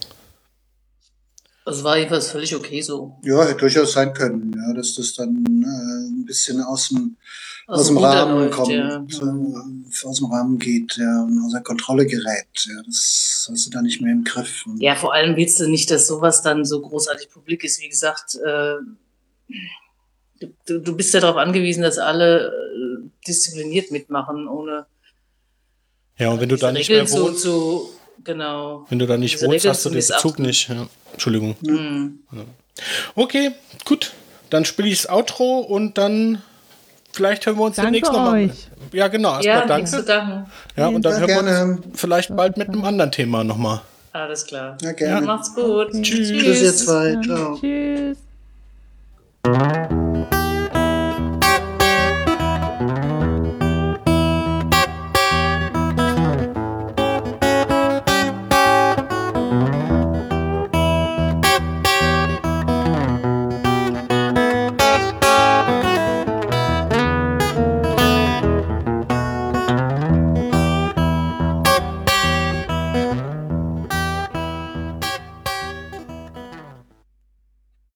Das 1.63 1.83
war 1.83 1.97
jedenfalls 1.97 2.29
völlig 2.29 2.53
okay 2.53 2.81
so. 2.81 3.17
Ja, 3.23 3.45
hätte 3.45 3.59
durchaus 3.59 3.93
sein 3.93 4.13
können, 4.13 4.53
ja, 4.53 4.73
dass 4.73 4.95
das 4.95 5.13
dann 5.13 5.45
äh, 5.45 6.09
ein 6.09 6.25
bisschen 6.25 6.61
aus 6.61 6.89
dem, 6.89 7.15
aus, 7.67 7.81
Aus 7.81 7.87
dem 7.87 7.97
Rahmen 7.97 8.35
läuft, 8.39 8.53
kommt, 8.53 8.69
ja. 8.71 9.05
so, 9.09 9.25
äh, 9.25 10.07
aus 10.07 10.17
dem 10.17 10.25
Rahmen 10.31 10.57
geht, 10.59 10.97
ja, 10.97 11.23
und 11.23 11.39
außer 11.45 11.61
Kontrolle 11.61 12.05
gerät. 12.05 12.47
Ja, 12.65 12.81
das 12.85 13.47
hast 13.51 13.65
du 13.65 13.69
da 13.69 13.81
nicht 13.81 14.01
mehr 14.01 14.11
im 14.13 14.23
Griff. 14.23 14.65
Und 14.65 14.81
Ja, 14.81 14.95
vor 14.95 15.13
allem 15.13 15.35
willst 15.35 15.59
du 15.59 15.67
nicht, 15.67 15.89
dass 15.91 16.07
sowas 16.07 16.41
dann 16.41 16.65
so 16.65 16.81
großartig 16.81 17.29
publik 17.29 17.63
ist. 17.63 17.81
Wie 17.81 17.89
gesagt, 17.89 18.35
äh, 18.35 18.75
du- 20.65 20.79
du, 20.79 20.95
bist 20.95 21.13
ja 21.13 21.19
darauf 21.19 21.37
angewiesen, 21.37 21.83
dass 21.83 21.97
alle 21.97 22.47
äh, 22.47 23.09
diszipliniert 23.27 23.91
mitmachen, 23.91 24.47
ohne 24.47 24.85
Ja, 26.17 26.29
und 26.31 26.39
wenn 26.41 26.49
du 26.49 26.57
da 26.57 26.71
nicht 26.71 26.89
mehr 26.89 27.01
Regeln 27.03 27.17
so 27.17 27.25
wohnst, 27.27 27.41
zu, 27.41 27.89
genau. 28.23 28.85
wenn 28.89 28.99
du 28.99 29.07
da 29.07 29.17
nicht 29.17 29.41
wohnst, 29.41 29.67
hast 29.67 29.85
du 29.85 29.89
den 29.89 29.97
Bezug 29.99 30.39
nicht. 30.39 30.69
Ja. 30.69 30.87
Entschuldigung. 31.13 31.55
Hm. 31.65 32.19
Okay, 33.15 33.51
gut. 33.85 34.13
Dann 34.49 34.65
spiele 34.65 34.87
ich 34.89 35.01
das 35.03 35.09
Outro 35.09 35.59
und 35.59 35.97
dann 35.97 36.41
vielleicht 37.13 37.45
hören 37.45 37.57
wir 37.57 37.63
uns 37.63 37.75
danke 37.75 37.91
demnächst 37.91 38.11
nochmal. 38.11 38.49
Ja, 38.91 39.07
genau. 39.07 39.35
Erstmal 39.35 39.55
ja, 39.55 39.65
danke. 39.65 40.03
danken. 40.03 40.45
Ja, 40.75 40.87
und 40.87 41.03
dann 41.03 41.19
hören 41.19 41.27
gerne. 41.27 41.49
wir 41.49 41.85
uns 41.87 41.99
vielleicht 41.99 42.35
bald 42.35 42.57
mit 42.57 42.69
einem 42.69 42.83
anderen 42.83 43.11
Thema 43.11 43.43
nochmal. 43.43 43.81
Alles 44.13 44.45
klar. 44.45 44.77
Ja, 44.81 44.91
gerne. 44.91 45.15
Ja, 45.15 45.21
macht's 45.21 45.53
gut. 45.55 45.87
Okay. 45.89 46.01
Tschüss. 46.01 46.29
Tschüss, 46.29 46.61
ihr 46.61 46.75
zwei. 46.75 47.17
Ciao. 47.23 47.57
Tschüss. 47.59 48.17